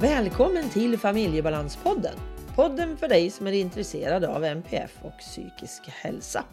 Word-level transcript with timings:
Välkommen 0.00 0.70
till 0.70 0.98
Familjebalanspodden. 0.98 2.14
Podden 2.54 2.96
för 2.96 3.08
dig 3.08 3.30
som 3.30 3.46
är 3.46 3.52
intresserad 3.52 4.24
av 4.24 4.44
NPF 4.44 4.98
och 5.02 5.18
psykisk 5.18 5.88
hälsa. 5.88 6.44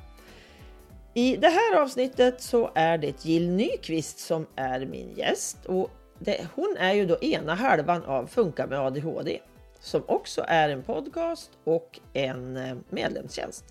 I 1.14 1.36
det 1.36 1.48
här 1.48 1.82
avsnittet 1.82 2.42
så 2.42 2.72
är 2.76 2.98
det 2.98 3.26
Jill 3.26 3.50
Nyqvist 3.50 4.20
som 4.20 4.48
är 4.56 4.86
min 4.86 5.14
gäst 5.16 5.66
och 5.66 5.92
det, 6.20 6.48
hon 6.56 6.76
är 6.80 6.94
ju 6.94 7.06
då 7.06 7.18
ena 7.22 7.56
halvan 7.56 8.04
av 8.04 8.28
Funka 8.28 8.68
med 8.68 8.80
ADHD 8.80 9.40
som 9.80 10.04
också 10.08 10.46
är 10.48 10.70
en 10.70 10.84
podcast 10.84 11.52
och 11.64 12.00
en 12.14 12.58
eh, 12.58 12.76
medlemstjänst. 12.90 13.66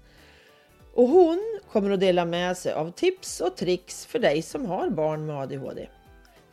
Och 0.95 1.09
hon 1.09 1.61
kommer 1.73 1.91
att 1.91 2.01
dela 2.01 2.25
med 2.25 2.57
sig 2.57 2.73
av 2.73 2.91
tips 2.91 3.41
och 3.41 3.57
tricks 3.57 4.07
för 4.07 4.19
dig 4.19 4.43
som 4.43 4.67
har 4.67 4.91
barn 4.91 5.27
med 5.27 5.37
ADHD. 5.37 5.89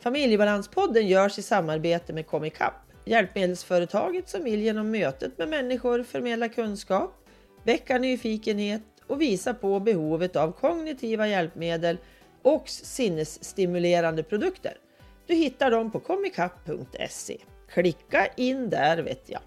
Familjebalanspodden 0.00 1.06
görs 1.06 1.38
i 1.38 1.42
samarbete 1.42 2.12
med 2.12 2.26
Comicap, 2.26 2.74
hjälpmedelsföretaget 3.04 4.28
som 4.28 4.44
vill 4.44 4.62
genom 4.62 4.90
mötet 4.90 5.38
med 5.38 5.48
människor 5.48 6.02
förmedla 6.02 6.48
kunskap, 6.48 7.14
väcka 7.64 7.98
nyfikenhet 7.98 8.82
och 9.06 9.20
visa 9.20 9.54
på 9.54 9.80
behovet 9.80 10.36
av 10.36 10.52
kognitiva 10.52 11.28
hjälpmedel 11.28 11.98
och 12.42 12.68
sinnesstimulerande 12.68 14.22
produkter. 14.22 14.76
Du 15.26 15.34
hittar 15.34 15.70
dem 15.70 15.90
på 15.90 16.00
komikapp.se. 16.00 17.36
Klicka 17.68 18.26
in 18.36 18.70
där 18.70 18.98
vet 18.98 19.30
jag. 19.30 19.40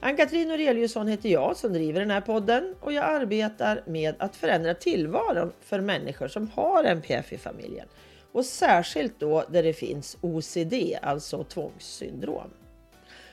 Ann-Katrin 0.00 0.50
Aureliusson 0.50 1.08
heter 1.08 1.28
jag 1.28 1.56
som 1.56 1.72
driver 1.72 2.00
den 2.00 2.10
här 2.10 2.20
podden 2.20 2.74
och 2.80 2.92
jag 2.92 3.04
arbetar 3.04 3.82
med 3.86 4.14
att 4.18 4.36
förändra 4.36 4.74
tillvaron 4.74 5.52
för 5.60 5.80
människor 5.80 6.28
som 6.28 6.48
har 6.48 6.84
NPF 6.84 7.32
i 7.32 7.38
familjen 7.38 7.86
och 8.32 8.44
särskilt 8.44 9.20
då 9.20 9.44
där 9.48 9.62
det 9.62 9.72
finns 9.72 10.16
OCD, 10.20 10.74
alltså 11.02 11.44
tvångssyndrom. 11.44 12.50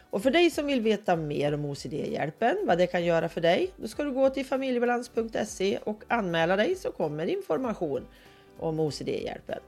Och 0.10 0.24
för 0.24 0.32
dig 0.32 0.50
som 0.50 0.66
vill 0.66 0.82
veta 0.82 1.16
mer 1.16 1.54
om 1.54 1.66
OCD-hjälpen, 1.66 2.58
vad 2.64 2.78
det 2.78 2.88
kan 2.88 3.06
göra 3.06 3.30
för 3.30 3.42
dig, 3.42 3.72
då 3.78 3.88
ska 3.88 4.04
du 4.04 4.12
gå 4.12 4.30
till 4.30 4.46
familjebalans.se 4.46 5.80
och 5.84 6.04
anmäla 6.08 6.56
dig 6.56 6.76
så 6.76 6.92
kommer 6.92 7.26
information 7.26 8.08
om 8.60 8.80
OCD-hjälpen. 8.80 9.60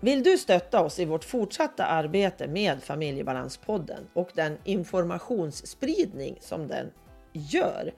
Vill 0.00 0.22
du 0.22 0.38
stötta 0.38 0.80
oss 0.80 0.98
i 0.98 1.04
vårt 1.04 1.24
fortsatta 1.24 1.84
arbete 1.84 2.46
med 2.46 2.82
Familjebalanspodden 2.82 4.06
och 4.12 4.30
den 4.34 4.58
informationsspridning 4.64 6.36
som 6.40 6.68
den 6.68 6.90
gör, 7.32 7.92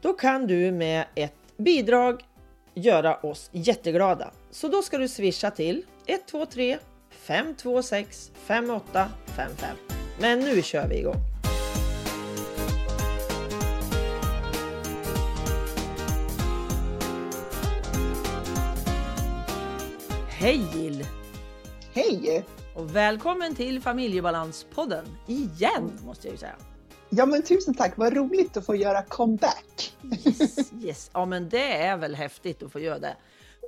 då 0.00 0.12
kan 0.12 0.46
du 0.46 0.72
med 0.72 1.04
ett 1.14 1.34
bidrag 1.56 2.24
göra 2.74 3.16
oss 3.16 3.50
jätteglada. 3.52 4.30
Så 4.50 4.68
då 4.68 4.82
ska 4.82 4.98
du 4.98 5.08
swisha 5.08 5.50
till 5.50 5.82
123 6.06 6.78
526 7.10 8.32
5855. 8.34 9.97
Men 10.20 10.38
nu 10.38 10.62
kör 10.62 10.88
vi 10.88 10.98
igång! 10.98 11.16
Hej 20.28 20.66
Jill! 20.74 21.06
Hej! 21.92 22.44
Och 22.74 22.96
välkommen 22.96 23.54
till 23.54 23.80
Familjebalanspodden 23.80 25.04
igen 25.26 25.98
måste 26.04 26.26
jag 26.26 26.32
ju 26.32 26.38
säga. 26.38 26.56
Ja 27.10 27.26
men 27.26 27.42
tusen 27.42 27.74
tack, 27.74 27.92
vad 27.96 28.12
roligt 28.16 28.56
att 28.56 28.66
få 28.66 28.74
göra 28.74 29.02
comeback. 29.02 29.96
Yes, 30.26 30.72
yes. 30.82 31.10
Ja 31.14 31.24
men 31.24 31.48
det 31.48 31.72
är 31.72 31.96
väl 31.96 32.14
häftigt 32.14 32.62
att 32.62 32.72
få 32.72 32.80
göra 32.80 32.98
det. 32.98 33.16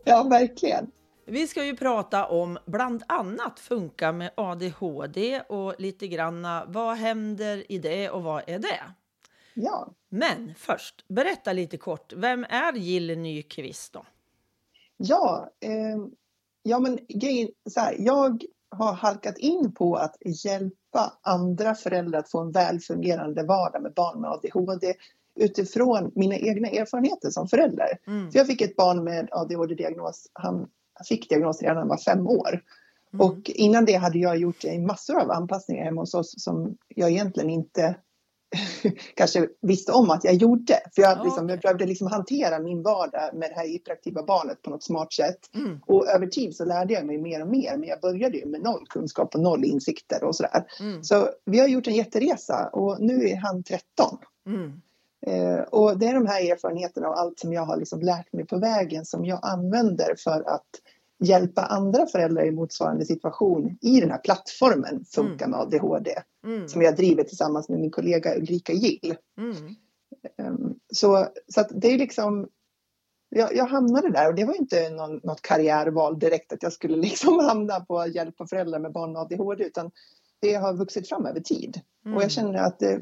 Ja 0.05 0.23
verkligen. 0.23 0.91
Vi 1.31 1.47
ska 1.47 1.64
ju 1.64 1.77
prata 1.77 2.27
om 2.27 2.59
bland 2.67 3.03
annat 3.06 3.61
funka 3.61 4.12
med 4.12 4.31
ADHD 4.34 5.41
och 5.48 5.75
lite 5.78 6.09
granna 6.09 6.64
vad 6.69 6.97
händer 6.97 7.73
i 7.73 7.79
det 7.79 8.11
och 8.11 8.23
vad 8.23 8.42
är 8.46 8.58
det? 8.58 8.80
Ja. 9.55 9.89
Men 10.08 10.55
först, 10.57 11.05
berätta 11.08 11.52
lite 11.52 11.77
kort, 11.77 12.13
vem 12.17 12.45
är 12.45 12.73
Jill 12.73 13.18
Nyqvist 13.18 13.92
då? 13.92 14.07
Ja, 14.96 15.51
eh, 15.61 16.07
ja 16.63 16.79
men 16.79 16.98
grejen 17.08 17.48
så 17.70 17.80
här, 17.80 17.97
jag 17.98 18.45
har 18.68 18.92
halkat 18.92 19.39
in 19.39 19.73
på 19.73 19.95
att 19.97 20.17
hjälpa 20.45 21.18
andra 21.23 21.74
föräldrar 21.74 22.18
att 22.18 22.30
få 22.30 22.41
en 22.41 22.52
välfungerande 22.52 23.42
vardag 23.42 23.83
med 23.83 23.92
barn 23.92 24.20
med 24.20 24.30
ADHD 24.30 24.95
utifrån 25.35 26.12
mina 26.14 26.36
egna 26.36 26.68
erfarenheter 26.68 27.30
som 27.30 27.48
förälder. 27.48 27.98
Mm. 28.07 28.30
För 28.30 28.39
jag 28.39 28.47
fick 28.47 28.61
ett 28.61 28.77
barn 28.77 29.05
med 29.05 29.29
ADHD-diagnos, 29.33 30.30
han 30.33 30.68
fick 31.08 31.28
diagnos 31.28 31.62
redan 31.62 31.74
när 31.74 31.80
han 31.80 31.88
var 31.88 31.96
fem 31.96 32.27
år. 32.27 32.62
Mm. 33.12 33.27
Och 33.27 33.50
innan 33.50 33.84
det 33.84 33.94
hade 33.94 34.18
jag 34.18 34.36
gjort 34.36 34.64
massor 34.86 35.20
av 35.20 35.30
anpassningar 35.30 35.84
hemma 35.84 36.00
hos 36.00 36.14
oss 36.14 36.34
som 36.36 36.77
jag 36.88 37.11
egentligen 37.11 37.50
inte 37.50 37.96
kanske 39.14 39.48
visste 39.62 39.92
om 39.92 40.11
att 40.11 40.24
jag 40.24 40.34
gjorde. 40.34 40.80
För 40.94 41.02
jag, 41.02 41.18
Ja, 41.18 41.24
liksom, 41.24 41.48
jag 41.48 41.61
behövde 41.61 41.86
liksom 41.86 42.06
hantera 42.06 42.58
min 42.58 42.83
vardag 42.83 43.34
med 43.34 43.50
det 43.50 43.55
här 43.55 43.68
hyperaktiva 43.68 44.22
barnet 44.22 44.62
på 44.62 44.70
något 44.70 44.83
smart 44.83 45.12
sätt. 45.12 45.38
Mm. 45.55 45.80
Och 45.86 46.08
över 46.08 46.27
tid 46.27 46.56
så 46.56 46.64
lärde 46.64 46.94
jag 46.94 47.06
mig 47.06 47.18
mer 47.18 47.42
och 47.42 47.48
mer. 47.48 47.77
Men 47.77 47.88
jag 47.88 48.00
började 48.00 48.38
ju 48.38 48.46
med 48.46 48.62
noll 48.62 48.86
kunskap 48.88 49.34
och 49.34 49.40
noll 49.40 49.64
insikter 49.64 50.24
och 50.24 50.36
sådär. 50.36 50.64
Mm. 50.80 51.05
Så 51.05 51.28
vi 51.44 51.61
har 51.61 51.68
gjort 51.68 51.86
en 51.86 51.94
jätteresa 51.94 52.70
och 52.72 53.00
nu 53.00 53.28
är 53.28 53.36
han 53.36 53.62
13. 53.62 54.18
Mm. 54.46 54.80
Eh, 55.27 55.61
och 55.61 55.98
det 55.98 56.07
är 56.07 56.14
de 56.14 56.27
här 56.27 56.53
erfarenheterna 56.53 57.08
och 57.08 57.19
allt 57.19 57.39
som 57.39 57.53
jag 57.53 57.64
har 57.64 57.77
liksom 57.77 58.01
lärt 58.01 58.33
mig 58.33 58.47
på 58.47 58.58
vägen 58.58 59.05
som 59.05 59.25
jag 59.25 59.39
använder 59.42 60.14
för 60.19 60.48
att 60.48 60.69
hjälpa 61.23 61.63
andra 61.63 62.07
föräldrar 62.07 62.45
i 62.45 62.51
motsvarande 62.51 63.05
situation 63.05 63.79
i 63.80 64.01
den 64.01 64.11
här 64.11 64.19
plattformen 64.19 65.05
Funka 65.05 65.48
med 65.48 65.61
ADHD 65.61 66.14
Mm. 66.45 66.69
som 66.69 66.83
jag 66.83 66.97
driver 66.97 67.25
tillsammans 67.25 67.69
med 67.69 67.80
min 67.80 67.91
kollega 67.91 68.36
Ulrika 68.36 68.73
Gill. 68.73 69.17
Mm. 69.39 69.57
Ehm, 70.39 70.75
Så, 70.92 71.27
så 71.55 71.64
det 71.70 71.89
är 71.89 71.98
liksom 71.98 72.48
jag, 73.29 73.57
jag 73.57 73.67
hamnade 73.67 74.11
där 74.11 74.29
och 74.29 74.35
det 74.35 74.45
var 74.45 74.55
inte 74.55 74.91
någon, 74.91 75.20
något 75.23 75.42
karriärval 75.42 76.19
direkt 76.19 76.53
att 76.53 76.63
jag 76.63 76.73
skulle 76.73 76.97
liksom 77.09 77.39
hamna 77.39 77.80
på 77.80 77.98
att 77.98 78.14
hjälpa 78.14 78.47
föräldrar 78.47 78.79
med 78.79 78.92
barn 78.92 79.13
med 79.13 79.23
ADHD 79.23 79.64
utan 79.64 79.91
det 80.41 80.55
har 80.55 80.75
vuxit 80.75 81.09
fram 81.09 81.27
över 81.27 81.41
tid. 81.41 81.80
Mm. 82.05 82.17
Och 82.17 82.23
jag 82.23 82.30
känner 82.30 82.59
att 82.59 82.79
det, 82.79 82.92
eh, 82.92 83.01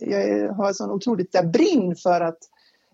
jag 0.00 0.52
har 0.52 0.72
sån 0.72 0.90
otroligt 0.90 1.32
där 1.32 1.44
brinn 1.44 1.96
för 1.96 2.20
att 2.20 2.38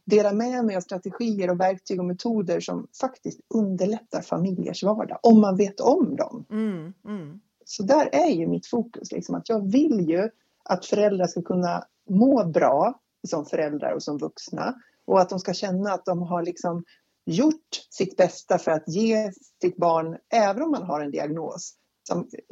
dela 0.05 0.33
med 0.33 0.65
mig 0.65 0.77
av 0.77 0.81
strategier 0.81 1.51
och 1.51 1.61
verktyg 1.61 1.99
och 1.99 2.05
metoder 2.05 2.61
som 2.61 2.87
faktiskt 3.01 3.41
underlättar 3.55 4.23
familjers 4.23 4.83
vardag 4.83 5.19
om 5.23 5.41
man 5.41 5.57
vet 5.57 5.81
om 5.81 6.17
dem. 6.17 6.45
Mm. 6.51 6.93
Mm. 7.05 7.41
Så 7.65 7.83
där 7.83 8.09
är 8.13 8.31
ju 8.31 8.47
mitt 8.47 8.67
fokus, 8.67 9.13
liksom, 9.13 9.35
att 9.35 9.49
jag 9.49 9.73
vill 9.73 10.09
ju 10.09 10.29
att 10.65 10.87
föräldrar 10.87 11.27
ska 11.27 11.43
kunna 11.43 11.85
må 12.09 12.45
bra 12.45 13.01
som 13.29 13.47
föräldrar 13.47 13.93
och 13.93 14.03
som 14.03 14.19
vuxna 14.19 14.75
och 15.05 15.21
att 15.21 15.29
de 15.29 15.39
ska 15.39 15.53
känna 15.53 15.93
att 15.93 16.05
de 16.05 16.23
har 16.23 16.43
liksom 16.43 16.85
gjort 17.27 17.87
sitt 17.91 18.17
bästa 18.17 18.59
för 18.59 18.71
att 18.71 18.89
ge 18.89 19.33
sitt 19.63 19.77
barn, 19.77 20.17
även 20.33 20.63
om 20.63 20.71
man 20.71 20.83
har 20.83 21.01
en 21.01 21.11
diagnos, 21.11 21.75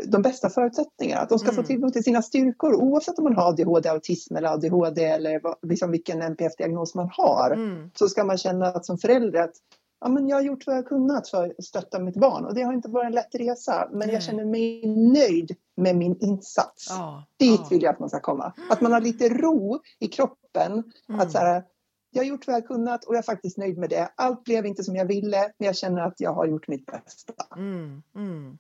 de 0.07 0.23
bästa 0.23 0.51
förutsättningar. 0.51 1.23
Att 1.23 1.29
de 1.29 1.39
ska 1.39 1.49
få 1.49 1.53
Mm. 1.53 1.67
tillgång 1.67 1.93
till 1.93 2.05
sina 2.05 2.23
styrkor 2.23 2.75
oavsett 2.75 3.19
om 3.19 3.25
man 3.25 3.37
har 3.37 3.49
ADHD, 3.49 3.89
autism 3.89 4.37
eller 4.37 4.49
ADHD 4.49 5.05
eller 5.05 5.41
vad, 5.41 5.57
liksom 5.63 5.91
vilken 5.91 6.23
NPF-diagnos 6.23 6.95
man 6.95 7.09
har. 7.13 7.51
Mm. 7.51 7.91
Så 7.95 8.09
ska 8.09 8.25
man 8.25 8.39
känna 8.39 8.67
att 8.67 8.87
som 8.87 8.99
förälder 8.99 9.41
att 9.43 9.55
ja, 10.01 10.09
men 10.09 10.29
jag 10.29 10.37
har 10.37 10.43
gjort 10.43 10.67
vad 10.67 10.77
jag 10.77 10.87
kunnat 10.87 11.29
för 11.29 11.55
att 11.59 11.65
stötta 11.65 11.99
mitt 11.99 12.17
barn 12.17 12.45
och 12.45 12.55
det 12.55 12.63
har 12.63 12.73
inte 12.73 12.89
varit 12.89 13.07
en 13.07 13.13
lätt 13.13 13.35
resa 13.35 13.89
men 13.91 13.99
Nej. 13.99 14.11
jag 14.11 14.23
känner 14.23 14.45
mig 14.45 14.87
nöjd 14.97 15.57
med 15.77 15.97
min 15.97 16.17
insats. 16.21 16.87
Ja. 16.91 17.25
Dit 17.39 17.61
ja. 17.61 17.67
vill 17.71 17.83
jag 17.83 17.93
att 17.93 18.01
man 18.01 18.09
ska 18.09 18.21
komma. 18.21 18.53
Att 18.71 18.81
man 18.81 18.93
har 18.93 19.01
lite 19.01 19.29
ro 19.29 19.81
i 19.99 20.09
kroppen. 20.09 20.73
Mm. 21.09 21.21
Att 21.21 21.33
så 21.33 21.39
här, 21.39 21.65
jag 22.11 22.21
har 22.23 22.27
gjort 22.27 22.47
vad 22.47 22.57
jag 22.57 22.67
kunnat 22.67 23.05
och 23.05 23.15
jag 23.15 23.19
är 23.19 23.23
faktiskt 23.23 23.59
nöjd 23.59 23.79
med 23.79 23.91
det. 23.91 24.13
Allt 24.15 24.45
blev 24.45 24.67
inte 24.67 24.85
som 24.85 24.97
jag 24.97 25.05
ville 25.07 25.53
men 25.59 25.67
jag 25.67 25.77
känner 25.77 26.03
att 26.03 26.21
jag 26.21 26.33
har 26.33 26.47
gjort 26.47 26.69
mitt 26.69 26.87
bästa. 26.87 27.33
Mm. 27.57 28.03
Mm. 28.17 28.59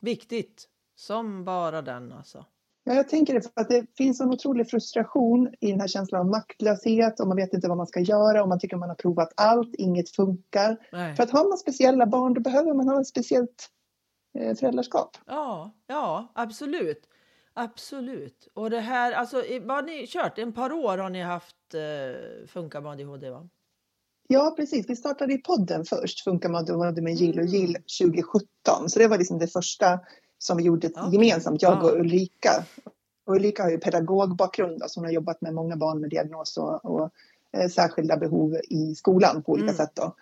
Viktigt. 0.00 0.68
Som 0.94 1.44
bara 1.44 1.82
den 1.82 2.12
alltså. 2.12 2.44
Ja, 2.84 2.94
jag 2.94 3.08
tänker 3.08 3.34
det 3.34 3.40
för 3.40 3.50
att 3.54 3.68
det 3.68 3.86
finns 3.96 4.20
en 4.20 4.30
otrolig 4.30 4.70
frustration 4.70 5.54
i 5.60 5.70
den 5.70 5.80
här 5.80 5.88
känslan 5.88 6.20
av 6.20 6.26
maktlöshet 6.26 7.20
och 7.20 7.28
man 7.28 7.36
vet 7.36 7.54
inte 7.54 7.68
vad 7.68 7.76
man 7.76 7.86
ska 7.86 8.00
göra 8.00 8.42
och 8.42 8.48
man 8.48 8.58
tycker 8.58 8.76
man 8.76 8.88
har 8.88 8.96
provat 8.96 9.32
allt, 9.36 9.74
inget 9.74 10.10
funkar. 10.10 10.76
Nej. 10.92 11.16
För 11.16 11.22
att 11.22 11.30
har 11.30 11.48
man 11.48 11.58
speciella 11.58 12.06
barn 12.06 12.34
då 12.34 12.40
behöver 12.40 12.74
man 12.74 12.88
ha 12.88 13.00
ett 13.00 13.06
speciellt 13.06 13.68
eh, 14.38 14.56
föräldraskap. 14.56 15.16
Ja, 15.26 15.74
ja, 15.86 16.32
absolut. 16.34 17.08
Absolut. 17.52 18.48
Och 18.54 18.70
det 18.70 18.80
här, 18.80 19.12
alltså, 19.12 19.42
vad 19.62 19.76
har 19.76 19.82
ni 19.82 20.06
kört? 20.06 20.38
En 20.38 20.52
par 20.52 20.72
år 20.72 20.98
har 20.98 21.10
ni 21.10 21.22
haft 21.22 21.74
eh, 21.74 22.46
Funka 22.46 22.80
med 22.80 22.92
ADHD 22.92 23.30
va? 23.30 23.48
Ja, 24.30 24.54
precis. 24.56 24.90
Vi 24.90 24.96
startade 24.96 25.32
i 25.34 25.38
podden 25.38 25.84
först, 25.84 26.24
Funkar 26.24 26.54
ADHD 26.54 27.02
med 27.02 27.14
Jill 27.14 27.38
och 27.38 27.44
Mm. 27.46 27.52
Jill 27.54 27.76
2017. 28.00 28.88
Så 28.88 28.98
det 28.98 29.06
var 29.08 29.18
liksom 29.18 29.38
det 29.38 29.46
första 29.48 30.00
som 30.38 30.56
vi 30.56 30.62
gjorde 30.64 30.88
Okej. 30.88 31.12
gemensamt, 31.12 31.62
jag 31.62 31.84
och. 31.84 31.92
Ulrika. 32.00 32.64
Och 33.26 33.34
Ulrika 33.34 33.62
har 33.62 33.70
ju 33.70 33.78
pedagogbakgrund, 33.78 34.82
alltså 34.82 35.00
hon 35.00 35.04
har 35.04 35.12
jobbat 35.12 35.40
med 35.40 35.54
många 35.54 35.76
barn 35.76 36.00
med 36.00 36.10
diagnos 36.10 36.56
och, 36.56 36.84
och 36.84 37.10
eh, 37.52 37.68
särskilda 37.68 38.16
behov 38.16 38.56
i 38.70 38.94
skolan 38.94 39.42
på 39.42 39.52
olika 39.52 39.64
Mm. 39.64 39.76
sätt. 39.76 39.92
Då. 39.94 40.14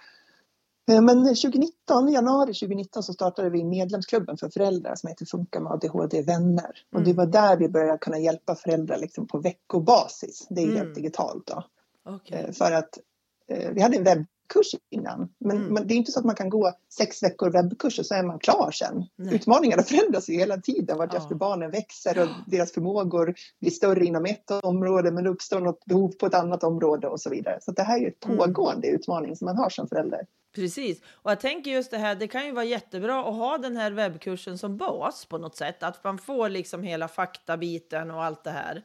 Eh, 0.92 1.02
men 1.02 1.24
2019, 1.24 2.08
januari 2.12 2.54
2019 2.54 3.02
så 3.02 3.12
startade 3.12 3.50
vi 3.50 3.64
medlemsklubben 3.64 4.36
för 4.36 4.48
föräldrar 4.48 4.94
som 4.94 5.08
heter 5.08 5.26
Funka 5.26 5.60
med 5.60 5.72
ADHD 5.72 6.22
vänner. 6.22 6.70
Och 6.94 7.02
det 7.02 7.10
Mm. 7.10 7.16
var 7.16 7.26
där 7.26 7.56
vi 7.56 7.68
började 7.68 7.98
kunna 7.98 8.18
hjälpa 8.18 8.54
föräldrar 8.54 8.98
liksom 8.98 9.26
på 9.26 9.38
veckobasis. 9.38 10.46
Det 10.50 10.60
är 10.62 10.64
Mm. 10.66 10.76
helt 10.76 10.94
digitalt 10.94 11.46
då. 11.46 11.64
Okej. 12.04 12.44
Eh, 12.48 12.52
För 12.52 12.72
att 12.72 12.98
vi 13.48 13.80
hade 13.82 13.96
en 13.96 14.04
webbkurs 14.04 14.74
innan. 14.90 15.28
Men, 15.38 15.56
Mm. 15.56 15.74
men 15.74 15.86
det 15.86 15.94
är 15.94 15.96
inte 15.96 16.12
så 16.12 16.18
att 16.18 16.24
man 16.24 16.34
kan 16.34 16.48
gå 16.50 16.72
sex 16.98 17.22
veckor 17.22 17.50
webbkurs 17.50 17.98
och 17.98 18.06
så 18.06 18.14
är 18.14 18.22
man 18.22 18.38
klar 18.38 18.70
sen. 18.70 19.04
Nej. 19.16 19.34
Utmaningarna 19.34 19.82
förändras 19.82 20.28
ju 20.28 20.34
hela 20.34 20.56
tiden 20.56 20.84
Ja. 20.88 20.94
vartefter 20.96 21.34
barnen 21.34 21.70
växer 21.70 22.18
och 22.22 22.28
deras 22.46 22.72
förmågor 22.72 23.34
blir 23.60 23.70
större 23.70 24.04
inom 24.04 24.24
ett 24.26 24.50
område 24.50 25.10
men 25.10 25.24
det 25.24 25.30
uppstår 25.30 25.60
något 25.60 25.84
behov 25.84 26.08
på 26.12 26.26
ett 26.26 26.34
annat 26.34 26.64
område 26.64 27.08
och 27.08 27.20
så 27.20 27.30
vidare. 27.30 27.58
Så 27.62 27.72
det 27.72 27.82
här 27.82 27.96
är 27.96 28.00
ju 28.00 28.08
ett 28.08 28.24
Mm. 28.24 28.36
pågående 28.38 28.88
utmaning 28.88 29.36
som 29.36 29.44
man 29.44 29.56
har 29.56 29.70
som 29.70 29.88
förälder. 29.88 30.26
Precis. 30.54 31.00
Och 31.12 31.30
jag 31.30 31.40
tänker 31.40 31.70
just 31.70 31.90
det 31.90 31.98
här, 31.98 32.14
det 32.14 32.28
kan 32.28 32.46
ju 32.46 32.52
vara 32.52 32.64
jättebra 32.64 33.20
att 33.28 33.34
ha 33.36 33.58
den 33.58 33.76
här 33.76 33.90
webbkursen 33.90 34.58
som 34.58 34.76
bas 34.76 35.26
på 35.26 35.38
något 35.38 35.56
sätt. 35.56 35.82
Att 35.82 36.04
man 36.04 36.18
får 36.18 36.48
liksom 36.48 36.82
hela 36.82 37.08
faktabiten 37.08 38.10
och 38.10 38.24
allt 38.24 38.44
det 38.44 38.50
här. 38.50 38.82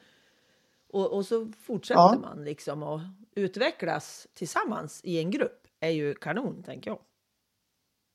Och, 0.94 1.14
och 1.14 1.26
så 1.26 1.52
fortsätter 1.66 2.00
Ja. 2.02 2.16
man 2.22 2.44
liksom 2.44 2.84
och 2.84 3.00
utvecklas 3.36 4.28
tillsammans 4.34 5.02
i 5.04 5.20
en 5.20 5.32
grupp. 5.32 5.58
är 5.80 5.90
ju 5.90 6.14
kanon, 6.14 6.64
tänker 6.64 6.92
jag. 6.92 7.00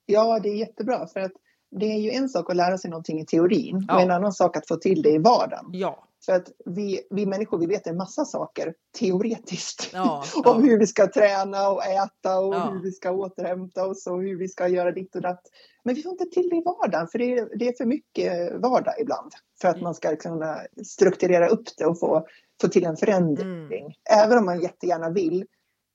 Ja, 0.06 0.40
det 0.43 0.49
är 0.49 0.55
jättebra 0.56 1.06
för 1.06 1.20
att 1.20 1.32
det 1.70 1.87
är 1.87 1.99
ju 1.99 2.11
en 2.11 2.28
sak 2.28 2.50
att 2.50 2.56
lära 2.56 2.78
sig 2.78 2.90
någonting 2.90 3.20
i 3.20 3.26
teorin 3.26 3.84
Ja. 3.88 3.94
och 3.94 4.00
en 4.00 4.11
annan 4.11 4.32
sak 4.32 4.56
att 4.56 4.69
få 4.69 4.76
till 4.76 5.02
det 5.02 5.11
i 5.11 5.19
vardagen. 5.19 5.67
Ja, 5.73 6.08
För 6.26 6.32
att 6.32 6.50
vi, 6.64 7.00
vi 7.11 7.26
människor 7.26 7.58
vi 7.58 7.67
vet 7.67 7.87
en 7.87 7.96
massa 7.96 8.25
saker 8.25 8.75
teoretiskt. 8.99 9.90
ja, 9.93 10.25
om 10.44 10.64
hur 10.64 10.79
vi 10.79 10.87
ska 10.87 11.06
träna 11.06 11.69
och 11.69 11.84
äta 11.84 12.38
och 12.40 12.55
hur 12.72 12.82
vi 12.82 12.93
ska 12.93 13.11
återhämta 13.11 13.87
oss 13.87 14.06
och 14.06 14.22
hur 14.22 14.38
vi 14.38 14.49
ska 14.49 14.69
göra 14.69 14.93
ditt 14.93 15.17
och 15.17 15.22
datt. 15.22 15.43
Men 15.84 15.94
vi 15.94 16.02
får 16.02 16.12
inte 16.12 16.25
till 16.26 16.49
det 16.49 16.56
i 16.56 16.62
vardagen 16.64 17.08
för 17.08 17.19
det 17.19 17.38
är, 17.38 17.58
det 17.58 17.69
är 17.69 17.72
för 17.72 17.84
mycket 17.84 18.52
vardag 18.61 18.94
ibland. 19.00 19.32
För 19.61 19.69
att 19.69 19.75
Mm. 19.75 19.84
man 19.84 19.94
ska 19.94 20.17
kunna 20.17 20.58
strukturera 20.87 21.49
upp 21.49 21.64
det 21.79 21.87
och 21.87 22.00
få, 22.00 22.26
få 22.61 22.69
till 22.69 22.85
en 22.85 22.97
förändring. 22.97 23.81
Mm. 23.85 23.93
Även 24.11 24.38
om 24.38 24.44
man 24.44 24.61
jättegärna 24.62 25.11
vill. 25.11 25.47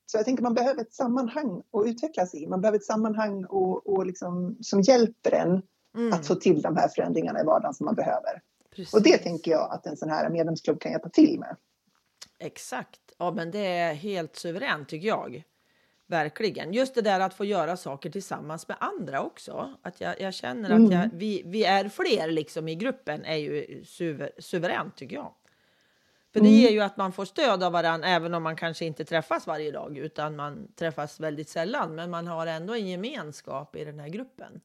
Så 0.06 0.18
jag 0.18 0.26
tänker 0.26 0.44
man 0.44 0.54
behöver 0.54 0.82
ett 0.82 0.94
sammanhang 0.94 1.62
att 1.74 1.88
utvecklas 1.88 2.36
i. 2.36 2.48
Man 2.48 2.62
behöver 2.62 2.78
ett 2.78 2.86
sammanhang 2.86 3.46
och, 3.46 3.88
och 3.90 4.06
liksom, 4.06 4.58
som 4.62 4.82
hjälper 4.82 5.32
en 5.32 5.62
Mm, 5.96 6.14
att 6.14 6.28
få 6.28 6.36
till 6.36 6.62
de 6.62 6.78
här 6.78 6.88
förändringarna 6.88 7.42
i 7.42 7.44
vardagen 7.44 7.74
som 7.74 7.86
man 7.86 7.96
behöver. 7.96 8.42
precis. 8.76 8.94
Och 8.94 9.04
det 9.04 9.18
tänker 9.18 9.52
jag 9.52 9.72
att 9.72 9.86
en 9.86 9.98
sån 9.98 10.10
här 10.10 10.30
medlemsklubb 10.30 10.80
kan 10.82 10.92
hjälpa 10.92 11.10
till 11.10 11.40
med. 11.40 11.56
Exakt. 12.40 13.00
Ja, 13.18 13.32
men 13.32 13.52
det 13.52 13.68
är 13.68 13.94
helt 13.94 14.36
suveränt 14.36 14.90
tycker 14.90 15.08
jag. 15.08 15.44
Verkligen. 16.08 16.74
Just 16.74 16.96
det 16.96 17.02
där 17.02 17.20
att 17.20 17.34
få 17.34 17.46
göra 17.46 17.78
saker 17.78 18.10
tillsammans 18.10 18.68
med 18.68 18.78
andra 18.80 19.22
också. 19.24 19.74
Att 19.82 20.02
jag, 20.02 20.22
jag 20.22 20.34
känner 20.34 20.70
att 20.70 20.78
Mm. 20.80 20.92
jag, 20.92 21.10
vi, 21.14 21.44
vi 21.46 21.64
är 21.64 21.90
fler 21.90 22.32
liksom 22.32 22.68
i 22.68 22.76
gruppen 22.76 23.26
är 23.26 23.36
ju 23.38 23.84
suver, 23.86 24.32
suveränt 24.40 24.96
tycker 24.98 25.16
jag. 25.16 25.34
För 26.34 26.40
det 26.40 26.48
Mm. 26.48 26.60
ger 26.60 26.70
ju 26.70 26.82
att 26.82 26.98
man 26.98 27.12
får 27.12 27.26
stöd 27.26 27.64
av 27.64 27.72
varandra 27.72 28.08
även 28.08 28.34
om 28.34 28.44
man 28.44 28.56
kanske 28.56 28.86
inte 28.86 29.06
träffas 29.06 29.48
varje 29.48 29.72
dag 29.72 29.98
utan 29.98 30.36
man 30.36 30.68
träffas 30.76 31.20
väldigt 31.20 31.50
sällan. 31.50 31.96
Men 31.96 32.10
man 32.10 32.28
har 32.28 32.48
ändå 32.48 32.74
en 32.74 32.88
gemenskap 32.88 33.76
i 33.76 33.86
den 33.86 34.00
här 34.00 34.10
gruppen. 34.10 34.62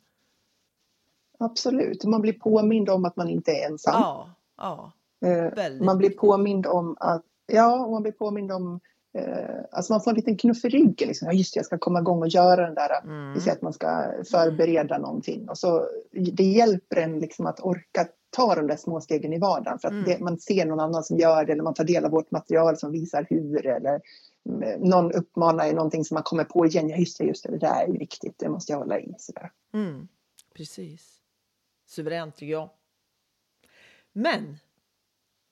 Absolut, 1.39 2.05
man 2.05 2.21
blir 2.21 2.33
påmind 2.33 2.89
om 2.91 3.05
att 3.05 3.17
man 3.17 3.29
inte 3.29 3.51
är 3.53 3.67
ensam. 3.71 3.95
Ja, 4.01 4.31
ja, 4.57 4.93
Eh, 5.27 5.73
man 5.81 5.99
blir 5.99 6.11
påmind 6.11 6.67
om 6.67 6.97
att, 7.01 7.23
ja, 7.47 7.89
man 7.91 8.03
blir 8.03 8.13
påmind 8.13 8.53
om, 8.53 8.81
eh, 9.19 9.57
alltså 9.73 9.93
man 9.93 10.01
får 10.03 10.11
en 10.11 10.15
liten 10.17 10.37
knuff 10.37 10.65
i 10.65 10.69
ryggen. 10.69 11.09
Liksom. 11.09 11.27
Ja, 11.27 11.33
just 11.33 11.55
det, 11.55 11.59
jag 11.59 11.67
ska 11.67 11.79
komma 11.79 11.99
igång 11.99 12.21
och 12.23 12.29
göra 12.29 12.67
den 12.67 12.75
där, 12.75 13.01
Mm. 13.05 13.33
vi 13.35 13.41
säger 13.41 13.57
att 13.57 13.63
man 13.63 13.73
ska 13.73 14.05
förbereda 14.31 14.99
någonting. 14.99 15.49
Och 15.49 15.59
så, 15.59 15.89
det 16.33 16.45
hjälper 16.45 16.97
en 16.97 17.19
liksom 17.19 17.47
att 17.47 17.61
orka 17.61 18.07
ta 18.37 18.55
de 18.55 18.67
där 18.67 18.77
små 18.77 19.01
stegen 19.01 19.33
i 19.33 19.39
vardagen. 19.39 19.79
För 19.79 19.89
att 19.89 19.93
Mm. 19.93 20.05
det, 20.05 20.21
man 20.21 20.39
ser 20.39 20.67
någon 20.67 20.81
annan 20.81 21.05
som 21.05 21.17
gör 21.19 21.45
det, 21.45 21.53
eller 21.53 21.63
man 21.63 21.75
tar 21.75 21.85
del 21.85 22.05
av 22.05 22.11
vårt 22.11 22.31
material 22.31 22.77
som 22.77 22.93
visar 22.93 23.27
hur, 23.31 23.67
eller 23.67 24.01
mm, 24.49 24.81
någon 24.81 25.13
uppmanar 25.13 25.67
i 25.67 25.73
någonting 25.73 26.05
som 26.05 26.15
man 26.15 26.23
kommer 26.23 26.45
på 26.45 26.67
igen. 26.67 26.89
Ja, 26.89 26.97
just 26.97 27.19
det, 27.19 27.25
just 27.25 27.43
det, 27.45 27.51
det 27.51 27.59
där 27.59 27.85
är 27.89 27.99
viktigt, 27.99 28.39
det 28.39 28.49
måste 28.49 28.73
jag 28.73 28.79
hålla 28.79 29.01
i. 29.01 29.15
Sådär. 29.19 29.51
Mm, 29.75 30.09
precis. 30.55 31.21
Suveränt 31.87 32.37
tycker 32.37 32.53
jag. 32.53 32.71
Men 34.13 34.59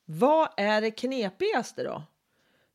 vad 0.04 0.48
är 0.56 0.81
det 0.81 0.90
knepigaste 0.90 1.84
då? 1.84 2.02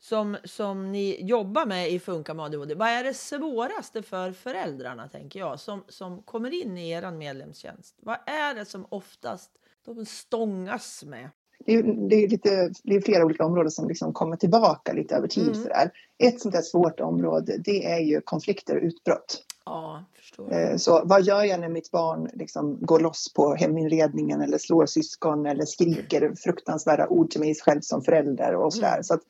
Som, 0.02 0.38
som 0.44 0.92
ni 0.92 1.18
jobbar 1.26 1.66
med 1.66 1.92
i 1.92 2.00
Funka 2.00 2.34
med 2.34 2.46
ADHD. 2.46 2.76
Vad 2.76 2.88
är 2.88 3.04
det 3.04 3.14
svåraste 3.14 4.02
för 4.04 4.32
föräldrarna 4.32 5.08
tänker 5.08 5.40
jag 5.40 5.60
som, 5.60 5.84
som 5.88 6.22
kommer 6.22 6.64
in 6.64 6.78
i 6.78 6.90
er 6.90 7.12
medlemstjänst? 7.12 7.96
Vad 8.00 8.18
är 8.26 8.56
det 8.56 8.66
som 8.66 8.86
oftast 8.90 9.52
de 9.96 10.06
stångas 10.06 11.04
med? 11.04 11.30
det 11.66 11.74
är, 11.74 11.84
det 11.84 12.16
är, 12.16 12.28
lite, 12.28 12.72
det 12.84 12.96
är 12.96 13.02
flera 13.02 13.26
olika 13.26 13.46
områden 13.46 13.72
som 13.72 13.88
liksom 13.88 14.14
kommer 14.14 14.36
tillbaka 14.36 14.94
lite 14.94 15.16
över 15.16 15.28
tid. 15.28 15.48
Mm. 15.48 15.56
Sådär. 15.56 15.92
Ett 16.18 16.42
sånt 16.42 16.56
där 16.56 16.62
svårt 16.62 17.00
område 17.00 17.58
det 17.58 17.86
är 17.86 18.00
ju 18.00 18.22
konflikter 18.22 18.76
och 18.76 18.84
utbrott. 18.84 19.44
Ja. 19.66 20.04
Eh, 20.52 20.76
Så 20.78 21.02
vad 21.06 21.24
gör 21.24 21.44
jag 21.44 21.60
när 21.60 21.70
mitt 21.70 21.92
barn 21.92 22.30
liksom 22.34 22.78
går 22.82 23.00
loss 23.00 23.34
på 23.34 23.56
heminredningen 23.56 24.42
eller 24.42 24.58
slår 24.58 24.86
syskon 24.86 25.46
eller 25.46 25.66
skriker 25.66 26.34
fruktansvärda 26.36 27.08
ord 27.08 27.30
till 27.30 27.40
mig 27.40 27.56
själv 27.56 27.82
som 27.82 28.02
förälder 28.02 28.56
och 28.56 28.74
sådär. 28.74 28.94
Mm. 28.94 29.04
Så 29.04 29.14
att, 29.14 29.22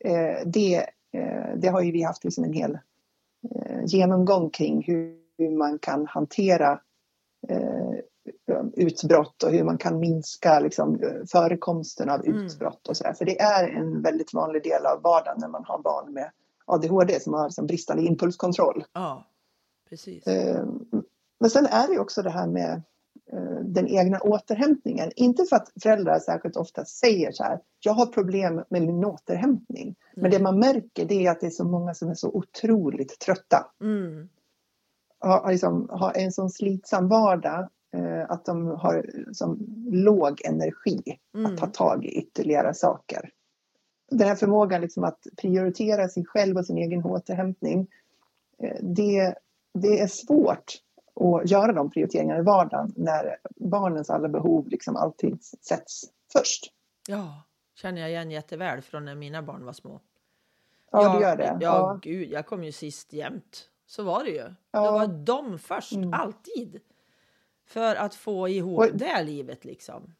eh, 0.00 0.46
det, 0.46 0.76
eh, 1.12 1.56
det 1.56 1.68
har 1.68 1.82
ju 1.82 1.92
vi 1.92 2.02
haft 2.02 2.24
liksom 2.24 2.44
en 2.44 2.52
hel 2.52 2.78
eh, 3.54 3.84
genomgång 3.86 4.50
kring 4.50 4.82
hur, 4.86 5.16
hur 5.38 5.50
man 5.50 5.78
kan 5.78 6.06
hantera 6.06 6.80
utbrott 8.76 9.42
och 9.42 9.50
hur 9.50 9.64
man 9.64 9.78
kan 9.78 9.98
minska 9.98 10.60
liksom, 10.60 11.00
förekomsten 11.32 12.10
av 12.10 12.26
Mm. 12.26 12.36
utbrott 12.46 12.88
och 12.88 12.96
sådär. 12.96 13.12
För 13.12 13.24
det 13.24 13.40
är 13.40 13.68
en 13.68 14.02
väldigt 14.02 14.34
vanlig 14.34 14.62
del 14.62 14.86
av 14.86 15.02
vardagen 15.02 15.36
när 15.40 15.48
man 15.48 15.64
har 15.64 15.78
barn 15.82 16.12
med 16.12 16.30
ADHD 16.64 17.20
som 17.20 17.32
har 17.34 17.44
liksom, 17.44 17.66
bristande 17.66 18.02
impulskontroll. 18.02 18.84
Ja, 18.92 19.26
precis. 19.88 20.26
Eh, 20.26 20.64
Men 21.40 21.50
sen 21.50 21.66
är 21.66 21.88
det 21.88 21.98
också 21.98 22.22
det 22.22 22.30
här 22.30 22.46
med 22.46 22.82
eh, 23.32 23.60
den 23.64 23.88
egna 23.88 24.18
återhämtningen. 24.20 25.10
Inte 25.16 25.44
för 25.44 25.56
att 25.56 25.72
föräldrar 25.82 26.18
särskilt 26.18 26.56
ofta 26.56 26.84
säger 26.84 27.32
så 27.32 27.42
här, 27.44 27.60
jag 27.80 27.92
har 27.92 28.06
problem 28.06 28.54
med 28.68 28.82
min 28.82 29.04
återhämtning. 29.04 29.94
Men 30.16 30.30
det 30.30 30.38
man 30.42 30.58
märker 30.58 31.04
det 31.04 31.26
är 31.26 31.30
att 31.30 31.40
det 31.40 31.46
är 31.46 31.50
så 31.50 31.64
många 31.64 31.94
som 31.94 32.10
är 32.10 32.14
så 32.14 32.28
otroligt 32.28 33.18
trötta. 33.18 33.66
Mm, 33.80 34.28
Har, 35.18 35.50
liksom, 35.50 35.88
har 35.90 36.12
en 36.16 36.32
sån 36.32 36.50
slitsam 36.50 37.08
vardag 37.08 37.60
eh, 37.60 37.66
att 38.28 38.44
de 38.44 38.66
har 38.66 39.06
som 39.32 39.58
låg 39.90 40.40
energi 40.44 41.18
mm, 41.34 41.46
att 41.52 41.58
ta 41.58 41.66
tag 41.66 42.04
i 42.04 42.08
ytterligare 42.18 42.74
saker. 42.74 43.30
Den 44.10 44.28
här 44.28 44.34
förmågan 44.34 44.80
liksom 44.80 45.04
att 45.04 45.26
prioritera 45.36 46.08
sig 46.08 46.24
själv 46.24 46.56
och 46.56 46.66
sin 46.66 46.78
egen 46.78 47.04
återhämtning. 47.04 47.86
eh, 48.58 48.76
Det, 48.82 49.34
det 49.74 50.00
är 50.00 50.06
svårt 50.06 50.72
att 51.20 51.50
göra 51.50 51.72
de 51.72 51.90
prioriteringarna 51.90 52.40
i 52.40 52.42
vardagen 52.42 52.92
när 52.96 53.36
barnens 53.56 54.10
alla 54.10 54.28
behov 54.28 54.68
liksom 54.68 54.96
alltid 54.96 55.44
sätts 55.44 56.02
först. 56.32 56.72
ja, 57.08 57.42
känner 57.74 58.00
jag 58.00 58.10
igen 58.10 58.30
jätteväl 58.30 58.80
från 58.82 59.04
när 59.04 59.14
mina 59.14 59.42
barn 59.42 59.64
var 59.64 59.72
små. 59.72 60.00
Ja, 60.90 61.02
Ja, 61.02 61.14
du 61.18 61.22
gör 61.24 61.36
det. 61.36 61.58
Ja, 61.60 61.98
gud, 62.02 62.28
jag 62.30 62.46
kom 62.46 62.64
ju 62.64 62.72
sist 62.72 63.12
jämt. 63.12 63.68
Så 63.86 64.02
var 64.02 64.24
det 64.24 64.30
ju. 64.30 64.44
Ja. 64.70 64.84
Det 64.84 64.90
var 64.90 65.06
de 65.06 65.58
först, 65.58 65.92
Mm. 65.92 66.12
alltid. 66.12 66.80
För 67.72 67.94
att 67.96 68.14
få 68.14 68.48
ihop 68.48 68.78
Och- 68.78 68.96
det 68.96 69.22
livet 69.22 69.64
liksom. 69.64 70.14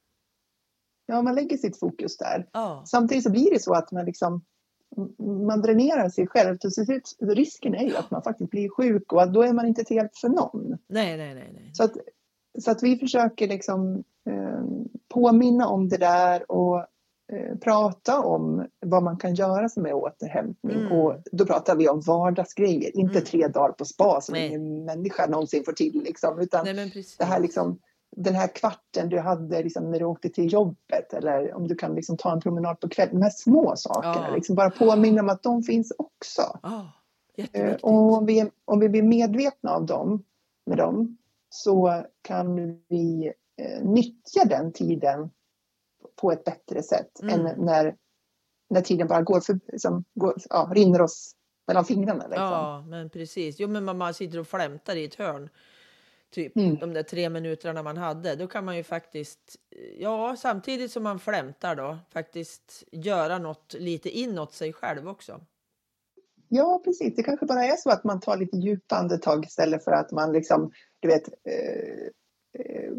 ja, 1.07 1.23
man 1.23 1.35
lägger 1.35 1.57
sitt 1.57 1.79
fokus 1.79 2.17
där. 2.17 2.49
Ja, 2.53 2.83
Samtidigt 2.87 3.25
så 3.25 3.31
blir 3.31 3.51
det 3.51 3.63
så 3.63 3.75
att 3.75 3.93
man 3.93 4.05
liksom 4.05 4.45
man 5.49 5.63
dränerar 5.63 6.09
sig 6.09 6.27
själv. 6.27 6.59
Så 6.59 6.71
till 6.71 6.85
slut- 6.87 7.17
risken 7.21 7.75
är 7.75 7.85
ju 7.85 7.97
att 7.97 8.11
man 8.11 8.23
faktiskt 8.23 8.51
blir 8.51 8.69
sjuk 8.69 9.13
och 9.13 9.23
att 9.23 9.35
då 9.35 9.43
är 9.43 9.53
man 9.53 9.67
inte 9.67 9.85
till 9.85 9.97
hjälp 9.97 10.17
för 10.17 10.29
någon. 10.29 10.79
nej, 10.87 11.17
nej, 11.17 11.35
nej, 11.35 11.51
nej. 11.55 11.71
Så 11.75 11.85
att, 11.85 11.93
så 12.59 12.71
att 12.71 12.83
vi 12.83 12.97
försöker 12.99 13.49
liksom 13.49 14.05
eh, 14.31 14.63
påminna 15.09 15.67
om 15.69 15.89
det 15.89 15.97
där 15.97 16.53
och 16.53 16.87
prata 17.61 18.21
om 18.21 18.67
vad 18.87 19.03
man 19.03 19.17
kan 19.17 19.35
göra 19.35 19.69
som 19.69 19.87
är 19.87 19.93
återhämtning. 19.93 20.77
Mm. 20.81 20.93
Och 20.93 21.15
då 21.33 21.47
pratar 21.47 21.77
vi 21.77 21.89
om 21.89 22.01
vardagsgrejer, 22.01 22.97
inte 22.97 23.13
Mm. 23.19 23.25
tre 23.25 23.49
dagar 23.49 23.73
på 23.73 23.85
spa 23.85 24.21
som 24.21 24.33
Nej. 24.33 24.47
ingen 24.49 24.85
människa 24.85 25.27
någonsin 25.27 25.65
får 25.65 25.73
till. 25.73 26.03
Liksom, 26.05 26.39
utan 26.41 26.65
Nej, 26.65 27.05
det 27.19 27.25
här 27.25 27.41
liksom, 27.41 27.79
den 28.17 28.35
här 28.35 28.47
kvarten 28.49 29.09
du 29.09 29.19
hade 29.19 29.63
liksom, 29.63 29.91
när 29.91 29.99
du 29.99 30.05
åkte 30.05 30.29
till 30.29 30.53
jobbet 30.53 31.13
eller 31.13 31.55
om 31.55 31.69
du 31.69 31.75
kan 31.75 31.95
liksom, 31.95 32.17
ta 32.17 32.33
en 32.33 32.41
promenad 32.41 32.81
på 32.81 32.89
kvällen. 32.89 33.15
De 33.15 33.23
här 33.23 33.31
små 33.31 33.73
sakerna, 33.77 34.27
Ja. 34.29 34.35
liksom, 34.35 34.57
bara 34.57 34.71
påminna 34.71 35.23
om 35.23 35.29
att 35.29 35.43
de 35.43 35.63
finns 35.63 35.93
också. 35.99 36.43
Eh, 36.65 36.85
jätteviktigt. 37.37 37.85
Och 37.85 38.13
om 38.19 38.27
vi, 38.27 38.51
om 38.65 38.81
vi 38.81 38.89
blir 38.89 39.03
medvetna 39.03 39.71
av 39.71 39.87
dem, 39.87 40.25
med 40.67 40.79
dem 40.79 41.17
så 41.49 42.03
kan 42.23 42.57
vi 42.89 43.33
eh, 43.63 43.85
nyttja 43.85 44.45
den 44.45 44.73
tiden 44.73 45.31
på 46.17 46.33
ett 46.33 46.45
bättre 46.45 46.83
sätt 46.83 47.21
Mm. 47.23 47.47
än 47.47 47.65
när, 47.65 47.97
när 48.71 48.81
tiden 48.81 49.09
bara 49.09 49.23
går 49.23 49.41
för, 49.41 49.61
liksom, 49.73 50.05
går, 50.15 50.35
ja, 50.51 50.71
rinner 50.75 51.01
oss 51.03 51.33
mellan 51.67 51.85
fingrarna. 51.85 52.27
Liksom. 52.27 52.45
Ja, 52.45 52.85
men 52.89 53.11
precis. 53.11 53.61
Jo, 53.61 53.69
men 53.69 53.99
man, 53.99 54.15
sitter 54.15 54.39
och 54.39 54.47
flämtar 54.49 54.97
i 54.97 55.05
ett 55.05 55.15
hörn. 55.15 55.49
Typ 56.31 56.57
Mm. 56.57 56.77
de 56.77 56.93
där 56.93 57.03
tre 57.03 57.31
minuterna 57.31 57.83
man 57.83 57.97
hade. 57.97 58.37
Då 58.37 58.47
kan 58.47 58.65
man 58.65 58.77
ju 58.77 58.83
faktiskt, 58.83 59.57
ja, 59.99 60.37
samtidigt 60.39 60.93
som 60.93 61.03
man 61.03 61.19
flämtar 61.19 61.75
då, 61.77 61.99
faktiskt 62.11 62.85
göra 62.93 63.39
något 63.39 63.75
lite 63.79 64.11
inåt 64.11 64.53
sig 64.53 64.73
själv 64.73 65.09
också. 65.09 65.41
Ja, 66.49 66.81
precis. 66.85 67.17
Det 67.17 67.23
kanske 67.23 67.47
bara 67.47 67.65
är 67.65 67.77
så 67.77 67.91
att 67.91 68.05
man 68.05 68.21
tar 68.21 68.37
lite 68.37 68.57
djupa 68.57 68.97
andetag 68.97 69.45
istället 69.45 69.85
för 69.85 69.91
att 69.93 70.11
man 70.11 70.33
liksom, 70.33 70.73
du 71.01 71.09
vet, 71.09 71.29
eh, 71.29 72.09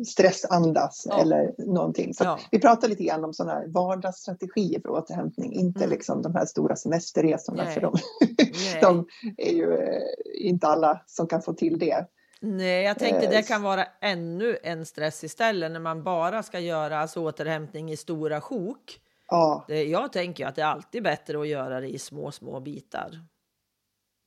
stressandas 0.05 1.07
Ja. 1.09 1.21
eller 1.21 1.53
någonting. 1.57 2.13
Så 2.13 2.23
Ja. 2.23 2.39
vi 2.51 2.59
pratar 2.59 2.87
lite 2.87 3.03
grann 3.03 3.23
om 3.23 3.33
sådana 3.33 3.53
här 3.53 3.67
vardagsstrategier 3.67 4.81
för 4.81 4.89
återhämtning, 4.89 5.53
inte 5.53 5.79
Mm. 5.79 5.89
liksom 5.89 6.21
de 6.21 6.35
här 6.35 6.45
stora 6.45 6.75
semesterresorna 6.75 7.63
Nej. 7.63 7.73
för 7.73 7.81
de, 7.81 7.95
de 8.81 9.07
är 9.37 9.51
ju 9.53 9.73
eh, 9.73 10.01
inte 10.47 10.67
alla 10.67 11.01
som 11.05 11.27
kan 11.27 11.41
få 11.41 11.53
till 11.53 11.79
det. 11.79 12.05
Nej, 12.41 12.83
jag 12.83 12.99
tänkte 12.99 13.25
Eh, 13.25 13.29
det 13.31 13.43
kan 13.47 13.61
vara 13.61 13.85
ännu 14.01 14.57
en 14.63 14.85
stress 14.85 15.23
istället 15.23 15.71
när 15.71 15.79
man 15.79 16.03
bara 16.03 16.43
ska 16.43 16.59
göra 16.59 16.97
alltså, 16.99 17.19
återhämtning 17.21 17.91
i 17.91 17.97
stora 17.97 18.41
sjok. 18.41 18.99
Ja, 19.27 19.65
Det, 19.67 19.83
jag 19.83 20.13
tänker 20.13 20.45
att 20.45 20.55
det 20.55 20.61
är 20.61 20.65
alltid 20.65 21.03
bättre 21.03 21.39
att 21.41 21.47
göra 21.47 21.81
det 21.81 21.87
i 21.87 21.99
små, 21.99 22.31
små 22.31 22.59
bitar. 22.59 23.11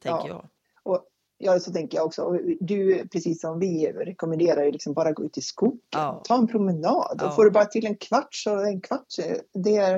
Tänker 0.02 0.28
Ja. 0.28 0.28
jag. 0.28 0.48
och 0.94 1.04
ja, 1.38 1.60
så 1.60 1.72
tänker 1.72 1.98
jag 1.98 2.06
också. 2.06 2.38
Du, 2.60 3.08
precis 3.08 3.40
som 3.40 3.58
vi 3.58 3.92
rekommenderar, 3.92 4.64
ju 4.64 4.72
liksom 4.72 4.92
bara 4.92 5.12
gå 5.12 5.24
ut 5.24 5.38
i 5.38 5.40
skogen, 5.40 5.80
Ja. 5.90 6.22
ta 6.24 6.38
en 6.38 6.46
promenad. 6.46 7.16
Ja. 7.20 7.26
Och 7.28 7.34
får 7.34 7.44
du 7.44 7.50
bara 7.50 7.64
till 7.64 7.86
en 7.86 7.96
kvart 7.96 8.34
så 8.34 8.64
en 8.64 8.80
kvart, 8.80 9.06
det 9.52 9.76
är 9.76 9.94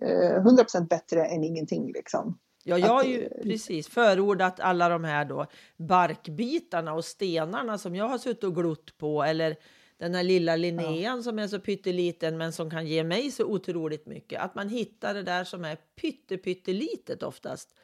eh, 0.00 0.44
100% 0.44 0.88
bättre 0.88 1.24
än 1.24 1.44
ingenting 1.44 1.92
liksom. 1.92 2.38
Ja, 2.64 2.78
jag 2.78 2.88
har 2.88 3.04
ju 3.04 3.24
eh, 3.24 3.42
precis 3.42 3.88
förordat 3.88 4.60
alla 4.60 4.88
de 4.88 5.04
här 5.04 5.24
då 5.24 5.46
barkbitarna 5.76 6.92
och 6.94 7.04
stenarna 7.04 7.78
som 7.78 7.96
jag 7.96 8.08
har 8.08 8.18
suttit 8.18 8.44
och 8.44 8.54
glott 8.54 8.98
på 8.98 9.22
eller 9.22 9.56
den 9.98 10.14
här 10.14 10.22
lilla 10.22 10.56
Linnean 10.56 11.22
som 11.22 11.38
är 11.38 11.48
så 11.48 11.58
pytteliten 11.60 12.38
men 12.38 12.52
som 12.52 12.70
kan 12.70 12.86
ge 12.86 13.04
mig 13.04 13.30
så 13.30 13.44
otroligt 13.44 14.06
mycket. 14.06 14.40
Att 14.40 14.54
man 14.54 14.68
hittar 14.68 15.14
det 15.14 15.22
där 15.22 15.44
som 15.44 15.64
är 15.64 15.76
pytte, 16.00 16.36
pyttelitet 16.36 17.22
oftast. 17.22 17.74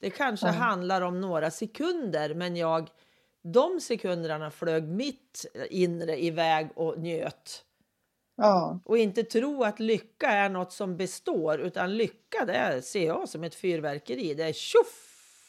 Det 0.00 0.10
kanske 0.10 0.46
Ja. 0.46 0.52
handlar 0.52 1.00
om 1.00 1.20
några 1.20 1.50
sekunder 1.50 2.34
men 2.34 2.56
jag 2.56 2.90
de 3.42 3.80
sekunderna 3.80 4.50
flög 4.50 4.84
mitt 4.88 5.46
inre 5.70 6.24
iväg 6.24 6.68
och 6.76 6.98
njöt. 6.98 7.64
Ja, 8.36 8.80
Och 8.84 8.98
inte 8.98 9.22
tro 9.22 9.64
att 9.64 9.80
lycka 9.80 10.26
är 10.30 10.48
något 10.48 10.72
som 10.72 10.96
består, 10.96 11.60
utan 11.60 11.96
lycka 11.96 12.44
det 12.44 12.52
är, 12.54 12.80
ser 12.80 13.06
jag 13.06 13.28
som 13.28 13.44
ett 13.44 13.54
fyrverkeri. 13.54 14.34
Det 14.34 14.44
är 14.44 14.52
tjoff! 14.52 15.06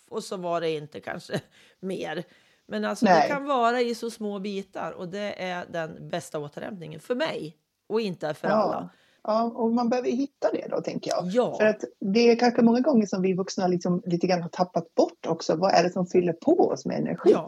Och 0.10 0.24
så 0.24 0.38
var 0.38 0.62
det 0.62 0.70
inte 0.70 1.00
kanske 1.00 1.41
mer. 1.79 2.24
Men 2.67 2.86
alltså 2.86 3.05
det 3.05 3.27
kan 3.27 3.46
vara 3.46 3.81
i 3.81 3.96
så 3.96 4.12
små 4.12 4.39
bitar 4.39 4.91
och 4.91 5.08
det 5.10 5.43
är 5.43 5.65
den 5.70 6.10
bästa 6.10 6.39
återhämtningen 6.39 7.00
för 7.00 7.15
mig 7.15 7.58
och 7.88 8.01
inte 8.01 8.34
för 8.34 8.48
ja. 8.48 8.53
alla. 8.53 8.89
Ja, 9.23 9.43
och 9.43 9.71
man 9.71 9.89
behöver 9.89 10.09
hitta 10.09 10.51
det 10.51 10.67
då 10.69 10.81
tänker 10.81 11.11
jag. 11.11 11.25
Ja, 11.25 11.55
För 11.57 11.65
att 11.65 11.83
det 11.99 12.31
är 12.31 12.35
kanske 12.35 12.61
många 12.61 12.79
gånger 12.79 13.05
som 13.05 13.21
vi 13.21 13.33
vuxna 13.33 13.67
liksom 13.67 14.01
lite 14.05 14.27
grann 14.27 14.41
har 14.41 14.49
tappat 14.49 14.95
bort 14.95 15.25
också. 15.27 15.55
Vad 15.55 15.71
är 15.73 15.83
det 15.83 15.89
som 15.89 16.05
fyller 16.05 16.33
på 16.33 16.69
oss 16.69 16.85
med 16.85 16.99
energi? 16.99 17.31
Ja. 17.31 17.47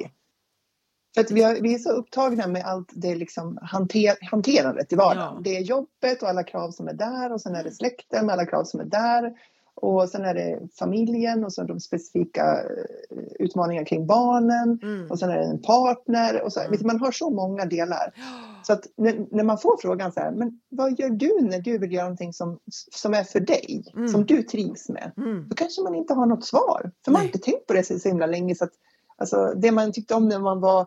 För 1.14 1.22
att 1.22 1.32
vi, 1.32 1.44
har, 1.44 1.56
vi 1.62 1.74
är 1.74 1.80
så 1.80 1.90
upptagna 1.90 2.48
med 2.48 2.66
allt 2.66 2.92
det 2.94 3.16
liksom 3.16 3.60
hanter, 3.62 4.30
hanterandet 4.32 4.94
i 4.94 4.96
vardagen. 4.96 5.34
Ja. 5.36 5.42
Det 5.44 5.58
är 5.58 5.62
jobbet 5.62 6.22
och 6.22 6.30
alla 6.30 6.44
krav 6.44 6.72
som 6.72 6.88
är 6.88 6.94
där 6.94 7.32
och 7.32 7.42
sen 7.42 7.56
är 7.56 7.64
det 7.64 7.72
släkten 7.72 8.26
med 8.26 8.34
alla 8.34 8.46
krav 8.46 8.64
som 8.64 8.80
är 8.80 8.86
där. 8.86 9.34
Och 9.76 10.10
sen 10.10 10.26
är 10.26 10.34
det 10.34 10.60
familjen 10.80 11.46
och 11.46 11.54
sen 11.54 11.68
de 11.68 11.80
specifika 11.80 12.44
eh, 12.64 13.18
utmaningarna 13.40 13.86
kring 13.86 14.08
barnen. 14.08 14.80
mm. 14.84 15.12
Och 15.12 15.20
sen 15.20 15.30
är 15.30 15.38
det 15.38 15.44
en 15.46 15.62
partner. 15.62 16.42
Och 16.42 16.54
så, 16.54 16.60
Mm. 16.60 16.80
man 16.84 17.00
har 17.00 17.12
så 17.12 17.30
många 17.30 17.66
delar. 17.66 18.14
Så 18.66 18.74
att 18.74 18.88
när, 19.32 19.44
man 19.44 19.58
får 19.58 19.78
frågan 19.82 20.12
så 20.12 20.20
här, 20.20 20.32
men 20.32 20.60
vad 20.70 21.00
gör 21.00 21.10
du 21.10 21.42
när 21.42 21.60
du 21.62 21.78
vill 21.78 21.94
göra 21.94 22.04
någonting 22.06 22.34
som, 22.34 22.60
som 22.92 23.14
är 23.14 23.24
för 23.24 23.40
dig? 23.40 23.84
Mm. 23.96 24.08
Som 24.08 24.26
du 24.26 24.44
trivs 24.44 24.90
med? 24.90 25.12
Mm. 25.18 25.46
Då 25.50 25.56
kanske 25.56 25.82
man 25.82 25.96
inte 25.96 26.14
har 26.14 26.26
något 26.26 26.46
svar. 26.46 26.92
För 27.06 27.12
man 27.12 27.20
har 27.22 27.26
inte 27.26 27.40
tänkt 27.40 27.68
på 27.68 27.74
det 27.74 27.84
så 27.84 28.00
så 28.00 28.10
himla 28.10 28.26
länge. 28.26 28.56
Så 28.56 28.64
att, 28.64 28.72
alltså, 29.18 29.54
det 29.56 29.72
man 29.72 29.92
tyckte 29.92 30.16
om 30.16 30.28
när 30.30 30.40
man 30.40 30.60
var 30.60 30.82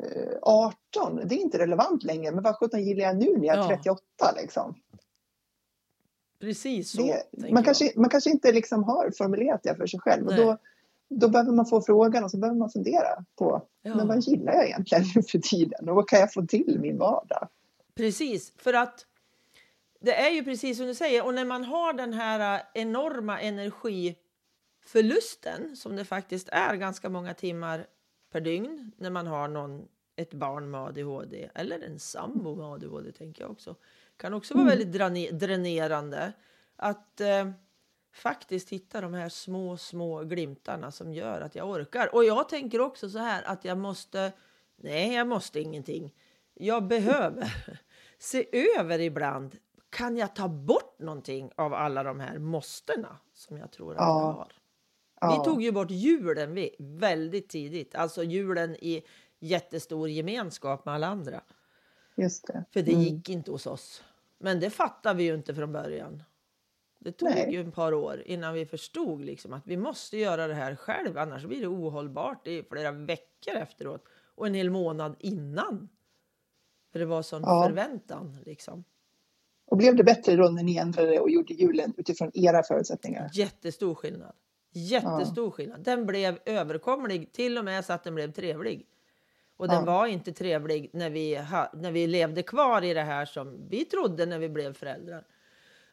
eh, 0.00 0.38
18, 0.42 1.20
det 1.24 1.34
är 1.34 1.38
inte 1.38 1.58
relevant 1.58 2.02
längre. 2.02 2.32
Men 2.32 2.42
vad 2.44 2.56
sjutton 2.56 2.82
gillar 2.82 3.04
jag 3.04 3.16
nu 3.16 3.38
när 3.38 3.46
jag 3.46 3.56
är 3.56 3.60
Ja. 3.62 3.68
38? 3.76 4.00
Liksom? 4.42 4.74
Precis 6.42 6.90
så. 6.90 7.16
Det, 7.30 7.52
man, 7.52 7.64
kanske, 7.64 7.92
man 7.96 8.10
kanske 8.10 8.30
inte 8.30 8.52
liksom 8.52 8.84
har 8.84 9.10
formulerat 9.18 9.62
det 9.62 9.74
för 9.74 9.86
sig 9.86 10.00
själv. 10.00 10.26
Och 10.26 10.36
då, 10.36 10.58
då 11.08 11.28
behöver 11.28 11.52
man 11.52 11.66
få 11.66 11.82
frågan 11.82 12.24
och 12.24 12.30
så 12.30 12.36
behöver 12.36 12.58
man 12.58 12.70
fundera 12.70 13.24
på 13.38 13.62
Ja. 13.82 13.94
men 13.94 14.08
vad 14.08 14.20
gillar 14.20 14.52
jag 14.52 14.66
egentligen 14.66 15.04
nu 15.14 15.22
för 15.28 15.38
tiden 15.38 15.88
och 15.88 15.94
vad 15.94 16.08
kan 16.08 16.20
jag 16.20 16.32
få 16.32 16.46
till 16.46 16.78
min 16.80 16.98
vardag? 16.98 17.48
Precis, 17.94 18.52
för 18.56 18.74
att 18.74 19.06
det 20.00 20.14
är 20.14 20.30
ju 20.30 20.44
precis 20.44 20.78
som 20.78 20.86
du 20.86 20.94
säger. 20.94 21.26
Och 21.26 21.34
när 21.34 21.44
man 21.44 21.64
har 21.64 21.92
den 21.92 22.12
här 22.12 22.58
äh, 22.58 22.62
enorma 22.82 23.40
energiförlusten 23.40 25.76
som 25.76 25.96
det 25.96 26.04
faktiskt 26.04 26.48
är 26.48 26.76
ganska 26.76 27.08
många 27.08 27.34
timmar 27.34 27.86
per 28.32 28.40
dygn 28.40 28.92
när 28.96 29.10
man 29.10 29.26
har 29.26 29.48
någon, 29.48 29.88
ett 30.16 30.34
barn 30.34 30.70
med 30.70 30.80
ADHD 30.80 31.48
eller 31.54 31.80
en 31.80 31.98
sambo 31.98 32.54
med 32.54 32.66
ADHD 32.66 33.12
tänker 33.12 33.42
jag 33.42 33.50
också. 33.50 33.76
Kan 34.22 34.34
också 34.34 34.54
vara 34.54 34.72
Mm. 34.72 34.78
väldigt 34.78 35.40
dränerande 35.40 36.32
att 36.76 37.20
eh, 37.20 37.50
faktiskt 38.14 38.68
hitta 38.70 39.00
de 39.00 39.14
här 39.14 39.28
små, 39.28 39.76
små 39.76 40.24
glimtarna 40.24 40.90
som 40.90 41.14
gör 41.14 41.40
att 41.40 41.54
jag 41.54 41.70
orkar. 41.70 42.14
Och 42.14 42.24
jag 42.24 42.48
tänker 42.48 42.80
också 42.80 43.10
så 43.10 43.18
här 43.18 43.42
att 43.42 43.64
jag 43.64 43.78
måste, 43.78 44.32
nej 44.76 45.14
jag 45.14 45.26
måste 45.28 45.60
ingenting. 45.60 46.14
Jag 46.54 46.86
behöver 46.86 47.54
se 48.18 48.46
över 48.78 48.98
ibland. 48.98 49.56
Kan 49.90 50.16
jag 50.16 50.34
ta 50.36 50.48
bort 50.48 50.98
någonting 50.98 51.50
av 51.56 51.74
alla 51.74 52.02
de 52.02 52.20
här 52.20 52.38
måstena 52.38 53.16
som 53.34 53.58
jag 53.58 53.70
tror 53.72 53.92
att 53.92 53.98
Ja. 53.98 54.20
jag 54.20 54.32
har? 54.32 54.52
Ja, 55.20 55.38
Vi 55.38 55.50
tog 55.50 55.62
ju 55.62 55.72
bort 55.72 55.90
julen 55.90 56.54
vi, 56.54 56.76
väldigt 56.78 57.48
tidigt, 57.48 57.94
alltså 57.94 58.22
julen 58.22 58.76
i 58.76 59.02
jättestor 59.40 60.08
gemenskap 60.08 60.84
med 60.84 60.94
alla 60.94 61.06
andra. 61.06 61.40
just 62.16 62.46
det. 62.46 62.64
För 62.72 62.82
det 62.82 62.92
Mm. 62.92 63.02
gick 63.04 63.28
inte 63.28 63.50
hos 63.50 63.66
oss. 63.66 64.04
Men 64.42 64.60
det 64.60 64.70
fattade 64.70 65.16
vi 65.18 65.24
ju 65.24 65.34
inte 65.34 65.54
från 65.54 65.72
början. 65.72 66.22
Det 66.98 67.12
tog 67.12 67.28
Nej. 67.28 67.52
ju 67.52 67.60
en 67.60 67.72
par 67.72 67.94
år 67.94 68.22
innan 68.26 68.54
vi 68.54 68.66
förstod 68.66 69.24
liksom 69.24 69.52
att 69.52 69.66
vi 69.66 69.76
måste 69.76 70.16
göra 70.18 70.46
det 70.46 70.54
här 70.54 70.76
själv, 70.76 71.18
annars 71.18 71.44
blir 71.44 71.60
det 71.60 71.66
ohållbart 71.66 72.46
i 72.46 72.62
flera 72.62 72.92
veckor 72.92 73.54
efteråt 73.54 74.04
och 74.34 74.46
en 74.46 74.54
hel 74.54 74.70
månad 74.70 75.16
innan. 75.18 75.88
För 76.92 76.98
det 76.98 77.06
var 77.06 77.22
sån 77.22 77.42
Ja. 77.42 77.64
förväntan 77.68 78.38
liksom. 78.46 78.84
Och 79.66 79.76
blev 79.76 79.96
det 79.96 80.04
bättre 80.04 80.36
då 80.36 80.48
när 80.48 80.62
ni 80.62 80.76
ändrade 80.76 81.20
och 81.20 81.30
gjorde 81.30 81.54
julen 81.54 81.94
utifrån 81.96 82.30
era 82.34 82.62
förutsättningar? 82.62 83.30
Jättestor 83.34 83.94
skillnad. 83.94 84.32
Jättestor 84.72 85.50
skillnad. 85.50 85.84
Den 85.84 86.06
blev 86.06 86.38
överkomlig, 86.46 87.32
till 87.32 87.58
och 87.58 87.64
med 87.64 87.84
så 87.84 87.92
att 87.92 88.04
den 88.04 88.14
blev 88.14 88.32
trevlig. 88.32 88.86
Och 89.62 89.68
den 89.68 89.84
var 89.84 90.06
inte 90.06 90.32
trevlig 90.32 90.90
när 90.92 91.10
vi, 91.10 91.36
ha, 91.36 91.70
när 91.74 91.92
vi 91.92 92.06
levde 92.06 92.42
kvar 92.42 92.84
i 92.84 92.94
det 92.94 93.02
här 93.02 93.24
som 93.24 93.68
vi 93.68 93.84
trodde 93.84 94.26
när 94.26 94.38
vi 94.38 94.48
blev 94.48 94.74
föräldrar. 94.74 95.24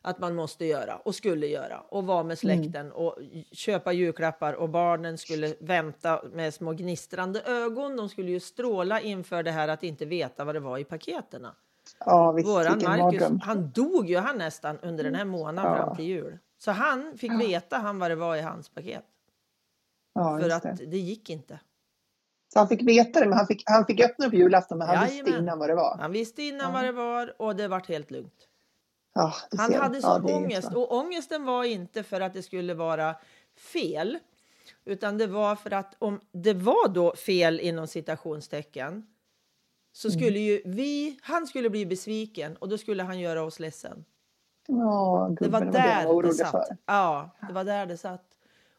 Att 0.02 0.20
man 0.20 0.36
måste 0.36 0.66
göra 0.66 0.98
och 0.98 1.16
skulle 1.16 1.48
göra 1.48 1.80
och 1.80 2.06
vara 2.06 2.24
med 2.24 2.38
släkten 2.40 2.92
och 2.92 3.18
köpa 3.52 3.92
julklappar 3.94 4.54
och 4.54 4.70
barnen 4.70 5.18
skulle 5.18 5.56
vänta 5.60 6.22
med 6.34 6.54
små 6.54 6.72
gnistrande 6.74 7.42
ögon. 7.42 7.98
De 7.98 8.10
skulle 8.10 8.32
ju 8.32 8.40
stråla 8.40 9.02
inför 9.02 9.44
det 9.44 9.52
här 9.52 9.68
att 9.68 9.84
inte 9.84 10.06
veta 10.06 10.44
vad 10.46 10.56
det 10.56 10.60
var 10.60 10.78
i 10.78 10.84
paketerna. 10.84 11.56
Ja, 12.06 12.32
visst, 12.32 12.48
Våran 12.50 12.82
Marcus, 12.84 12.88
mardröm. 12.88 13.40
han 13.44 13.72
dog 13.72 14.10
ju 14.10 14.18
han 14.18 14.38
nästan 14.38 14.80
under 14.80 15.04
den 15.04 15.16
här 15.16 15.26
månaden 15.26 15.72
Ja. 15.72 15.78
fram 15.86 15.96
till 15.96 16.06
jul. 16.06 16.38
Så 16.58 16.72
han 16.72 17.18
fick 17.18 17.42
veta 17.42 17.78
han 17.78 18.00
vad 18.00 18.12
det 18.12 18.16
var 18.16 18.36
i 18.36 18.42
hans 18.42 18.70
paket. 18.70 19.06
Ja, 20.14 20.40
för 20.40 20.50
att 20.50 20.64
det. 20.64 20.86
det. 20.86 20.98
gick 20.98 21.30
inte. 21.30 21.60
Så 22.54 22.60
han 22.60 22.68
fick 22.68 22.82
veta 22.88 23.20
det, 23.20 23.26
men 23.26 23.38
han 23.38 23.48
fick, 23.48 23.64
han 23.66 23.86
fick 23.86 24.02
öppna 24.02 24.30
på 24.30 24.36
julafton, 24.36 24.78
men 24.78 24.88
han 24.88 25.06
visste 25.06 25.18
Jajamän. 25.18 25.44
innan 25.44 25.60
vad 25.60 25.70
det 25.70 25.76
var. 25.76 25.98
Han 25.98 26.12
visste 26.12 26.44
innan 26.44 26.68
Ja. 26.68 26.72
vad 26.74 26.84
det 26.84 26.92
var 26.92 27.42
och 27.42 27.56
det 27.56 27.68
vart 27.68 27.88
helt 27.88 28.12
lugnt. 28.12 28.48
Ja, 29.14 29.34
Han 29.58 29.74
hade 29.74 29.96
Ja, 29.98 30.02
sån 30.02 30.26
det 30.26 30.32
är 30.34 30.38
ångest 30.38 30.74
och 30.74 30.92
ångesten 30.98 31.46
var 31.46 31.64
inte 31.64 32.04
för 32.04 32.22
att 32.22 32.34
det 32.34 32.44
skulle 32.44 32.74
vara 32.74 33.16
fel. 33.58 34.18
Utan 34.86 35.18
det 35.18 35.28
var 35.28 35.56
för 35.56 35.74
att 35.74 35.96
om 36.00 36.20
det 36.32 36.54
var 36.54 36.88
då 36.88 37.16
fel 37.16 37.60
inom 37.60 37.88
citationstecken 37.88 39.06
så 39.92 40.08
Mm. 40.08 40.20
skulle 40.20 40.40
ju 40.40 40.62
vi, 40.66 41.20
han 41.22 41.48
skulle 41.48 41.70
bli 41.70 41.86
besviken 41.86 42.56
och 42.58 42.70
då 42.70 42.78
skulle 42.78 43.04
han 43.04 43.20
göra 43.20 43.44
oss 43.44 43.60
ledsen. 43.60 44.06
Ja, 44.68 45.36
Det 45.40 45.48
var 45.48 45.60
det 45.60 45.66
var 45.66 45.72
det 45.72 45.80
där 45.80 46.08
var 46.08 46.24
det 46.24 46.34
satt. 46.34 46.52
för. 46.52 46.78
Ja, 46.86 47.30
det 47.48 47.54
var 47.54 47.64
där 47.64 47.86
det 47.86 47.98
satt. 47.98 48.26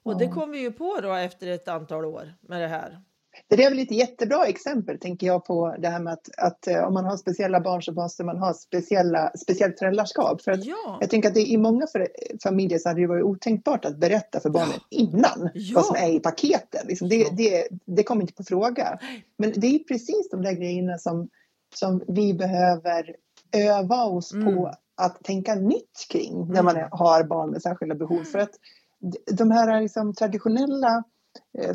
Och 0.02 0.18
det 0.18 0.24
Ja. 0.24 0.32
kom 0.32 0.50
vi 0.50 0.58
ju 0.58 0.72
på 0.72 1.00
då 1.02 1.12
efter 1.14 1.46
ett 1.46 1.68
antal 1.68 2.04
år 2.04 2.34
med 2.40 2.60
det 2.60 2.68
här. 2.68 3.02
Det 3.49 3.64
är 3.64 3.70
väl 3.70 3.78
ett 3.78 3.90
jättebra 3.90 4.47
exempel, 4.47 4.99
tänker 4.99 5.26
jag, 5.26 5.44
på 5.44 5.75
det 5.78 5.88
här 5.88 6.00
med 6.00 6.12
att, 6.12 6.28
att 6.38 6.66
eh, 6.66 6.85
om 6.85 6.94
man 6.94 7.04
har 7.04 7.16
speciella 7.16 7.61
barn 7.61 7.82
så 7.82 7.92
måste 7.92 8.25
man 8.25 8.38
ha 8.38 8.54
speciella, 8.54 9.32
speciellt 9.37 9.78
föräldraskap. 9.78 10.42
För 10.42 10.52
att 10.52 10.64
Ja. 10.64 10.99
Jag 11.00 11.11
tänker 11.11 11.28
att 11.28 11.35
det, 11.35 11.50
i 11.50 11.56
många 11.56 11.87
för, 11.87 12.09
familjer 12.42 12.78
så 12.78 12.88
hade 12.88 13.00
det 13.00 13.06
varit 13.06 13.25
otänkbart 13.25 13.85
att 13.85 13.97
berätta 13.97 14.40
för 14.40 14.50
barnen 14.50 14.78
innan 14.90 15.50
Ja. 15.54 15.73
vad 15.75 15.85
som 15.85 15.97
är 15.97 16.09
i 16.09 16.20
paketet. 16.20 16.85
Liksom 16.88 17.09
det, 17.09 17.16
Ja. 17.16 17.28
det, 17.37 17.68
det 17.87 18.02
kommer 18.02 18.20
inte 18.23 18.35
på 18.35 18.44
fråga. 18.44 18.99
Men 19.38 19.52
det 19.56 19.66
är 19.66 19.78
precis 19.78 20.28
de 20.30 20.42
där 20.42 20.52
grejerna 20.52 20.99
som, 20.99 21.28
som 21.75 22.02
vi 22.09 22.35
behöver 22.35 23.16
öva 23.56 24.04
oss 24.04 24.32
Mm. 24.32 24.54
på 24.54 24.75
att 24.97 25.25
tänka 25.25 25.54
nytt 25.54 26.06
kring 26.11 26.38
när 26.38 26.50
Mm. 26.61 26.64
man 26.64 26.76
är- 26.76 26.88
har 26.90 27.25
barn 27.25 27.50
med 27.50 27.62
särskilda 27.62 27.94
behov. 27.94 28.25
För 28.25 28.38
att 28.38 28.50
de 29.32 29.50
här 29.50 29.80
liksom 29.80 30.14
traditionella 30.14 31.04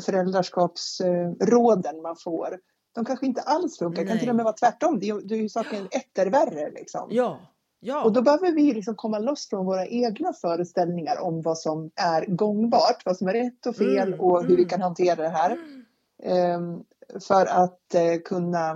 föräldraskapsråden 0.00 2.02
man 2.02 2.16
får, 2.16 2.58
de 2.94 3.04
kanske 3.04 3.26
inte 3.26 3.40
alls 3.40 3.78
funkar. 3.78 4.02
Det 4.02 4.08
kan 4.08 4.18
till 4.18 4.30
och 4.30 4.36
med 4.36 4.44
vara 4.44 4.54
tvärtom. 4.54 4.98
Det 4.98 5.06
är, 5.08 5.14
ju- 5.14 5.20
det 5.20 5.34
är 5.34 5.38
ju 5.38 5.48
saken 5.48 5.88
etter 5.90 6.26
värre. 6.30 6.70
Liksom. 6.70 7.08
Ja. 7.10 7.40
Ja. 7.80 8.04
Och 8.04 8.12
då 8.12 8.22
behöver 8.22 8.52
vi 8.52 8.74
liksom 8.74 8.94
komma 8.94 9.18
loss 9.18 9.48
från 9.48 9.66
våra 9.66 9.86
egna 9.86 10.32
föreställningar 10.32 11.20
om 11.20 11.42
vad 11.42 11.58
som 11.58 11.90
är 11.94 12.26
gångbart, 12.26 13.02
vad 13.04 13.16
som 13.16 13.28
är 13.28 13.32
rätt 13.32 13.66
och 13.66 13.76
fel 13.76 14.08
Mm, 14.08 14.20
och 14.20 14.40
hur 14.42 14.48
vi 14.48 14.54
mm. 14.54 14.68
kan 14.68 14.82
hantera 14.82 15.22
det 15.22 15.28
här. 15.28 15.58
Ehm, 16.22 16.84
för 17.28 17.46
att 17.46 17.94
eh, 17.94 18.16
kunna 18.24 18.70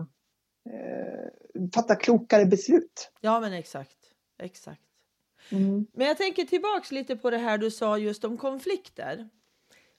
eh, 0.70 1.68
fatta 1.74 1.94
klokare 1.94 2.46
beslut. 2.46 3.10
ja, 3.20 3.40
men 3.40 3.52
exakt. 3.52 3.96
Exakt. 4.38 4.80
Mm. 5.52 5.86
Men 5.92 6.06
jag 6.06 6.16
tänker 6.16 6.44
tillbaks 6.44 6.92
lite 6.92 7.16
på 7.16 7.30
det 7.30 7.38
här 7.38 7.58
du 7.58 7.70
sa 7.70 7.98
just 7.98 8.24
om 8.24 8.38
konflikter. 8.38 9.28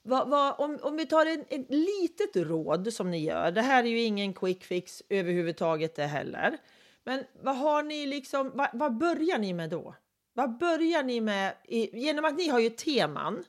Vad, 0.03 0.29
vad, 0.29 0.59
om, 0.59 0.79
om 0.81 0.97
vi 0.97 1.05
tar 1.05 1.25
en, 1.25 1.45
ett 1.49 1.65
litet 1.69 2.35
råd 2.35 2.93
som 2.93 3.11
ni 3.11 3.23
gör. 3.23 3.51
Det 3.51 3.61
här 3.61 3.83
är 3.83 3.87
ju 3.87 4.01
ingen 4.01 4.33
quick 4.33 4.63
fix 4.63 5.03
överhuvudtaget 5.09 5.95
det 5.95 6.05
heller. 6.05 6.57
Men 7.03 7.23
vad 7.41 7.57
har 7.57 7.83
ni 7.83 8.05
liksom, 8.05 8.51
vad, 8.53 8.67
vad 8.73 8.97
börjar 8.97 9.37
ni 9.37 9.53
med 9.53 9.69
då? 9.69 9.95
Vad 10.33 10.57
börjar 10.57 11.03
ni 11.03 11.21
med? 11.21 11.53
I, 11.63 11.99
genom 11.99 12.25
att 12.25 12.37
ni 12.37 12.47
har 12.49 12.59
ju 12.59 12.69
teman. 12.69 13.43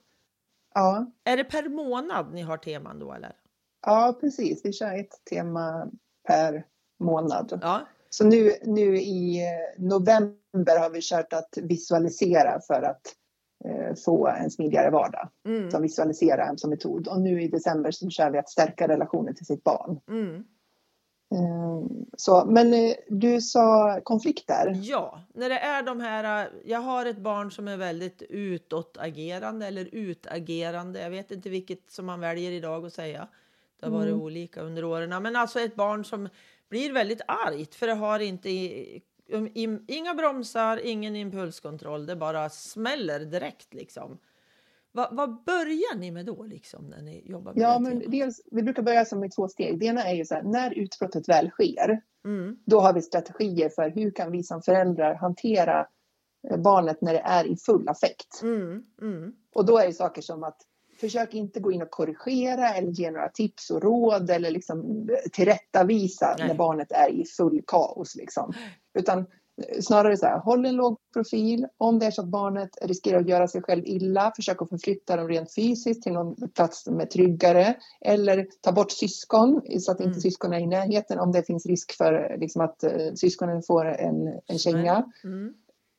Ja, 0.75 1.07
Är 1.25 1.37
det 1.37 1.45
per 1.45 1.69
månad 1.69 2.35
ni 2.35 2.43
har 2.43 2.57
teman 2.57 2.99
då 2.99 3.13
eller? 3.13 3.33
ja, 3.87 4.19
precis. 4.21 4.61
Vi 4.65 4.73
kör 4.73 5.01
ett 5.01 5.25
tema 5.31 5.87
per 6.27 6.67
månad. 7.01 7.59
Ja. 7.63 7.81
Så 8.11 8.25
nu, 8.25 8.53
nu 8.63 8.97
i 8.97 9.41
november 9.79 10.79
har 10.79 10.91
vi 10.91 11.01
kört 11.03 11.33
att 11.33 11.59
visualisera 11.63 12.61
för 12.61 12.83
att 12.83 13.15
få 14.05 14.27
en 14.29 14.51
smidigare 14.51 14.91
vardag. 14.91 15.29
Mm, 15.47 15.71
Som 15.71 15.83
visualisera 15.83 16.57
som 16.57 16.71
metod. 16.71 17.09
Och 17.09 17.21
nu 17.21 17.43
i 17.43 17.49
december 17.49 17.91
så 17.91 18.11
kör 18.11 18.31
vi 18.31 18.39
att 18.39 18.51
stärka 18.51 18.89
relationen 18.89 19.35
till 19.35 19.47
sitt 19.47 19.65
barn. 19.65 20.01
mm. 20.09 20.45
Eh, 21.35 21.83
Så, 22.17 22.45
men 22.47 22.75
eh, 22.75 22.95
du 23.09 23.41
sa 23.41 24.01
konflikter. 24.05 24.81
Ja, 24.83 25.21
när 25.35 25.49
det 25.49 25.59
är 25.59 25.83
de 25.83 26.01
här... 26.01 26.51
Jag 26.65 26.81
har 26.81 27.07
ett 27.07 27.19
barn 27.19 27.51
som 27.51 27.69
är 27.69 27.77
väldigt 27.77 28.23
utåtagerande 28.23 29.67
eller 29.67 29.89
utagerande. 29.93 31.01
Jag 31.03 31.11
vet 31.11 31.31
inte 31.31 31.49
vilket 31.51 31.91
som 31.91 32.07
man 32.07 32.21
väljer 32.21 32.51
idag 32.53 32.87
att 32.87 32.93
säga. 32.93 33.29
Det 33.81 33.87
har 33.87 33.93
varit 33.93 34.09
Mm. 34.09 34.21
olika 34.23 34.61
under 34.61 34.85
åren. 34.85 35.23
Men 35.23 35.37
alltså 35.37 35.61
ett 35.61 35.75
barn 35.77 36.05
som 36.05 36.29
blir 36.69 36.93
väldigt 36.93 37.21
argt 37.27 37.75
för 37.75 37.87
det 37.87 37.95
har 37.95 38.21
inte 38.21 38.49
inga 39.87 40.15
bromsar, 40.15 40.81
ingen 40.85 41.17
impulskontroll. 41.17 42.07
Det 42.07 42.17
bara 42.17 42.51
smäller 42.51 43.21
direkt 43.21 43.75
liksom. 43.75 44.19
Va, 44.93 45.09
vad 45.13 45.45
börjar 45.45 45.97
ni 45.99 46.11
med 46.11 46.27
då 46.27 46.45
liksom 46.45 46.85
när 46.85 47.03
ni 47.03 47.31
jobbar 47.31 47.53
med 47.55 47.63
Ja, 47.63 47.75
det 47.75 47.81
men 47.81 48.11
dels, 48.11 48.43
vi 48.51 48.63
brukar 48.63 48.83
börja 48.83 49.05
som 49.05 49.25
i 49.25 49.31
två 49.31 49.49
steg. 49.49 49.79
Det 49.79 49.87
ena 49.87 50.03
är 50.03 50.15
ju 50.15 50.25
så 50.25 50.35
här, 50.35 50.43
när 50.43 50.79
utbrottet 50.79 51.29
väl 51.29 51.51
sker, 51.51 52.03
Mm, 52.25 52.57
då 52.65 52.81
har 52.81 52.93
vi 52.93 53.03
strategier 53.03 53.69
för 53.69 53.91
hur 53.91 54.11
kan 54.11 54.33
vi 54.33 54.43
som 54.43 54.63
föräldrar 54.63 55.15
hantera 55.15 55.87
eh, 56.51 56.57
barnet 56.57 57.01
när 57.01 57.13
det 57.13 57.21
är 57.21 57.47
i 57.47 57.57
full 57.57 57.89
affekt. 57.89 58.43
mm, 58.43 58.85
mm. 59.01 59.33
Och 59.55 59.67
då 59.67 59.79
är 59.79 59.87
det 59.87 59.93
saker 59.93 60.23
som 60.23 60.45
att 60.45 60.63
försök 61.03 61.35
inte 61.35 61.61
gå 61.61 61.73
in 61.73 61.83
och 61.83 61.91
korrigera 61.91 62.75
eller 62.75 62.91
ge 62.91 63.11
några 63.11 63.29
tips 63.29 63.71
och 63.71 63.83
råd 63.83 64.31
eller 64.31 64.51
liksom 64.51 65.09
tillrättavisa 65.33 66.35
Nej. 66.39 66.49
när 66.49 66.55
barnet 66.55 66.93
är 66.93 67.11
i 67.11 67.25
full 67.25 67.63
kaos. 67.67 68.17
Liksom. 68.17 68.53
Utan 68.99 69.19
eh, 69.19 69.81
snarare 69.81 70.17
så 70.17 70.27
här, 70.27 70.39
håll 70.39 70.67
en 70.67 70.77
låg 70.77 70.97
profil. 71.13 71.67
Om 71.79 71.99
det 71.99 72.07
är 72.07 72.11
så 72.11 72.23
att 72.23 72.29
barnet 72.29 72.71
riskerar 72.83 73.21
att 73.21 73.29
göra 73.29 73.49
sig 73.49 73.63
själv 73.63 73.83
illa, 73.87 74.33
försök 74.37 74.63
att 74.63 74.69
förflytta 74.69 75.17
dem 75.17 75.29
rent 75.29 75.55
fysiskt 75.55 76.03
till 76.03 76.13
någon 76.13 76.49
plats 76.51 76.87
med 76.87 77.11
tryggare. 77.11 77.77
Eller 78.01 78.47
ta 78.61 78.73
bort 78.73 78.91
syskon 78.91 79.61
så 79.79 79.93
att 79.93 80.01
inte 80.01 80.09
Mm. 80.09 80.21
syskon 80.21 80.53
är 80.53 80.61
i 80.61 80.67
närheten 80.67 81.19
om 81.19 81.33
det 81.33 81.43
finns 81.43 81.67
risk 81.67 81.97
för 81.97 82.37
liksom, 82.39 82.63
att 82.63 82.85
eh, 82.85 83.13
syskonen 83.15 83.63
får 83.63 83.85
en, 83.85 84.41
en 84.47 84.59
känga. 84.59 85.05
Mm. 85.25 85.55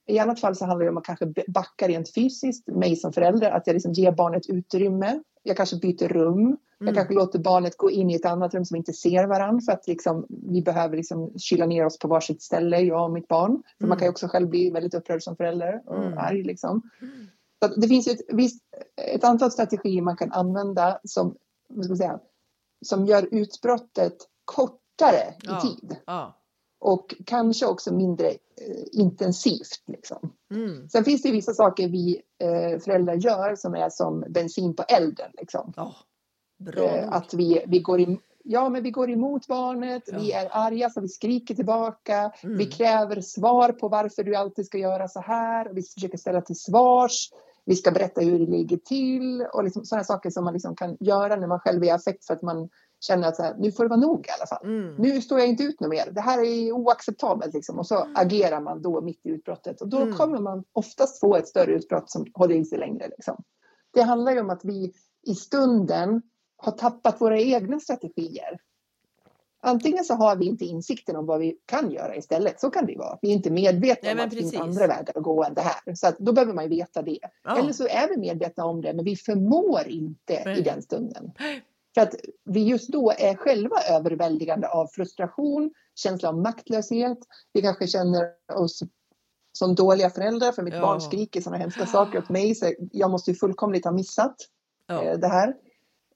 I 0.08 0.20
annat 0.20 0.40
fall 0.40 0.56
så 0.56 0.66
handlar 0.66 0.84
det 0.86 0.92
om 0.92 0.98
att 0.98 1.06
kanske 1.06 1.34
backa 1.48 1.88
rent 1.88 2.14
fysiskt, 2.14 2.68
mig 2.68 2.96
som 2.96 3.14
förälder, 3.14 3.52
att 3.52 3.68
jag 3.68 3.74
liksom 3.74 3.94
ger 3.94 4.12
barnet 4.12 4.50
utrymme. 4.50 5.20
Jag 5.44 5.58
kanske 5.58 5.76
byter 5.76 6.08
rum. 6.08 6.58
Jag 6.78 6.88
Mm. 6.90 6.96
kanske 6.96 7.14
låter 7.14 7.40
barnet 7.40 7.78
gå 7.78 7.92
in 7.92 8.10
i 8.10 8.16
ett 8.16 8.26
annat 8.26 8.54
rum 8.54 8.66
som 8.66 8.78
inte 8.78 8.94
ser 8.94 9.28
varandra 9.28 9.62
för 9.62 9.72
att 9.72 9.88
liksom, 9.88 10.26
vi 10.30 10.62
behöver 10.62 10.98
liksom 10.98 11.40
kyla 11.40 11.66
ner 11.66 11.86
oss 11.86 12.00
på 12.00 12.08
varsitt 12.08 12.42
ställe, 12.42 12.80
jag 12.80 13.04
och 13.06 13.12
mitt 13.12 13.28
barn. 13.28 13.64
För 13.78 13.84
Mm. 13.84 13.90
man 13.90 13.98
kan 13.98 14.06
ju 14.06 14.10
också 14.12 14.28
själv 14.28 14.50
bli 14.50 14.70
väldigt 14.70 14.94
upprörd 14.94 15.24
som 15.24 15.36
förälder 15.36 15.82
och 15.86 16.04
Mm. 16.06 16.18
arg. 16.18 16.44
Liksom. 16.44 16.82
Så 17.60 17.66
att 17.66 17.82
det 17.82 17.88
finns 17.88 18.08
ett, 18.08 18.20
visst, 18.28 18.64
ett 19.14 19.24
antal 19.24 19.52
strategier 19.52 20.02
man 20.02 20.18
kan 20.18 20.32
använda 20.32 21.00
som, 21.04 21.36
vad 21.70 21.86
ska 21.86 21.96
säga, 21.96 22.20
som 22.86 23.06
gör 23.06 23.28
utbrottet 23.32 24.16
kortare 24.46 25.34
Ja. 25.44 25.58
i 25.58 25.62
tid. 25.62 25.96
Ja. 26.06 26.36
Och 26.86 27.16
kanske 27.26 27.66
också 27.66 27.94
mindre 27.94 28.28
eh, 28.30 28.84
intensivt. 28.92 29.84
Liksom. 29.88 30.34
Mm. 30.52 30.90
Sen 30.90 31.04
finns 31.04 31.22
det 31.22 31.32
vissa 31.32 31.54
saker 31.54 31.88
vi 31.88 32.22
eh, 32.40 32.80
föräldrar 32.80 33.14
gör 33.14 33.56
som 33.56 33.76
är 33.76 33.90
som 33.90 34.26
bensin 34.30 34.76
på 34.76 34.84
elden. 34.84 35.32
Liksom. 35.34 35.74
Bra 36.60 36.84
Eh, 36.84 37.14
att 37.14 37.34
vi, 37.34 37.64
vi, 37.68 37.80
går 37.80 38.00
im- 38.00 38.20
ja, 38.44 38.70
men 38.70 38.84
vi 38.84 38.92
går 38.92 39.12
emot 39.12 39.48
barnet, 39.48 40.04
Ja. 40.06 40.18
vi 40.20 40.32
är 40.32 40.48
arga 40.52 40.90
så 40.90 41.02
vi 41.02 41.08
skriker 41.08 41.56
tillbaka, 41.56 42.32
Mm. 42.44 42.58
vi 42.58 42.66
kräver 42.66 43.22
svar 43.22 43.72
på 43.72 43.88
varför 43.88 44.24
du 44.24 44.36
alltid 44.36 44.66
ska 44.66 44.78
göra 44.78 45.08
så 45.08 45.20
här, 45.20 45.70
vi 45.74 45.82
försöker 45.84 46.18
ställa 46.18 46.42
till 46.42 46.56
svars, 46.56 47.30
vi 47.66 47.76
ska 47.76 47.92
berätta 47.92 48.22
hur 48.22 48.40
det 48.40 48.52
ligger 48.52 48.78
till 48.78 49.42
och 49.54 49.64
liksom 49.64 49.86
sådana 49.86 50.04
saker 50.04 50.30
som 50.30 50.44
man 50.44 50.54
liksom 50.54 50.76
kan 50.76 50.98
göra 51.00 51.36
när 51.36 51.48
man 51.48 51.60
själv 51.60 51.84
är 51.84 51.88
i 51.88 51.92
affekt 51.92 52.26
för 52.26 52.34
att 52.34 52.42
man 52.42 52.70
känner 53.04 53.28
att 53.28 53.36
så 53.36 53.44
här, 53.44 53.56
nu 53.58 53.72
får 53.72 53.84
det 53.84 53.90
vara 53.90 54.00
nog 54.00 54.26
i 54.28 54.30
alla 54.40 54.48
fall. 54.48 54.66
Mm. 54.66 54.96
Nu 54.96 55.22
står 55.22 55.40
jag 55.40 55.48
inte 55.48 55.64
ut 55.64 55.80
med 55.80 55.90
mer. 55.90 56.12
Det 56.12 56.22
här 56.22 56.44
är 56.44 56.72
oacceptabelt. 56.72 57.54
Liksom. 57.54 57.80
Och 57.80 57.88
så 57.88 58.08
agerar 58.16 58.62
man 58.62 58.82
då 58.82 59.02
mitt 59.02 59.26
i 59.26 59.30
utbrottet. 59.30 59.82
Och 59.82 59.88
då 59.88 59.98
Mm. 60.02 60.14
kommer 60.16 60.40
man 60.40 60.64
oftast 60.74 61.20
få 61.20 61.36
ett 61.36 61.48
större 61.48 61.72
utbrott 61.72 62.10
som 62.12 62.26
håller 62.34 62.56
i 62.56 62.66
sig 62.66 62.80
längre. 62.80 63.08
Liksom. 63.08 63.44
Det 63.94 64.02
handlar 64.02 64.32
ju 64.32 64.40
om 64.40 64.50
att 64.50 64.66
vi 64.66 64.94
i 65.28 65.36
stunden 65.36 66.22
har 66.58 66.72
tappat 66.72 67.22
våra 67.22 67.40
egna 67.40 67.80
strategier. 67.80 68.60
Antingen 69.66 70.04
så 70.04 70.14
har 70.14 70.36
vi 70.36 70.46
inte 70.46 70.66
insikten 70.66 71.16
om 71.16 71.26
vad 71.26 71.40
vi 71.40 71.58
kan 71.66 71.92
göra 71.92 72.16
istället. 72.16 72.60
Så 72.60 72.70
kan 72.70 72.86
det 72.86 72.98
vara. 72.98 73.18
Vi 73.22 73.30
är 73.30 73.34
inte 73.34 73.52
medvetna 73.52 74.10
Nej, 74.10 74.14
om 74.14 74.20
att 74.26 74.32
det 74.32 74.38
finns 74.38 74.56
andra 74.56 74.88
vägar 74.88 75.14
att 75.16 75.24
gå 75.24 75.44
än 75.44 75.54
det 75.54 75.62
här. 75.62 75.96
Så 75.96 76.08
att 76.08 76.18
då 76.18 76.34
behöver 76.34 76.54
man 76.54 76.64
ju 76.64 76.70
veta 76.70 77.02
det. 77.02 77.20
Ja. 77.44 77.58
Eller 77.60 77.74
så 77.74 77.88
är 77.88 78.10
vi 78.10 78.18
medvetna 78.18 78.66
om 78.66 78.82
det, 78.82 78.94
men 78.94 79.06
vi 79.06 79.16
förmår 79.16 79.88
inte 79.88 80.42
Nej. 80.46 80.60
i 80.60 80.62
den 80.62 80.82
stunden. 80.82 81.32
För 81.94 82.02
att 82.02 82.16
vi 82.46 82.64
just 82.64 82.90
då 82.90 83.12
är 83.12 83.36
själva 83.36 83.76
överväldigande 83.90 84.68
av 84.68 84.88
frustration, 84.88 85.72
känsla 85.96 86.30
av 86.30 86.38
maktlöshet. 86.38 87.18
Vi 87.54 87.62
kanske 87.62 87.88
känner 87.88 88.30
oss 88.54 88.84
som 89.58 89.76
dåliga 89.76 90.10
föräldrar 90.10 90.52
för 90.52 90.62
mitt 90.64 90.74
Ja. 90.74 90.82
barn 90.82 91.02
skriker 91.02 91.42
sådana 91.42 91.58
hemska 91.58 91.86
saker 91.86 92.18
åt 92.20 92.30
mig 92.30 92.56
så 92.56 92.74
jag 92.92 93.12
måste 93.12 93.32
ju 93.32 93.38
fullkomligt 93.38 93.86
ha 93.86 93.92
missat 93.92 94.36
Ja. 94.88 95.04
eh, 95.04 95.18
det 95.20 95.28
här. 95.28 95.54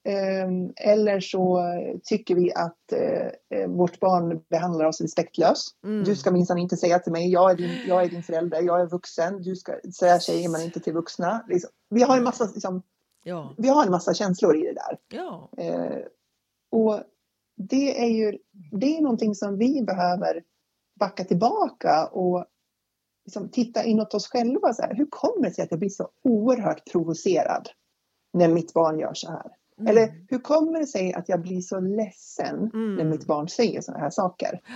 Ehm, 0.04 0.72
Eller 0.76 1.20
så 1.20 1.62
tycker 2.04 2.34
vi 2.34 2.52
att 2.54 2.92
eh, 2.92 3.58
eh, 3.58 3.68
vårt 3.68 4.00
barn 4.00 4.40
behandlar 4.50 4.84
oss 4.84 5.00
respektlöst. 5.00 5.76
Mm. 5.84 6.04
Du 6.04 6.16
ska 6.16 6.30
minsann 6.30 6.58
inte 6.58 6.76
säga 6.76 6.98
till 6.98 7.12
mig, 7.12 7.32
jag 7.32 7.50
är, 7.50 7.54
din, 7.54 7.70
jag 7.88 8.04
är 8.04 8.08
din 8.08 8.22
förälder, 8.22 8.62
jag 8.62 8.80
är 8.80 8.86
vuxen, 8.86 9.42
du 9.42 9.56
ska, 9.56 9.72
här 10.00 10.18
säger 10.18 10.48
man 10.48 10.60
inte 10.62 10.80
till 10.80 10.92
vuxna. 10.92 11.44
Liksom. 11.48 11.70
Vi, 11.90 12.02
har 12.02 12.16
en 12.16 12.24
massa, 12.24 12.44
liksom, 12.44 12.82
Ja. 13.22 13.54
vi 13.58 13.68
har 13.68 13.84
en 13.84 13.90
massa 13.90 14.14
känslor 14.14 14.56
i 14.56 14.62
det 14.62 14.74
där. 14.74 14.98
Ja. 15.08 15.50
Eh, 15.56 15.98
och 16.70 17.00
det 17.56 18.02
är 18.02 18.08
ju 18.08 18.38
det 18.72 18.96
är 18.96 19.02
någonting 19.02 19.34
som 19.34 19.58
vi 19.58 19.82
behöver 19.82 20.42
backa 21.00 21.24
tillbaka 21.24 22.06
och 22.06 22.44
liksom 23.24 23.48
titta 23.48 23.84
inåt 23.84 24.14
oss 24.14 24.28
själva. 24.28 24.74
Så 24.74 24.82
här, 24.82 24.94
hur 24.94 25.06
kommer 25.10 25.48
det 25.48 25.54
sig 25.54 25.64
att 25.64 25.70
jag 25.70 25.80
blir 25.80 25.88
så 25.88 26.08
oerhört 26.24 26.92
provocerad 26.92 27.68
när 28.32 28.48
mitt 28.48 28.72
barn 28.72 28.98
gör 28.98 29.14
så 29.14 29.30
här? 29.30 29.50
Mm. 29.78 29.90
Eller 29.90 30.24
hur 30.28 30.38
kommer 30.38 30.78
det 30.78 30.86
sig 30.86 31.14
att 31.14 31.28
jag 31.28 31.42
blir 31.42 31.60
så 31.60 31.80
ledsen 31.80 32.70
Mm. 32.74 32.94
när 32.96 33.04
mitt 33.04 33.26
barn 33.26 33.48
säger 33.48 33.80
sådana 33.80 34.04
här 34.04 34.10
saker? 34.10 34.60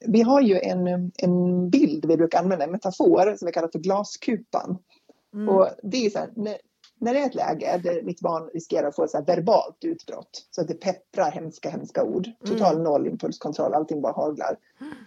Vi, 0.00 0.22
har 0.22 0.40
ju 0.40 0.60
en, 0.60 1.12
en 1.16 1.70
bild 1.70 2.04
vi 2.04 2.16
brukar 2.16 2.38
använda, 2.38 2.64
en 2.64 2.70
metafor 2.70 3.36
som 3.36 3.46
vi 3.46 3.52
kallar 3.52 3.68
för 3.68 3.78
glaskupan. 3.78 4.78
Mm. 5.34 5.48
Och 5.48 5.68
det 5.82 6.06
är 6.06 6.10
så 6.10 6.18
här, 6.18 6.30
när, 6.36 6.56
när 7.00 7.14
det 7.14 7.20
är 7.20 7.26
ett 7.26 7.34
läge 7.34 7.80
där 7.84 8.02
mitt 8.02 8.20
barn 8.20 8.50
riskerar 8.54 8.88
att 8.88 8.96
få 8.96 9.04
ett 9.04 9.10
så 9.10 9.22
verbalt 9.22 9.78
utbrott, 9.84 10.46
så 10.50 10.60
att 10.60 10.68
det 10.68 10.74
pepprar 10.74 11.30
hemska, 11.30 11.70
hemska 11.70 12.02
ord, 12.04 12.28
total 12.44 12.72
Mm. 12.72 12.84
noll 12.84 13.06
impulskontroll, 13.06 13.74
allting 13.74 14.00
bara 14.00 14.12
haglar. 14.12 14.56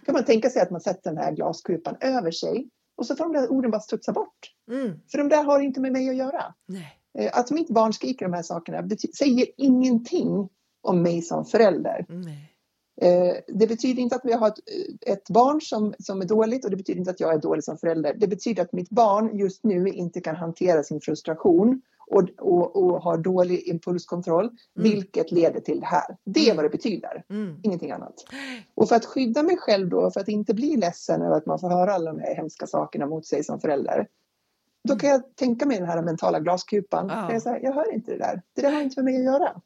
kan 0.06 0.12
man 0.12 0.24
tänka 0.24 0.50
sig 0.50 0.62
att 0.62 0.70
man 0.70 0.80
sätter 0.80 1.10
den 1.10 1.18
här 1.18 1.32
glaskupan 1.32 1.96
över 2.00 2.30
sig 2.30 2.68
och 2.96 3.06
så 3.06 3.16
får 3.16 3.24
de 3.24 3.32
där 3.32 3.52
orden 3.52 3.70
bara 3.70 3.80
studsa 3.80 4.12
bort. 4.12 4.52
Mm. 4.70 5.00
För 5.10 5.18
de 5.18 5.28
där 5.28 5.44
har 5.44 5.60
inte 5.60 5.80
med 5.80 5.92
mig 5.92 6.08
att 6.08 6.16
göra. 6.16 6.54
Nej. 6.66 7.00
Eh, 7.18 7.38
Att 7.38 7.50
mitt 7.50 7.68
barn 7.70 7.92
skriker 7.92 8.26
de 8.26 8.32
här 8.32 8.42
sakerna 8.42 8.88
säger 9.18 9.46
ingenting 9.56 10.48
om 10.82 11.02
mig 11.02 11.22
som 11.22 11.44
förälder. 11.44 12.06
Nej. 12.08 12.53
Eh, 13.00 13.34
Det 13.48 13.66
betyder 13.66 14.02
inte 14.02 14.16
att 14.16 14.24
vi 14.24 14.32
har 14.32 14.48
ett, 14.48 14.58
ett 15.06 15.30
barn 15.30 15.60
som, 15.60 15.94
som 15.98 16.20
är 16.20 16.24
dåligt 16.24 16.64
och 16.64 16.70
det 16.70 16.76
betyder 16.76 16.98
inte 16.98 17.10
att 17.10 17.20
jag 17.20 17.34
är 17.34 17.38
dålig 17.38 17.64
som 17.64 17.78
förälder. 17.78 18.14
Det 18.18 18.26
betyder 18.26 18.62
att 18.62 18.72
mitt 18.72 18.90
barn 18.90 19.38
just 19.38 19.64
nu 19.64 19.88
inte 19.88 20.20
kan 20.20 20.36
hantera 20.36 20.82
sin 20.82 21.00
frustration 21.00 21.82
och, 22.06 22.28
och, 22.38 22.76
och 22.76 23.02
har 23.02 23.16
dålig 23.18 23.68
impulskontroll, 23.68 24.50
vilket 24.74 25.32
leder 25.32 25.60
till 25.60 25.80
det 25.80 25.86
här. 25.86 26.16
Det 26.24 26.50
är 26.50 26.54
vad 26.54 26.64
det 26.64 26.68
betyder, 26.68 27.24
Mm. 27.30 27.56
ingenting 27.62 27.90
annat. 27.90 28.14
Och 28.74 28.88
för 28.88 28.96
att 28.96 29.04
skydda 29.04 29.42
mig 29.42 29.56
själv 29.56 29.88
då, 29.88 30.10
för 30.10 30.20
att 30.20 30.28
inte 30.28 30.54
bli 30.54 30.76
ledsen 30.76 31.22
över 31.22 31.36
att 31.36 31.46
man 31.46 31.58
får 31.58 31.68
höra 31.68 31.94
alla 31.94 32.12
de 32.12 32.20
här 32.20 32.34
hemska 32.34 32.66
sakerna 32.66 33.06
mot 33.06 33.26
sig 33.26 33.44
som 33.44 33.60
förälder. 33.60 34.06
Då 34.88 34.96
kan 34.96 35.10
jag 35.10 35.36
tänka 35.36 35.66
mig 35.66 35.78
den 35.78 35.88
här 35.88 36.02
mentala 36.02 36.40
glaskupan. 36.40 37.08
Ja. 37.08 37.32
Jag, 37.32 37.42
säger, 37.42 37.60
jag 37.62 37.72
hör 37.72 37.94
inte 37.94 38.12
det 38.12 38.18
där. 38.18 38.42
Det 38.54 38.62
där 38.62 38.72
har 38.72 38.80
inte 38.82 39.02
med 39.02 39.04
mig 39.14 39.16
att 39.28 39.34
göra. 39.34 39.60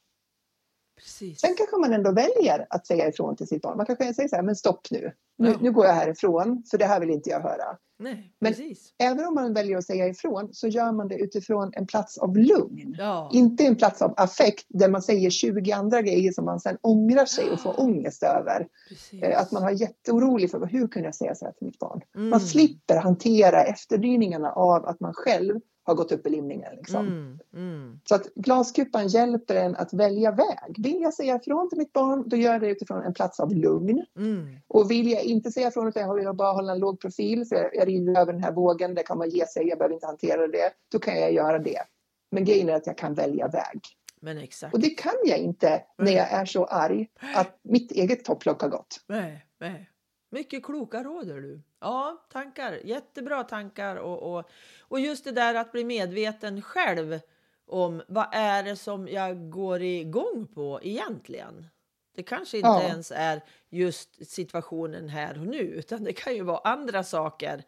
Precis. 0.99 1.41
Sen 1.41 1.55
kanske 1.57 1.77
man 1.77 1.93
ändå 1.93 2.13
väljer 2.13 2.67
att 2.71 2.87
säga 2.87 3.09
ifrån 3.09 3.37
till 3.37 3.47
sitt 3.47 3.63
barn. 3.63 3.77
Man 3.77 3.87
kanske 3.87 4.15
säger 4.15 4.29
så 4.29 4.37
här, 4.37 4.43
men 4.43 4.57
stopp 4.57 4.91
nu. 4.91 5.13
Nu, 5.39 5.49
Ja. 5.49 5.57
nu 5.61 5.73
går 5.73 5.87
jag 5.87 5.93
härifrån, 5.93 6.63
för 6.71 6.79
det 6.79 6.85
här 6.87 7.01
vill 7.01 7.11
inte 7.11 7.31
jag 7.31 7.41
höra. 7.41 7.77
Nej, 8.01 8.33
Men- 8.41 8.53
precis. 8.53 8.95
Även 8.99 9.25
om 9.27 9.35
man 9.35 9.55
väljer 9.55 9.79
att 9.79 9.85
säga 9.85 10.07
ifrån 10.09 10.49
så 10.53 10.69
gör 10.69 10.93
man 10.93 11.09
det 11.09 11.15
utifrån 11.19 11.71
en 11.75 11.87
plats 11.87 12.19
av 12.19 12.37
lugn. 12.37 12.95
Ja. 12.99 13.31
Inte 13.33 13.65
en 13.65 13.77
plats 13.77 14.03
av 14.03 14.15
affekt 14.17 14.67
där 14.69 14.89
man 14.89 15.03
säger 15.03 15.31
20 15.31 15.73
andra 15.73 16.03
grejer 16.03 16.33
som 16.33 16.45
man 16.45 16.61
sen 16.61 16.77
ångrar 16.81 17.25
sig 17.25 17.51
och 17.51 17.61
får 17.61 17.81
ångest 17.81 18.23
över. 18.23 18.67
Precis. 18.89 19.23
Eh, 19.23 19.41
Att 19.41 19.53
man 19.53 19.63
har 19.63 19.71
jätteorolig 19.71 20.51
för 20.51 20.67
hur 20.67 20.89
kunde 20.89 21.09
jag 21.09 21.15
säga 21.15 21.35
så 21.35 21.45
här 21.45 21.53
till 21.53 21.67
mitt 21.67 21.79
barn. 21.79 22.01
Mm. 22.17 22.29
Man 22.29 22.41
slipper 22.41 22.97
hantera 22.97 23.63
efterdyningarna 23.65 24.53
av 24.53 24.87
att 24.87 25.01
man 25.01 25.13
själv 25.15 25.61
har 25.88 25.94
gått 25.94 26.12
upp 26.12 26.27
i 26.27 26.31
limningen. 26.31 26.77
Liksom. 26.77 27.07
Mm. 27.07 27.38
Mm. 27.55 28.01
Så 28.09 28.14
att 28.14 28.35
glaskupan 28.35 29.09
hjälper 29.09 29.55
en 29.55 29.77
att 29.77 29.92
välja 29.92 30.31
väg. 30.31 30.74
Vill 30.79 31.03
jag 31.03 31.14
säga 31.14 31.37
ifrån 31.37 31.68
till 31.68 31.79
mitt 31.79 31.92
barn, 31.92 32.29
då 32.29 32.37
gör 32.37 32.53
jag 32.53 32.61
det 32.61 32.68
utifrån 32.68 33.03
en 33.03 33.14
plats 33.14 33.40
av 33.40 33.55
lugn. 33.55 34.05
Mm. 34.16 34.57
Och 34.68 34.90
vill 34.90 35.11
jag 35.11 35.22
inte 35.22 35.51
säga 35.51 35.68
ifrån 35.68 35.88
utan 35.88 36.03
jag 36.03 36.14
vill 36.14 36.33
bara 36.33 36.53
hålla 36.53 36.72
en 36.72 36.79
låg 36.79 37.01
profil, 37.01 37.44
för 37.44 37.57
jag, 37.57 37.77
jag 37.77 37.88
rider 37.88 38.20
över 38.20 38.33
den 38.33 38.42
här 38.42 38.53
vågen, 38.53 38.94
det 38.94 39.03
kan 39.03 39.18
man 39.18 39.31
ge 39.31 39.46
sig, 39.46 39.68
jag 39.68 39.79
behöver 39.79 39.94
inte 39.94 40.07
hantera 40.07 40.48
det, 40.48 40.70
då 40.92 40.98
kan 40.98 41.20
jag 41.20 41.33
göra 41.33 41.59
det. 41.59 41.83
Men 42.31 42.44
grejen 42.44 42.68
är 42.68 42.72
att 42.72 42.87
jag 42.87 42.98
kan 42.98 43.14
välja 43.14 43.48
väg. 43.48 43.81
Men 44.20 44.38
exakt. 44.38 44.74
Och 44.74 44.81
det 44.81 44.90
kan 44.90 45.16
jag 45.24 45.38
inte 45.38 45.83
när 45.98 46.12
jag 46.12 46.33
är 46.33 46.44
så 46.44 46.64
arg 46.64 47.09
att 47.35 47.59
mitt 47.62 47.92
eget 47.92 48.24
topplock 48.24 48.62
har 48.62 48.68
gått. 48.68 49.05
Nej, 49.07 49.44
nej. 49.61 49.90
Mycket 50.31 50.64
kloka 50.64 51.03
råd 51.03 51.27
du. 51.27 51.61
Ja, 51.81 52.25
tankar. 52.33 52.81
Jättebra 52.85 53.45
tankar. 53.45 53.97
Och, 53.97 54.35
och, 54.38 54.51
och 54.81 55.01
just 55.01 55.25
det 55.25 55.33
där 55.33 55.55
att 55.55 55.73
bli 55.73 55.85
medveten 55.85 56.62
själv 56.62 57.21
om 57.67 58.03
vad 58.09 58.27
är 58.33 58.62
det 58.62 58.77
som 58.77 59.09
jag 59.09 59.51
går 59.51 59.83
igång 59.83 60.47
på 60.55 60.81
egentligen. 60.83 61.67
Det 62.14 62.23
kanske 62.23 62.57
inte 62.57 62.69
Ja. 62.69 62.83
ens 62.83 63.12
är 63.14 63.43
just 63.69 64.27
situationen 64.31 65.09
här 65.09 65.38
och 65.41 65.47
nu, 65.47 65.59
utan 65.59 66.05
det 66.05 66.12
kan 66.12 66.35
ju 66.35 66.43
vara 66.43 66.59
andra 66.59 67.05
saker 67.05 67.62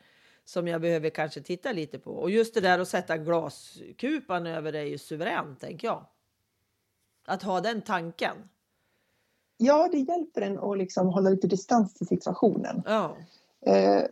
som 0.44 0.68
jag 0.68 0.80
behöver 0.80 1.10
kanske 1.10 1.40
titta 1.42 1.72
lite 1.72 1.98
på. 1.98 2.10
Och 2.10 2.30
just 2.30 2.54
det 2.54 2.60
där 2.60 2.78
att 2.78 2.88
sätta 2.88 3.16
glaskupan 3.18 4.46
över 4.46 4.72
är 4.72 4.84
ju 4.84 4.98
suveränt, 4.98 5.60
tänker 5.60 5.88
jag. 5.88 6.06
Att 7.26 7.42
ha 7.42 7.60
den 7.60 7.82
tanken. 7.82 8.36
Ja, 9.62 9.88
det 9.92 9.98
hjälper 9.98 10.40
en 10.40 10.58
att 10.58 10.78
liksom 10.78 11.08
hålla 11.08 11.30
lite 11.30 11.46
distans 11.46 11.94
till 11.94 12.06
situationen. 12.06 12.82
Ja. 12.86 13.16
Eh, 13.66 14.02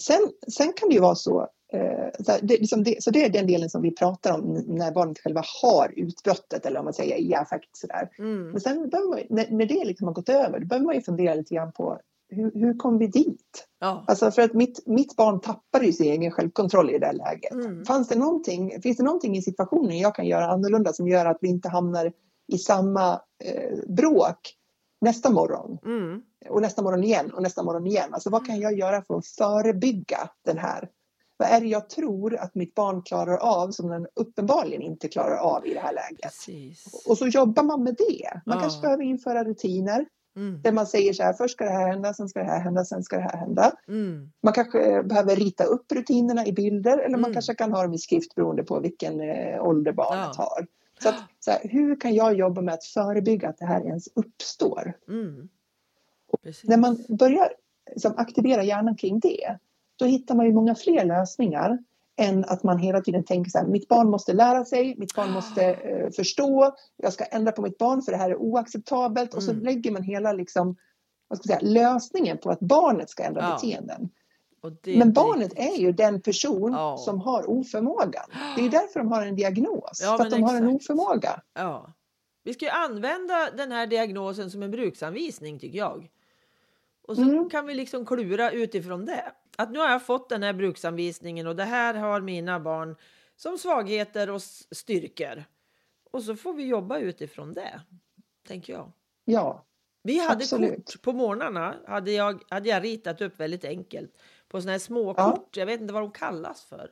sen, 0.00 0.28
sen 0.52 0.72
kan 0.72 0.88
det 0.88 0.94
ju 0.94 1.00
vara 1.00 1.14
så, 1.14 1.40
eh, 1.72 2.24
så, 2.24 2.32
här, 2.32 2.40
det, 2.42 2.58
liksom 2.58 2.84
det, 2.84 3.02
så 3.02 3.10
det 3.10 3.24
är 3.24 3.28
den 3.28 3.46
delen 3.46 3.70
som 3.70 3.82
vi 3.82 3.90
pratar 3.90 4.34
om 4.34 4.64
när 4.66 4.92
barnet 4.92 5.18
själva 5.18 5.42
har 5.62 5.92
utbrottet 5.96 6.66
eller 6.66 6.78
om 6.78 6.84
man 6.84 6.94
säger 6.94 7.16
i 7.16 7.34
affekt 7.34 7.76
sådär. 7.76 8.10
Mm. 8.18 8.50
Men 8.50 8.60
sen 8.60 8.78
man, 8.78 8.90
när, 9.28 9.50
när 9.50 9.66
det 9.66 9.84
liksom 9.84 10.06
har 10.06 10.14
gått 10.14 10.28
över, 10.28 10.60
då 10.60 10.66
behöver 10.66 10.86
man 10.86 10.94
ju 10.94 11.00
fundera 11.00 11.34
lite 11.34 11.54
grann 11.54 11.72
på 11.72 12.00
hur, 12.28 12.52
hur 12.54 12.78
kom 12.78 12.98
vi 12.98 13.06
dit? 13.06 13.68
Ja. 13.80 14.04
Alltså 14.06 14.30
för 14.30 14.42
att 14.42 14.54
mitt, 14.54 14.86
mitt 14.86 15.16
barn 15.16 15.40
tappade 15.40 15.86
ju 15.86 15.92
sin 15.92 16.12
egen 16.12 16.30
självkontroll 16.30 16.90
i 16.90 16.98
det 16.98 17.06
här 17.06 17.12
läget. 17.12 17.52
Mm. 17.52 17.84
Fanns 17.84 18.08
det 18.08 18.18
någonting, 18.18 18.82
finns 18.82 18.96
det 18.96 19.04
någonting 19.04 19.36
i 19.36 19.42
situationen 19.42 19.98
jag 19.98 20.14
kan 20.14 20.26
göra 20.26 20.46
annorlunda 20.46 20.92
som 20.92 21.08
gör 21.08 21.26
att 21.26 21.38
vi 21.40 21.48
inte 21.48 21.68
hamnar 21.68 22.12
i 22.52 22.58
samma 22.58 23.12
eh, 23.44 23.78
bråk 23.88 24.54
nästa 25.04 25.30
morgon? 25.30 25.78
Mm. 25.84 26.22
och 26.48 26.62
nästa 26.62 26.82
morgon 26.82 27.04
igen 27.04 27.30
och 27.34 27.42
nästa 27.42 27.62
morgon 27.62 27.86
igen. 27.86 28.14
Alltså 28.14 28.30
vad 28.30 28.46
kan 28.46 28.60
jag 28.60 28.78
göra 28.78 29.02
för 29.02 29.16
att 29.18 29.26
förebygga 29.26 30.18
den 30.44 30.58
här? 30.58 30.88
Vad 31.36 31.48
är 31.48 31.60
det 31.60 31.66
jag 31.66 31.88
tror 31.88 32.36
att 32.36 32.54
mitt 32.54 32.74
barn 32.74 33.02
klarar 33.02 33.36
av 33.36 33.70
som 33.70 33.88
den 33.88 34.06
uppenbarligen 34.14 34.82
inte 34.82 35.08
klarar 35.08 35.36
av 35.36 35.66
i 35.66 35.74
det 35.74 35.80
här 35.80 35.92
läget? 35.92 36.20
Precis. 36.22 37.04
Och 37.08 37.18
så 37.18 37.26
jobbar 37.26 37.62
man 37.62 37.82
med 37.82 37.94
det. 37.98 38.40
Man 38.46 38.56
Ja. 38.56 38.60
kanske 38.62 38.80
behöver 38.80 39.02
införa 39.04 39.44
rutiner 39.44 40.06
Mm. 40.36 40.62
där 40.62 40.72
man 40.72 40.86
säger 40.86 41.12
så 41.12 41.22
här, 41.22 41.32
först 41.32 41.54
ska 41.54 41.64
det 41.64 41.70
här 41.70 41.88
hända, 41.88 42.14
sen 42.14 42.28
ska 42.28 42.40
det 42.40 42.46
här 42.46 42.60
hända, 42.60 42.84
sen 42.84 43.02
ska 43.02 43.16
det 43.16 43.22
här 43.22 43.36
hända. 43.38 43.72
Mm. 43.88 44.30
Man 44.42 44.52
kanske 44.52 45.02
behöver 45.02 45.36
rita 45.36 45.64
upp 45.64 45.92
rutinerna 45.92 46.46
i 46.46 46.52
bilder 46.52 46.98
eller 46.98 47.16
man 47.16 47.24
Mm. 47.24 47.32
kanske 47.32 47.54
kan 47.54 47.72
ha 47.72 47.82
dem 47.82 47.94
i 47.94 47.98
skrift 47.98 48.34
beroende 48.34 48.62
på 48.64 48.80
vilken 48.80 49.20
eh, 49.20 49.62
ålder 49.64 49.92
barnet 49.92 50.34
Ja. 50.38 50.42
har. 50.44 50.66
Så, 51.02 51.08
att, 51.08 51.14
så 51.40 51.50
här, 51.50 51.60
hur 51.68 52.00
kan 52.00 52.14
jag 52.14 52.34
jobba 52.34 52.60
med 52.60 52.74
att 52.74 52.84
förebygga 52.84 53.48
att 53.48 53.58
det 53.58 53.66
här 53.66 53.80
ens 53.86 54.08
uppstår? 54.14 54.92
Mm. 55.08 55.48
När 56.62 56.76
man 56.76 56.98
börjar 57.08 57.48
liksom, 57.90 58.14
aktivera 58.16 58.62
hjärnan 58.64 58.96
kring 58.96 59.20
det, 59.20 59.58
då 59.96 60.04
hittar 60.04 60.34
man 60.34 60.46
ju 60.46 60.52
många 60.52 60.74
fler 60.74 61.04
lösningar 61.04 61.78
än 62.16 62.44
att 62.44 62.62
man 62.62 62.78
hela 62.78 63.00
tiden 63.00 63.24
tänker 63.24 63.50
så 63.50 63.58
här, 63.58 63.66
mitt 63.66 63.88
barn 63.88 64.10
måste 64.10 64.32
lära 64.32 64.64
sig, 64.64 64.94
mitt 64.98 65.14
barn 65.14 65.30
måste 65.30 65.64
eh, 65.64 66.10
förstå, 66.10 66.74
jag 66.96 67.12
ska 67.12 67.24
ändra 67.24 67.52
på 67.52 67.62
mitt 67.62 67.78
barn 67.78 68.02
för 68.02 68.12
det 68.12 68.18
här 68.18 68.30
är 68.30 68.36
oacceptabelt 68.36 69.34
och 69.34 69.42
så 69.42 69.50
Mm. 69.50 69.64
lägger 69.64 69.90
man 69.90 70.02
hela 70.02 70.32
liksom, 70.32 70.76
vad 71.28 71.38
ska 71.38 71.52
jag 71.52 71.60
säga, 71.60 71.72
lösningen 71.72 72.38
på 72.38 72.50
att 72.50 72.60
barnet 72.60 73.10
ska 73.10 73.22
ändra 73.22 73.40
Ja. 73.42 73.54
beteenden. 73.54 74.08
Det 74.70 74.98
Men 74.98 75.12
barnet 75.12 75.52
är 75.56 75.76
ju 75.76 75.92
den 75.92 76.20
person 76.20 76.72
Ja. 76.72 76.96
som 76.98 77.20
har 77.20 77.50
oförmågan. 77.50 78.24
Det 78.56 78.64
är 78.64 78.68
därför 78.70 79.00
de 79.00 79.08
har 79.12 79.26
en 79.26 79.36
diagnos, 79.36 80.00
Ja, 80.02 80.16
för 80.16 80.24
att 80.24 80.30
de 80.30 80.42
har 80.42 80.56
en 80.56 80.68
exakt. 80.68 80.90
oförmåga. 80.90 81.40
Ja. 81.54 81.92
Vi 82.42 82.54
ska 82.54 82.64
ju 82.64 82.70
använda 82.70 83.50
den 83.50 83.72
här 83.72 83.86
diagnosen 83.86 84.50
som 84.50 84.62
en 84.62 84.70
bruksanvisning 84.70 85.58
tycker 85.58 85.78
jag. 85.78 86.10
Och 87.02 87.16
så 87.16 87.22
Mm. 87.22 87.50
kan 87.50 87.66
vi 87.66 87.74
liksom 87.74 88.06
klura 88.06 88.50
utifrån 88.50 89.04
det. 89.04 89.32
Att 89.56 89.70
nu 89.70 89.78
har 89.78 89.90
jag 89.90 90.06
fått 90.06 90.28
den 90.28 90.42
här 90.42 90.52
bruksanvisningen 90.52 91.46
och 91.46 91.56
det 91.56 91.64
här 91.64 91.94
har 91.94 92.20
mina 92.20 92.60
barn 92.60 92.96
som 93.36 93.58
svagheter 93.58 94.30
och 94.30 94.42
styrkor. 94.70 95.44
Och 96.10 96.22
så 96.22 96.36
får 96.36 96.54
vi 96.54 96.64
jobba 96.66 96.98
utifrån 96.98 97.54
det, 97.54 97.80
tänker 98.48 98.72
jag. 98.72 98.92
Ja, 99.24 99.64
Vi 100.02 100.18
hade 100.18 100.34
Absolut. 100.34 100.86
kort 100.92 101.02
på 101.02 101.12
morgnarna. 101.12 101.74
Hade 101.86 102.12
jag, 102.12 102.42
hade 102.48 102.68
jag 102.68 102.84
ritat 102.84 103.20
upp 103.20 103.40
väldigt 103.40 103.64
enkelt 103.64 104.10
på 104.48 104.60
såna 104.60 104.72
här 104.72 104.78
små 104.78 105.14
Ja. 105.16 105.32
kort. 105.36 105.56
Jag 105.56 105.66
vet 105.66 105.80
inte 105.80 105.94
vad 105.94 106.02
de 106.02 106.10
kallas 106.10 106.64
för. 106.64 106.90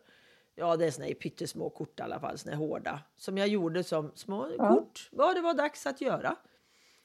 Ja, 0.54 0.76
det 0.76 0.86
är 0.86 0.90
såna 0.90 1.06
här 1.06 1.14
pyttesmå 1.14 1.70
kort 1.70 2.00
i 2.00 2.02
alla 2.02 2.20
fall, 2.20 2.38
såna 2.38 2.56
här 2.56 2.58
hårda. 2.66 3.00
Som 3.16 3.38
jag 3.38 3.48
gjorde 3.48 3.84
som 3.84 4.12
små 4.14 4.48
Ja. 4.58 4.68
kort. 4.68 5.08
Vad 5.12 5.36
det 5.36 5.40
var 5.40 5.54
dags 5.54 5.86
att 5.86 6.00
göra. 6.00 6.36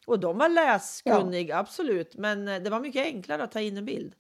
Och 0.06 0.20
de 0.20 0.38
var 0.38 0.50
läskunniga, 0.50 1.58
absolut. 1.58 2.16
Men 2.18 2.48
eh, 2.48 2.62
det 2.62 2.70
var 2.70 2.80
mycket 2.80 3.06
enklare 3.06 3.44
att 3.44 3.52
ta 3.52 3.60
in 3.62 3.78
en 3.78 3.86
bild. 3.86 4.16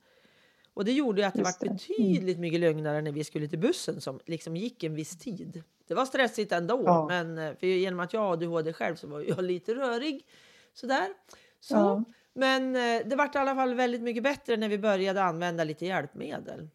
Och 0.73 0.85
det 0.85 0.91
gjorde 0.91 1.21
ju 1.21 1.27
att 1.27 1.33
det 1.33 1.39
Just 1.39 1.61
var 1.61 1.67
det. 1.67 1.73
betydligt 1.73 2.39
mycket 2.39 2.59
lugnare 2.59 3.01
när 3.01 3.11
vi 3.11 3.23
skulle 3.23 3.47
till 3.47 3.59
bussen 3.59 4.01
som 4.01 4.19
liksom 4.25 4.55
gick 4.57 4.83
en 4.83 4.95
viss 4.95 5.17
tid. 5.17 5.63
Det 5.87 5.93
var 5.93 6.05
stressigt 6.05 6.51
ändå, 6.51 6.81
Ja. 6.85 7.05
men 7.07 7.37
eh, 7.37 7.55
för 7.55 7.67
genom 7.67 7.99
att 7.99 8.13
jag 8.13 8.19
har 8.21 8.33
ADHD 8.33 8.73
själv 8.73 8.95
så 8.95 9.07
var 9.07 9.21
jag 9.21 9.43
lite 9.43 9.75
rörig. 9.75 10.25
Sådär. 10.73 11.07
Så. 11.59 11.75
Ja. 11.75 12.03
Men 12.37 12.75
eh, 12.75 13.07
det 13.07 13.15
vart 13.15 13.35
i 13.35 13.37
alla 13.37 13.55
fall 13.55 13.73
väldigt 13.73 14.01
mycket 14.01 14.23
bättre 14.23 14.57
när 14.57 14.69
vi 14.69 14.77
började 14.77 15.23
använda 15.23 15.63
lite 15.63 15.85
hjälpmedel. 15.85 16.69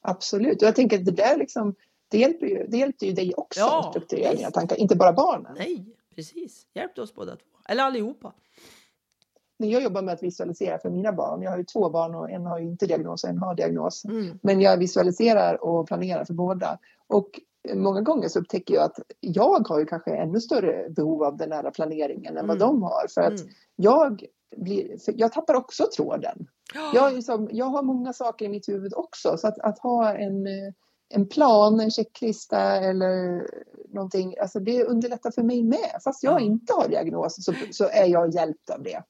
absolut. 0.00 0.62
Och 0.62 0.68
jag 0.68 0.76
tänker 0.76 0.98
att 0.98 1.04
det 1.04 1.10
där 1.12 1.36
liksom, 1.36 1.74
det 2.08 2.18
hjälper 2.18 2.46
ju, 2.46 2.66
det 2.68 2.76
hjälper 2.76 3.06
ju 3.06 3.12
dig 3.12 3.34
också 3.34 3.60
Ja, 3.60 3.80
att 3.80 3.90
strukturera 3.90 4.34
dina 4.34 4.50
tankar, 4.50 4.76
inte 4.76 4.96
bara 4.96 5.12
barnen. 5.12 5.54
Nej, 5.58 5.86
precis. 6.14 6.66
Hjälpte 6.74 7.02
oss 7.02 7.14
båda 7.14 7.36
två. 7.36 7.48
Eller 7.68 7.82
allihopa. 7.82 8.32
När 9.56 9.68
jag 9.68 9.82
jobbar 9.82 10.02
med 10.02 10.14
att 10.14 10.22
visualisera 10.22 10.78
för 10.78 10.90
mina 10.90 11.12
barn, 11.12 11.42
jag 11.42 11.50
har 11.50 11.58
ju 11.58 11.64
två 11.64 11.90
barn 11.90 12.14
och 12.14 12.30
en 12.30 12.46
har 12.46 12.58
ju 12.58 12.66
inte 12.66 12.86
diagnos 12.86 13.24
och 13.24 13.30
en 13.30 13.38
har 13.38 13.54
diagnos. 13.54 14.04
Mm. 14.04 14.38
Men 14.42 14.60
jag 14.60 14.76
visualiserar 14.76 15.64
och 15.64 15.86
planerar 15.86 16.24
för 16.24 16.34
båda. 16.34 16.78
Och 17.06 17.40
många 17.74 18.00
gånger 18.00 18.28
så 18.28 18.38
upptäcker 18.40 18.74
jag 18.74 18.84
att 18.84 18.98
jag 19.20 19.68
har 19.68 19.78
ju 19.78 19.86
kanske 19.86 20.10
ännu 20.16 20.40
större 20.40 20.88
behov 20.90 21.22
av 21.22 21.36
den 21.36 21.52
här 21.52 21.70
planeringen 21.70 22.36
än 22.36 22.46
vad 22.46 22.56
Mm. 22.56 22.68
de 22.68 22.82
har. 22.82 23.06
För 23.14 23.20
att 23.20 23.40
Mm. 23.40 23.52
jag, 23.76 24.24
blir, 24.56 24.96
jag 25.06 25.32
tappar 25.32 25.54
också 25.54 25.86
tråden. 25.96 26.46
Jag, 26.94 27.12
liksom, 27.12 27.48
jag 27.52 27.66
har 27.66 27.82
många 27.82 28.12
saker 28.12 28.44
i 28.44 28.48
mitt 28.48 28.68
huvud 28.68 28.94
också. 28.94 29.36
Så 29.36 29.48
att, 29.48 29.58
att 29.58 29.78
ha 29.78 30.14
en, 30.14 30.46
en 31.08 31.28
plan, 31.28 31.80
en 31.80 31.90
checklista 31.90 32.60
eller 32.60 33.46
någonting. 33.94 34.34
Alltså 34.40 34.60
det 34.60 34.84
underlättar 34.84 35.30
för 35.30 35.42
mig 35.42 35.62
med. 35.62 36.00
Fast 36.04 36.22
jag 36.22 36.34
Ja. 36.34 36.40
inte 36.40 36.72
har 36.74 36.88
diagnos 36.88 37.44
så, 37.44 37.52
så 37.70 37.84
är 37.88 38.06
jag 38.06 38.34
hjälpt 38.34 38.70
av 38.70 38.82
det. 38.82 39.02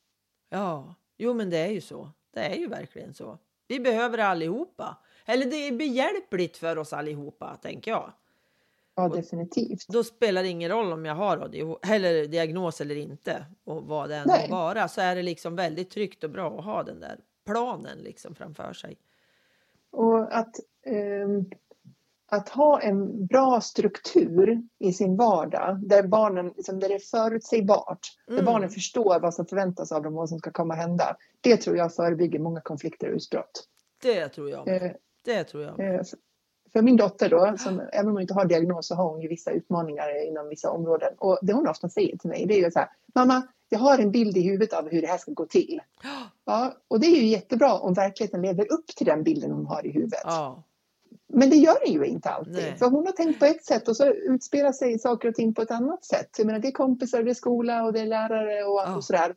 Ja, 0.51 0.95
jo 1.19 1.35
men 1.35 1.51
det 1.51 1.59
är 1.59 1.71
ju 1.71 1.81
så. 1.81 2.09
Det 2.35 2.41
är 2.41 2.55
ju 2.55 2.69
verkligen 2.69 3.15
så. 3.15 3.39
Vi 3.69 3.81
behöver 3.81 4.19
allihopa. 4.19 4.97
Eller 5.27 5.47
det 5.47 5.57
är 5.69 5.73
behjälpligt 5.73 6.57
för 6.57 6.79
oss 6.79 6.93
allihopa, 6.93 7.57
tänker 7.63 7.91
jag. 7.91 8.13
Ja, 8.95 9.09
definitivt. 9.09 9.87
Då 9.89 10.05
spelar 10.05 10.43
det 10.43 10.49
ingen 10.49 10.71
roll 10.71 10.93
om 10.93 11.05
jag 11.05 11.15
har 11.15 11.37
ADHD, 11.37 11.77
eller 11.95 12.27
diagnos 12.27 12.81
eller 12.81 12.95
inte 12.97 13.47
och 13.65 13.83
vad 13.85 14.09
det 14.09 14.17
än 14.17 14.29
må 14.51 14.57
vara 14.57 14.89
så 14.89 15.01
är 15.01 15.17
det 15.17 15.23
liksom 15.23 15.57
väldigt 15.57 15.91
tryggt 15.91 16.25
och 16.25 16.31
bra 16.31 16.59
att 16.59 16.65
ha 16.65 16.83
den 16.83 17.01
där 17.01 17.19
planen 17.47 17.99
liksom 17.99 18.35
framför 18.35 18.73
sig. 18.73 18.97
Och 19.91 20.37
att, 20.39 20.57
ehm, 20.87 21.45
att 22.27 22.49
ha 22.49 22.81
en 22.81 23.27
bra 23.27 23.61
struktur 23.61 24.63
i 24.79 24.93
sin 24.93 25.17
vardag 25.17 25.79
där 25.89 26.03
barnen, 26.03 26.53
liksom, 26.57 26.81
där 26.81 26.89
det 26.89 26.95
är 26.95 26.99
förutsägbart, 26.99 28.01
där 28.27 28.33
Mm. 28.35 28.45
barnen 28.45 28.71
förstår 28.71 29.21
vad 29.21 29.35
som 29.35 29.47
förväntas 29.47 29.93
av 29.93 30.03
dem 30.03 30.13
och 30.13 30.19
vad 30.19 30.29
som 30.29 30.39
ska 30.39 30.51
komma 30.51 30.75
hända. 30.75 31.17
Det 31.41 31.57
tror 31.57 31.77
jag 31.77 31.95
förebygger 31.95 32.39
många 32.39 32.61
konflikter 32.61 33.09
och 33.11 33.17
utbrott. 33.17 33.69
Det 34.03 34.29
tror 34.29 34.51
jag. 34.51 34.69
Eh, 34.69 34.93
Det 35.25 35.45
tror 35.45 35.63
jag. 35.63 35.81
Eh, 35.95 36.01
För 36.73 36.83
min 36.83 36.97
dotter 36.97 37.29
då, 37.29 37.55
som, 37.59 37.81
även 37.93 38.07
om 38.07 38.13
hon 38.13 38.23
inte 38.23 38.35
har 38.35 38.45
diagnos 38.45 38.87
så 38.87 38.95
har 38.95 39.09
hon 39.11 39.21
ju 39.21 39.29
vissa 39.29 39.51
utmaningar 39.51 40.27
inom 40.29 40.49
vissa 40.49 40.71
områden. 40.71 41.15
Och 41.19 41.39
det 41.43 41.53
hon 41.53 41.69
ofta 41.69 41.89
säger 41.89 42.17
till 42.17 42.31
mig 42.31 42.47
det 42.47 42.55
är 42.55 42.65
ju 42.65 42.71
så 42.71 42.79
här, 42.79 42.89
mamma, 43.15 43.43
jag 43.69 43.79
har 43.79 43.99
en 43.99 44.11
bild 44.11 44.37
i 44.37 44.43
huvudet 44.43 44.73
av 44.73 44.91
hur 44.91 45.01
det 45.01 45.07
här 45.07 45.19
ska 45.19 45.33
gå 45.33 45.47
till. 45.47 45.81
Ja, 46.45 46.75
och 46.89 47.01
det 47.01 47.07
är 47.07 47.17
ju 47.21 47.27
jättebra 47.27 47.75
om 47.79 47.95
verkligheten 47.95 48.43
lever 48.43 48.73
upp 48.73 48.87
till 48.87 49.07
den 49.07 49.23
bilden 49.23 49.51
hon 49.51 49.67
har 49.67 49.87
i 49.87 49.91
huvudet. 49.91 50.21
Ja, 50.25 50.63
Men 51.29 51.51
det 51.51 51.57
gör 51.57 51.85
den 51.85 51.93
ju 51.93 52.05
inte 52.05 52.29
alltid. 52.29 52.53
Nej. 52.55 52.77
För 52.79 52.87
hon 52.87 53.07
har 53.07 53.13
tänkt 53.13 53.39
på 53.39 53.45
ett 53.45 53.65
sätt 53.65 53.89
och 53.89 53.97
så 53.97 54.07
utspelar 54.07 54.73
sig 54.73 54.99
saker 54.99 55.29
och 55.29 55.35
ting 55.35 55.55
på 55.55 55.63
ett 55.63 55.71
annat 55.71 56.05
sätt. 56.05 56.29
Jag 56.39 56.47
menar, 56.47 56.59
det 56.59 56.69
är 56.69 56.73
kompisar, 56.73 57.23
det 57.23 57.31
är 57.31 57.35
skola 57.35 57.85
och 57.85 57.93
det 57.93 58.01
är 58.01 58.07
lärare 58.07 58.65
och, 58.65 58.81
Ja. 58.81 58.97
och 58.97 59.05
sådär. 59.05 59.35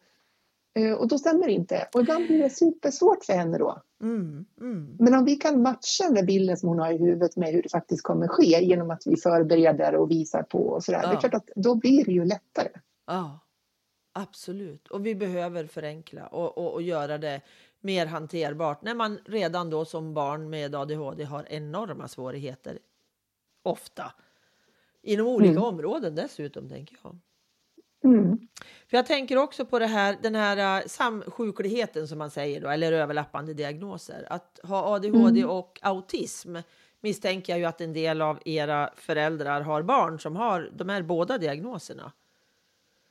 Eh, 0.75 0.93
Och 0.93 1.07
då 1.07 1.17
stämmer 1.17 1.45
det 1.47 1.51
inte. 1.51 1.87
Och 1.93 2.01
ibland 2.01 2.27
blir 2.27 2.37
det 2.43 2.49
supersvårt 2.49 3.25
för 3.25 3.33
henne 3.33 3.57
då. 3.57 3.81
mm, 4.01 4.45
mm. 4.61 4.95
Men 4.99 5.13
om 5.15 5.25
vi 5.25 5.35
kan 5.35 5.61
matcha 5.61 6.03
den 6.03 6.13
där 6.13 6.23
bilden 6.23 6.57
som 6.57 6.69
hon 6.69 6.79
har 6.79 6.91
i 6.91 6.97
huvudet 6.97 7.35
med 7.37 7.53
hur 7.53 7.61
det 7.61 7.69
faktiskt 7.69 8.03
kommer 8.03 8.27
ske 8.27 8.65
genom 8.65 8.91
att 8.91 9.03
vi 9.05 9.17
förbereder 9.17 9.95
och 9.95 10.11
visar 10.11 10.43
på 10.43 10.59
och 10.67 10.83
sådär. 10.83 10.99
Det 11.01 11.07
är 11.07 11.13
Ja. 11.13 11.19
klart 11.19 11.33
att 11.33 11.49
då 11.55 11.75
blir 11.75 12.05
det 12.05 12.11
ju 12.11 12.25
lättare. 12.25 12.69
ja, 13.07 13.39
absolut. 14.13 14.87
Och 14.87 15.05
vi 15.05 15.15
behöver 15.15 15.65
förenkla 15.67 16.27
och, 16.27 16.57
och, 16.57 16.73
och 16.73 16.81
göra 16.81 17.17
det 17.17 17.41
mer 17.81 18.05
hanterbart 18.05 18.81
när 18.81 18.95
man 18.95 19.17
redan 19.25 19.69
då 19.69 19.85
som 19.85 20.13
barn 20.13 20.49
med 20.49 20.75
ADHD 20.75 21.23
har 21.23 21.45
enorma 21.49 22.07
svårigheter. 22.07 22.79
Ofta. 23.63 24.13
Inom 25.01 25.27
olika 25.27 25.51
Mm. 25.51 25.63
områden 25.63 26.15
dessutom, 26.15 26.69
tänker 26.69 26.97
jag. 27.03 27.17
Mm. 28.05 28.47
För 28.87 28.97
jag 28.97 29.05
tänker 29.05 29.37
också 29.37 29.65
på 29.65 29.79
det 29.79 29.85
här, 29.87 30.17
den 30.21 30.35
här 30.35 30.81
uh, 30.81 30.87
samsjukligheten 30.87 32.07
som 32.07 32.17
man 32.17 32.31
säger 32.31 32.61
då, 32.61 32.69
eller 32.69 32.91
överlappande 32.91 33.53
diagnoser. 33.53 34.27
Att 34.29 34.59
ha 34.63 34.95
ADHD 34.95 35.39
Mm. 35.39 35.49
och 35.49 35.79
autism 35.81 36.55
misstänker 37.01 37.53
jag 37.53 37.59
ju 37.59 37.65
att 37.65 37.81
en 37.81 37.93
del 37.93 38.21
av 38.21 38.39
era 38.45 38.89
föräldrar 38.95 39.61
har 39.61 39.81
barn 39.83 40.19
som 40.19 40.35
har 40.35 40.71
de 40.75 40.89
här 40.89 41.01
båda 41.01 41.37
diagnoserna. 41.37 42.11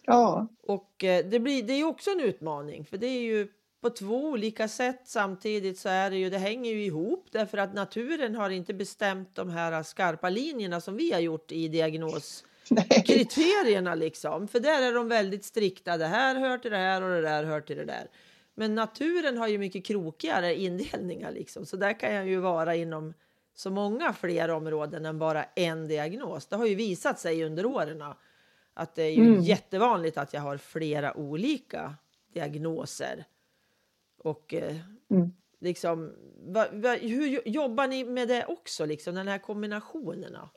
Ja, 0.02 0.48
Och 0.62 1.04
eh, 1.04 1.24
det, 1.26 1.40
blir, 1.40 1.62
det 1.62 1.72
är 1.72 1.84
också 1.84 2.10
en 2.10 2.20
utmaning, 2.20 2.84
för 2.84 2.96
det 2.98 3.06
är 3.06 3.20
ju 3.22 3.48
på 3.80 3.90
två 3.90 4.24
olika 4.24 4.68
sätt 4.68 5.00
samtidigt 5.04 5.78
så 5.78 5.88
är 5.88 6.10
det 6.10 6.16
ju, 6.16 6.30
det 6.30 6.38
hänger 6.38 6.70
ju 6.70 6.84
ihop 6.84 7.26
därför 7.30 7.58
att 7.58 7.74
naturen 7.74 8.34
har 8.34 8.50
inte 8.50 8.74
bestämt 8.74 9.34
de 9.34 9.50
här 9.50 9.82
skarpa 9.82 10.28
linjerna 10.30 10.80
som 10.80 10.96
vi 10.96 11.12
har 11.12 11.20
gjort 11.20 11.52
i 11.52 11.68
diagnos 11.68 12.44
nej. 12.70 13.04
kriterierna 13.06 13.94
liksom. 13.94 14.48
För 14.48 14.60
där 14.60 14.82
är 14.82 14.92
de 14.92 15.08
väldigt 15.08 15.44
strikta. 15.44 15.96
Det 15.96 16.06
här 16.06 16.34
hör 16.34 16.58
till 16.58 16.70
det 16.70 16.76
här 16.76 17.02
och 17.02 17.10
det 17.10 17.20
där 17.22 17.44
hör 17.44 17.60
till 17.60 17.76
det 17.76 17.84
där. 17.84 18.08
Men 18.54 18.74
naturen 18.74 19.38
har 19.38 19.48
ju 19.48 19.58
mycket 19.58 19.84
krokigare 19.84 20.54
indelningar 20.60 21.32
liksom. 21.32 21.66
Så 21.66 21.76
där 21.76 22.00
kan 22.00 22.14
jag 22.14 22.28
ju 22.28 22.36
vara 22.40 22.74
inom 22.74 23.14
så 23.54 23.70
många 23.70 24.12
fler 24.12 24.50
områden 24.50 25.06
än 25.06 25.18
bara 25.18 25.44
en 25.44 25.88
diagnos. 25.88 26.46
Det 26.46 26.56
har 26.56 26.66
ju 26.66 26.74
visat 26.74 27.18
sig 27.20 27.44
under 27.44 27.66
åren 27.66 28.02
att 28.74 28.94
det 28.94 29.02
är 29.02 29.10
ju 29.10 29.22
Mm. 29.26 29.40
jättevanligt 29.42 30.18
att 30.18 30.32
jag 30.34 30.40
har 30.40 30.56
flera 30.56 31.16
olika 31.16 31.94
diagnoser. 32.32 33.24
Och 34.18 34.54
eh, 34.54 34.76
Mm. 35.10 35.32
liksom, 35.60 36.12
va, 36.46 36.66
va, 36.72 36.94
hur 36.94 37.26
jo- 37.26 37.40
jobbar 37.44 37.86
ni 37.86 38.04
med 38.04 38.28
det 38.28 38.44
också, 38.44 38.86
liksom, 38.86 39.14
den 39.14 39.28
här 39.28 39.38
kombinationerna? 39.38 40.48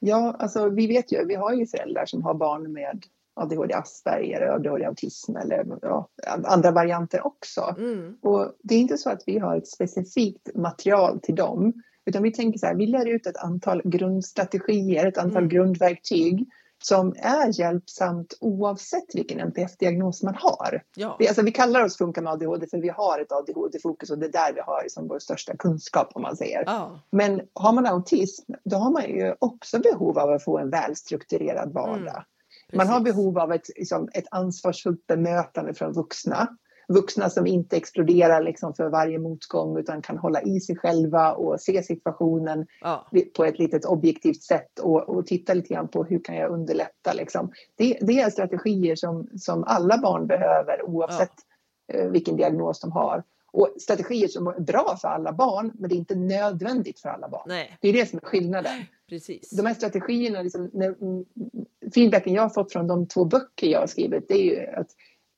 Ja, 0.00 0.36
alltså 0.38 0.68
vi 0.68 0.86
vet 0.86 1.12
ju, 1.12 1.24
vi 1.26 1.34
har 1.34 1.52
ju 1.52 1.66
föräldrar 1.66 2.06
som 2.06 2.22
har 2.22 2.34
barn 2.34 2.72
med 2.72 3.04
ADHD 3.34 3.74
Asperger, 3.74 4.40
ADHD 4.42 4.84
autism 4.84 5.36
eller 5.36 5.66
ja, 5.82 6.08
andra 6.44 6.70
varianter 6.70 7.26
också. 7.26 7.74
Mm. 7.78 8.16
Och 8.22 8.52
det 8.62 8.74
är 8.74 8.78
inte 8.78 8.98
så 8.98 9.10
att 9.10 9.22
vi 9.26 9.38
har 9.38 9.56
ett 9.56 9.68
specifikt 9.68 10.54
material 10.54 11.20
till 11.20 11.34
dem, 11.34 11.72
utan 12.06 12.22
vi 12.22 12.32
tänker 12.32 12.58
så 12.58 12.66
här, 12.66 12.74
vi 12.74 12.86
lär 12.86 13.08
ut 13.08 13.26
ett 13.26 13.36
antal 13.36 13.82
grundstrategier, 13.84 15.06
ett 15.06 15.18
antal 15.18 15.42
Mm. 15.42 15.48
grundverktyg 15.48 16.46
som 16.82 17.14
är 17.16 17.60
hjälpsamt 17.60 18.34
oavsett 18.40 19.14
vilken 19.14 19.40
NPF-diagnos 19.40 20.22
man 20.22 20.34
har. 20.34 20.82
Ja. 20.96 21.16
Vi, 21.18 21.28
alltså, 21.28 21.42
vi 21.42 21.52
kallar 21.52 21.84
oss 21.84 21.96
Funka 21.96 22.22
med 22.22 22.32
ADHD 22.32 22.66
för 22.66 22.78
vi 22.78 22.88
har 22.88 23.18
ett 23.18 23.32
ADHD-fokus 23.32 24.10
och 24.10 24.18
det 24.18 24.26
är 24.26 24.32
där 24.32 24.52
vi 24.54 24.60
har 24.60 24.82
liksom 24.82 25.08
vår 25.08 25.18
största 25.18 25.56
kunskap 25.56 26.08
om 26.14 26.22
man 26.22 26.36
säger. 26.36 26.62
Ja. 26.66 27.00
Men 27.10 27.40
har 27.54 27.72
man 27.72 27.86
autism, 27.86 28.52
då 28.64 28.76
har 28.76 28.90
man 28.90 29.02
ju 29.02 29.34
också 29.38 29.78
behov 29.78 30.18
av 30.18 30.30
att 30.30 30.44
få 30.44 30.58
en 30.58 30.70
välstrukturerad 30.70 31.72
vardag. 31.72 32.24
Man 32.72 32.88
har 32.88 32.96
Mm, 32.96 33.04
behov 33.04 33.38
av 33.38 33.52
ett, 33.52 33.68
liksom, 33.76 34.08
ett 34.12 34.26
ansvarsfullt 34.30 35.06
bemötande 35.06 35.74
från 35.74 35.92
vuxna. 35.92 36.56
Vuxna 36.94 37.30
som 37.30 37.46
inte 37.46 37.76
exploderar 37.76 38.42
liksom, 38.42 38.74
för 38.74 38.88
varje 38.88 39.18
motgång 39.18 39.78
utan 39.78 40.02
kan 40.02 40.18
hålla 40.18 40.42
i 40.42 40.60
sig 40.60 40.76
själva 40.76 41.32
och 41.32 41.60
se 41.60 41.82
situationen 41.82 42.66
Ja. 42.80 43.06
på 43.36 43.44
ett 43.44 43.58
litet 43.58 43.84
objektivt 43.84 44.42
sätt 44.42 44.78
och, 44.78 45.08
och 45.08 45.26
titta 45.26 45.54
lite 45.54 45.74
grann 45.74 45.88
på 45.88 46.04
hur 46.04 46.24
kan 46.24 46.36
jag 46.36 46.50
underlätta. 46.50 47.12
Liksom. 47.12 47.52
Det, 47.76 47.98
det 48.00 48.20
är 48.20 48.30
strategier 48.30 48.96
som, 48.96 49.28
som 49.38 49.64
alla 49.64 49.98
barn 49.98 50.26
behöver 50.26 50.82
oavsett 50.88 51.32
eh, 51.92 52.10
vilken 52.10 52.36
diagnos 52.36 52.80
de 52.80 52.92
har. 52.92 53.22
Och 53.52 53.68
strategier 53.80 54.28
som 54.28 54.46
är 54.46 54.60
bra 54.60 54.98
för 55.00 55.08
alla 55.08 55.32
barn 55.32 55.72
men 55.74 55.88
det 55.90 55.94
är 55.94 55.98
inte 55.98 56.14
nödvändigt 56.14 57.00
för 57.00 57.08
alla 57.08 57.28
barn. 57.28 57.44
Nej, 57.46 57.76
Det 57.80 57.88
är 57.88 57.92
det 57.92 58.06
som 58.06 58.18
är 58.22 58.26
skillnaden 58.26 58.72
precis. 59.08 59.50
de 59.50 59.66
här 59.66 59.74
strategierna, 59.74 60.42
liksom, 60.42 60.70
när, 60.72 60.86
mm, 60.86 61.24
feedbacken 61.94 62.34
jag 62.34 62.42
har 62.42 62.48
fått 62.48 62.72
från 62.72 62.86
de 62.86 63.06
två 63.06 63.24
böcker 63.24 63.66
jag 63.66 63.80
har 63.80 63.86
skrivit, 63.86 64.28
det 64.28 64.34
är 64.34 64.44
ju 64.44 64.66
att 64.66 64.90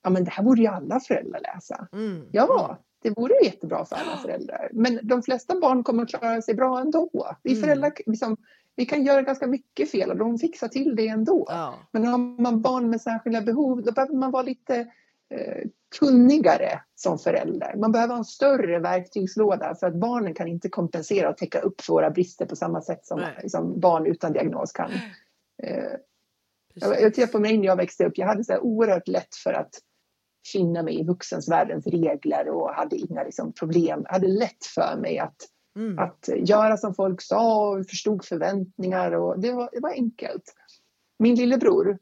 ja, 0.03 0.11
men 0.11 0.25
det 0.25 0.31
här 0.31 0.45
borde 0.45 0.61
ju 0.61 0.67
alla 0.67 1.01
föräldrar 1.01 1.41
läsa. 1.41 1.89
Mm. 1.93 2.27
Ja, 2.33 2.79
det 3.03 3.11
vore 3.11 3.35
jättebra 3.45 3.85
för 3.85 3.97
alla 3.97 4.17
föräldrar. 4.17 4.69
Men 4.73 5.01
de 5.03 5.23
flesta 5.23 5.61
barn 5.61 5.85
kommer 5.85 6.03
att 6.03 6.09
klara 6.09 6.43
sig 6.43 6.55
bra 6.55 6.81
ändå. 6.81 7.37
Vi 7.43 7.51
Mm. 7.53 7.63
föräldrar 7.63 7.93
liksom, 8.07 8.37
vi 8.77 8.87
kan 8.87 9.05
göra 9.05 9.23
ganska 9.23 9.47
mycket 9.47 9.91
fel 9.91 10.11
och 10.11 10.17
de 10.17 10.39
fixar 10.39 10.69
till 10.69 10.97
det 10.97 11.09
ändå. 11.09 11.47
Ja. 11.49 11.75
Men 11.91 12.07
har 12.07 12.19
man 12.19 12.63
barn 12.63 12.91
med 12.91 13.01
särskilda 13.01 13.41
behov, 13.41 13.83
då 13.83 13.93
behöver 13.93 14.15
man 14.15 14.31
vara 14.31 14.43
lite 14.43 14.77
eh, 15.31 15.69
kunnigare 15.99 16.81
som 16.95 17.19
förälder. 17.19 17.77
Man 17.77 17.93
behöver 17.93 18.15
ha 18.15 18.19
en 18.19 18.25
större 18.25 18.79
verktygslåda 18.79 19.75
för 19.75 19.87
att 19.87 19.95
barnen 19.95 20.35
kan 20.35 20.49
inte 20.49 20.69
kompensera 20.69 21.31
och 21.31 21.37
täcka 21.37 21.61
upp 21.61 21.81
för 21.81 21.93
våra 21.93 22.11
brister 22.11 22.47
på 22.47 22.57
samma 22.57 22.83
sätt 22.83 23.07
som, 23.07 23.21
som 23.47 23.81
barn 23.81 24.07
utan 24.07 24.33
diagnos 24.33 24.73
kan. 24.73 24.91
Eh, 25.63 25.93
jag, 26.75 27.01
jag 27.01 27.15
tittar 27.15 27.33
på 27.33 27.39
mig 27.39 27.59
när 27.59 27.67
jag 27.67 27.77
växte 27.77 28.05
upp. 28.05 28.19
Jag 28.19 28.27
hade 28.27 28.45
så 28.45 28.53
här 28.53 28.61
oerhört 28.65 29.09
lätt 29.09 29.35
för 29.35 29.53
att 29.53 29.71
finna 30.53 30.83
mig 30.83 31.01
i 31.01 31.05
vuxensvärldens 31.05 31.87
regler 31.87 32.49
och 32.49 32.71
hade 32.71 32.97
inga 32.97 33.23
liksom, 33.23 33.53
problem. 33.53 34.03
Jag 34.05 34.13
hade 34.13 34.29
lätt 34.29 34.65
för 34.75 34.97
mig 35.01 35.19
att, 35.19 35.37
Mm. 35.77 35.99
att 35.99 36.29
göra 36.37 36.77
som 36.77 36.95
folk 36.95 37.23
sa 37.23 37.69
och 37.69 37.87
förstod 37.87 38.25
förväntningar 38.25 39.13
och 39.13 39.41
det 39.41 39.53
var, 39.53 39.69
det 39.73 39.81
var 39.81 39.91
enkelt. 39.91 40.43
Min 41.19 41.35
lillebror 41.35 41.99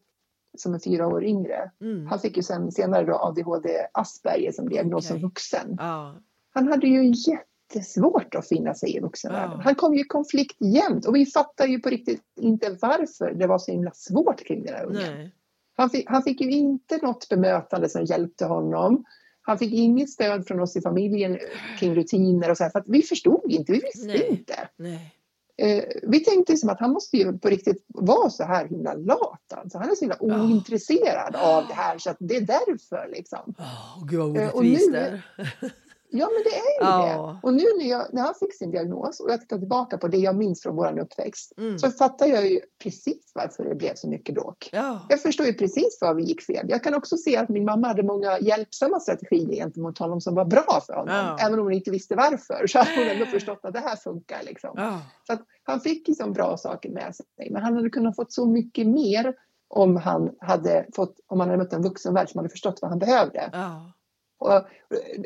som 0.58 0.74
är 0.74 0.78
fyra 0.78 1.06
år 1.06 1.24
yngre, 1.24 1.70
Mm. 1.80 2.06
han 2.06 2.18
fick 2.18 2.36
ju 2.36 2.42
sen, 2.42 2.72
senare 2.72 3.04
då 3.06 3.14
ADHD 3.14 3.86
Asperger 3.92 4.52
som 4.52 4.68
diagnos 4.68 5.06
som 5.06 5.16
Okej. 5.16 5.22
vuxen. 5.22 5.76
Ja. 5.78 6.14
Han 6.54 6.68
hade 6.68 6.86
ju 6.86 7.12
jättesvårt 7.30 8.34
att 8.34 8.48
finna 8.48 8.74
sig 8.74 8.96
i 8.96 9.00
vuxenvärlden. 9.00 9.56
Ja. 9.56 9.62
Han 9.64 9.74
kom 9.74 9.94
ju 9.94 10.00
i 10.00 10.04
konflikt 10.04 10.56
jämt 10.60 11.06
och 11.06 11.16
vi 11.16 11.26
fattar 11.26 11.66
ju 11.66 11.80
på 11.80 11.88
riktigt 11.88 12.22
inte 12.40 12.76
varför 12.82 13.34
det 13.34 13.46
var 13.46 13.58
så 13.58 13.72
himla 13.72 13.90
svårt 13.94 14.44
kring 14.46 14.64
den 14.64 14.74
här 14.74 14.84
ungen. 14.84 15.16
Nej. 15.16 15.34
Han 15.80 15.90
fick, 15.90 16.10
han 16.10 16.22
fick 16.22 16.40
ju 16.40 16.50
inte 16.50 16.96
något 17.02 17.28
bemötande 17.28 17.88
som 17.88 18.04
hjälpte 18.04 18.44
honom. 18.44 19.04
Han 19.42 19.58
fick 19.58 19.72
inget 19.72 20.10
stöd 20.10 20.46
från 20.46 20.60
oss 20.60 20.76
i 20.76 20.80
familjen 20.80 21.38
kring 21.78 21.94
rutiner 21.94 22.50
och 22.50 22.56
så 22.56 22.62
här, 22.64 22.70
för 22.70 22.78
att 22.78 22.88
vi 22.88 23.02
förstod 23.02 23.52
inte, 23.52 23.72
vi 23.72 23.80
visste 23.80 24.06
Nej. 24.06 24.26
inte. 24.30 24.68
Nej. 24.76 25.14
Eh, 25.56 25.84
vi 26.02 26.20
tänkte 26.24 26.56
som 26.56 26.68
att 26.68 26.80
han 26.80 26.92
måste 26.92 27.16
ju 27.16 27.38
på 27.38 27.48
riktigt 27.48 27.84
vara 27.88 28.30
så 28.30 28.44
här 28.44 28.68
himla 28.68 28.94
lat. 28.94 29.52
Alltså. 29.54 29.78
Han 29.78 29.90
är 29.90 29.94
så 29.94 30.00
himla 30.00 30.16
Ja. 30.20 30.42
ointresserad 30.42 31.36
av 31.36 31.66
det 31.68 31.74
här 31.74 31.98
så 31.98 32.10
att 32.10 32.16
det 32.20 32.36
är 32.36 32.40
därför 32.40 33.08
liksom. 33.12 33.54
Åh, 33.58 34.04
gud 34.06 34.20
vad 34.20 34.36
Eh, 34.36 34.56
orättvist 34.56 34.90
nu- 34.90 34.92
det. 34.96 35.70
Ja, 36.12 36.28
men 36.34 36.42
det 36.44 36.50
är 36.56 36.84
ju 36.84 37.02
Ja. 37.02 37.38
det. 37.42 37.46
Och 37.46 37.54
nu 37.54 37.64
när, 37.78 37.84
jag, 37.90 38.06
när 38.12 38.22
han 38.22 38.34
fick 38.34 38.54
sin 38.54 38.70
diagnos 38.70 39.20
och 39.20 39.30
jag 39.30 39.40
tittar 39.40 39.58
tillbaka 39.58 39.98
på 39.98 40.08
det 40.08 40.16
jag 40.16 40.36
minns 40.36 40.62
från 40.62 40.76
vår 40.76 40.98
uppväxt 40.98 41.52
Mm. 41.58 41.78
så 41.78 41.90
fattar 41.90 42.26
jag 42.26 42.48
ju 42.50 42.60
precis 42.82 43.30
varför 43.34 43.64
det 43.64 43.74
blev 43.74 43.94
så 43.94 44.08
mycket 44.08 44.34
bråk. 44.34 44.68
Ja. 44.72 45.00
Jag 45.08 45.20
förstår 45.22 45.46
ju 45.46 45.52
precis 45.54 45.98
var 46.00 46.14
vi 46.14 46.22
gick 46.22 46.42
fel. 46.42 46.66
Jag 46.68 46.84
kan 46.84 46.94
också 46.94 47.16
se 47.16 47.36
att 47.36 47.48
min 47.48 47.64
mamma 47.64 47.86
hade 47.86 48.02
många 48.02 48.38
hjälpsamma 48.38 49.00
strategier 49.00 49.54
gentemot 49.56 49.98
honom 49.98 50.20
som 50.20 50.34
var 50.34 50.44
bra 50.44 50.80
för 50.86 50.92
honom. 50.94 51.14
Ja. 51.14 51.36
Även 51.46 51.58
om 51.58 51.64
hon 51.64 51.72
inte 51.72 51.90
visste 51.90 52.14
varför 52.14 52.66
så 52.66 52.78
hade 52.78 52.96
hon 52.96 53.08
ändå 53.08 53.26
förstått 53.26 53.60
att 53.62 53.72
det 53.74 53.80
här 53.80 53.96
funkar. 53.96 54.38
Liksom. 54.42 54.70
Så 55.26 55.32
att 55.32 55.42
han 55.62 55.80
fick 55.80 56.08
liksom 56.08 56.32
bra 56.32 56.56
saker 56.56 56.90
med 56.90 57.14
sig. 57.14 57.26
Men 57.50 57.62
han 57.62 57.76
hade 57.76 57.90
kunnat 57.90 58.16
fått 58.16 58.32
så 58.32 58.46
mycket 58.46 58.86
mer 58.86 59.34
om 59.68 59.96
han 59.96 60.30
hade, 60.40 60.86
fått, 60.94 61.16
om 61.26 61.40
han 61.40 61.48
hade 61.48 61.62
mött 61.62 61.72
en 61.72 61.82
vuxenvärld 61.82 62.28
som 62.30 62.38
hade 62.38 62.48
förstått 62.48 62.78
vad 62.82 62.90
han 62.90 62.98
behövde. 62.98 63.50
Och, 64.40 64.62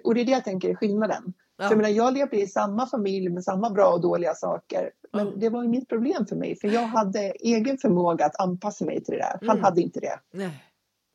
och 0.05 0.15
det 0.15 0.21
är 0.21 0.25
det 0.25 0.33
jag 0.33 0.45
tänker 0.45 0.71
är 0.71 0.75
skillnaden. 0.75 1.33
Ja. 1.57 1.65
För 1.65 1.71
jag, 1.71 1.77
menar, 1.77 1.89
jag 1.91 2.15
levde 2.15 2.41
i 2.41 2.47
samma 2.47 2.87
familj 2.87 3.29
med 3.29 3.45
samma 3.45 3.71
bra 3.71 3.89
och 3.93 4.01
dåliga 4.01 4.35
saker. 4.35 4.91
Men 5.13 5.27
Ja. 5.27 5.33
det 5.37 5.49
var 5.49 5.65
inget 5.65 5.89
problem 5.89 6.27
för 6.27 6.37
mig 6.37 6.57
för 6.57 6.69
jag 6.69 6.81
hade 6.87 7.21
egen 7.31 7.79
förmåga 7.79 8.27
att 8.27 8.41
anpassa 8.41 8.85
mig 8.85 9.05
till 9.05 9.15
det 9.15 9.21
där. 9.21 9.39
Han 9.41 9.51
Mm. 9.51 9.65
hade 9.65 9.81
inte 9.81 10.01
det. 10.01 10.21
Nej, 10.33 10.65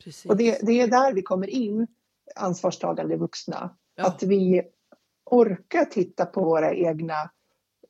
precis. 0.03 0.25
Och 0.25 0.37
det, 0.37 0.59
det 0.61 0.81
är 0.81 0.87
där 0.87 1.13
vi 1.13 1.21
kommer 1.21 1.47
in, 1.49 1.87
ansvarstagande 2.35 3.17
vuxna. 3.17 3.75
ja. 3.95 4.05
Att 4.07 4.23
vi 4.23 4.61
orkar 5.25 5.85
titta 5.85 6.25
på 6.25 6.43
våra 6.43 6.73
egna 6.73 7.15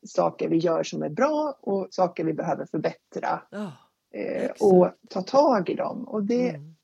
saker 0.06 0.48
vi 0.48 0.56
gör 0.56 0.82
som 0.82 1.02
är 1.02 1.08
bra 1.08 1.58
och 1.60 1.88
saker 1.90 2.24
vi 2.24 2.32
behöver 2.32 2.66
förbättra. 2.66 3.42
ja. 3.50 3.72
Eh, 4.14 4.50
och 4.60 4.88
ta 5.10 5.22
tag 5.22 5.68
i 5.70 5.74
dem. 5.74 6.08
Och 6.08 6.22
det, 6.24 6.48
Mm. 6.48 6.74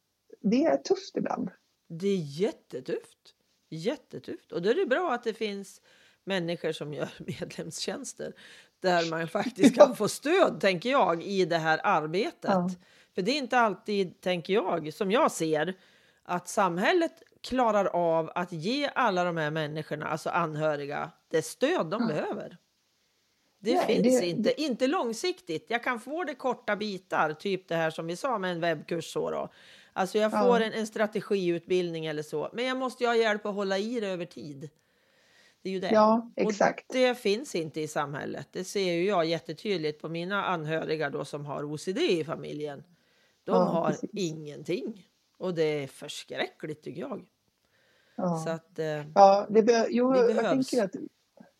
det 0.40 0.64
är 0.64 0.76
tufft 0.76 1.16
ibland. 1.16 1.50
Det 1.88 2.08
är 2.08 2.16
jättetufft. 2.16 3.34
Jättetufft. 3.68 4.52
Och 4.52 4.62
då 4.62 4.70
är 4.70 4.74
det 4.74 4.86
bra 4.86 5.12
att 5.12 5.24
det 5.24 5.34
finns 5.34 5.80
människor 6.24 6.72
som 6.72 6.94
gör 6.94 7.08
medlemstjänster 7.18 8.32
där 8.80 9.10
man 9.10 9.28
faktiskt 9.28 9.74
kan 9.76 9.96
få 9.96 10.08
stöd, 10.08 10.60
tänker 10.60 10.90
jag, 10.90 11.22
i 11.22 11.44
det 11.44 11.58
här 11.58 11.80
arbetet. 11.84 12.50
Ja. 12.50 12.70
För 13.14 13.22
det 13.22 13.30
är 13.30 13.38
inte 13.38 13.58
alltid, 13.58 14.20
tänker 14.20 14.52
jag, 14.54 14.94
som 14.94 15.10
jag 15.12 15.32
ser, 15.32 15.74
att 16.22 16.48
samhället 16.48 17.22
klarar 17.40 17.84
av 17.84 18.30
att 18.34 18.52
ge 18.52 18.90
alla 18.94 19.24
de 19.24 19.36
här 19.36 19.50
människorna, 19.50 20.06
alltså 20.06 20.30
anhöriga, 20.30 21.10
det 21.28 21.42
stöd 21.42 21.86
de 21.86 22.02
Ja. 22.02 22.06
behöver. 22.08 22.56
Det 23.58 23.74
Nej, 23.74 23.86
finns 24.02 24.20
det- 24.20 24.26
inte, 24.26 24.62
inte 24.62 24.86
långsiktigt. 24.86 25.66
Jag 25.68 25.84
kan 25.84 26.00
få 26.00 26.24
det 26.24 26.34
korta 26.34 26.76
bitar, 26.76 27.32
typ 27.32 27.68
det 27.68 27.74
här 27.74 27.90
som 27.90 28.06
vi 28.06 28.16
sa 28.16 28.38
med 28.38 28.52
en 28.52 28.60
webbkurs. 28.60 29.12
Så 29.12 29.30
då. 29.30 29.48
Alltså 29.98 30.18
jag 30.18 30.32
Ja. 30.32 30.38
får 30.44 30.60
en, 30.60 30.72
en 30.72 30.86
strategiutbildning 30.86 32.06
eller 32.06 32.22
så, 32.22 32.50
men 32.52 32.64
jag 32.64 32.76
måste 32.76 33.04
ju 33.04 33.08
ha 33.08 33.16
hjälp 33.16 33.46
att 33.46 33.54
hålla 33.54 33.78
i 33.78 34.00
det 34.00 34.06
över 34.08 34.24
tid. 34.24 34.70
Det 35.62 35.68
är 35.68 35.72
ju 35.72 35.80
det. 35.80 35.90
Ja, 35.92 36.30
Och 36.36 36.42
exakt. 36.50 36.84
det 36.92 37.14
finns 37.14 37.54
inte 37.54 37.80
i 37.80 37.88
samhället. 37.88 38.48
Det 38.50 38.64
ser 38.64 38.92
ju 38.92 39.04
jag 39.06 39.26
jättetydligt 39.26 40.02
på 40.02 40.08
mina 40.08 40.44
anhöriga 40.44 41.10
då 41.10 41.24
som 41.24 41.46
har 41.46 41.64
OCD 41.72 41.98
i 41.98 42.24
familjen. 42.24 42.84
De 43.44 43.52
Ja, 43.56 43.62
har 43.64 43.90
precis. 43.90 44.10
ingenting. 44.12 45.06
Och 45.38 45.54
det 45.54 45.62
är 45.82 45.86
förskräckligt 45.86 46.82
tycker 46.82 47.00
jag. 47.00 47.24
Ja. 48.16 48.42
Så 48.44 48.50
att, 48.50 48.78
eh, 48.78 49.04
Ja, 49.14 49.46
det 49.50 49.62
be- 49.62 49.86
jo, 49.90 50.12
Det 50.12 50.18
jag 50.18 50.26
behövs. 50.36 50.68
tänker 50.70 50.84
att, 50.84 50.94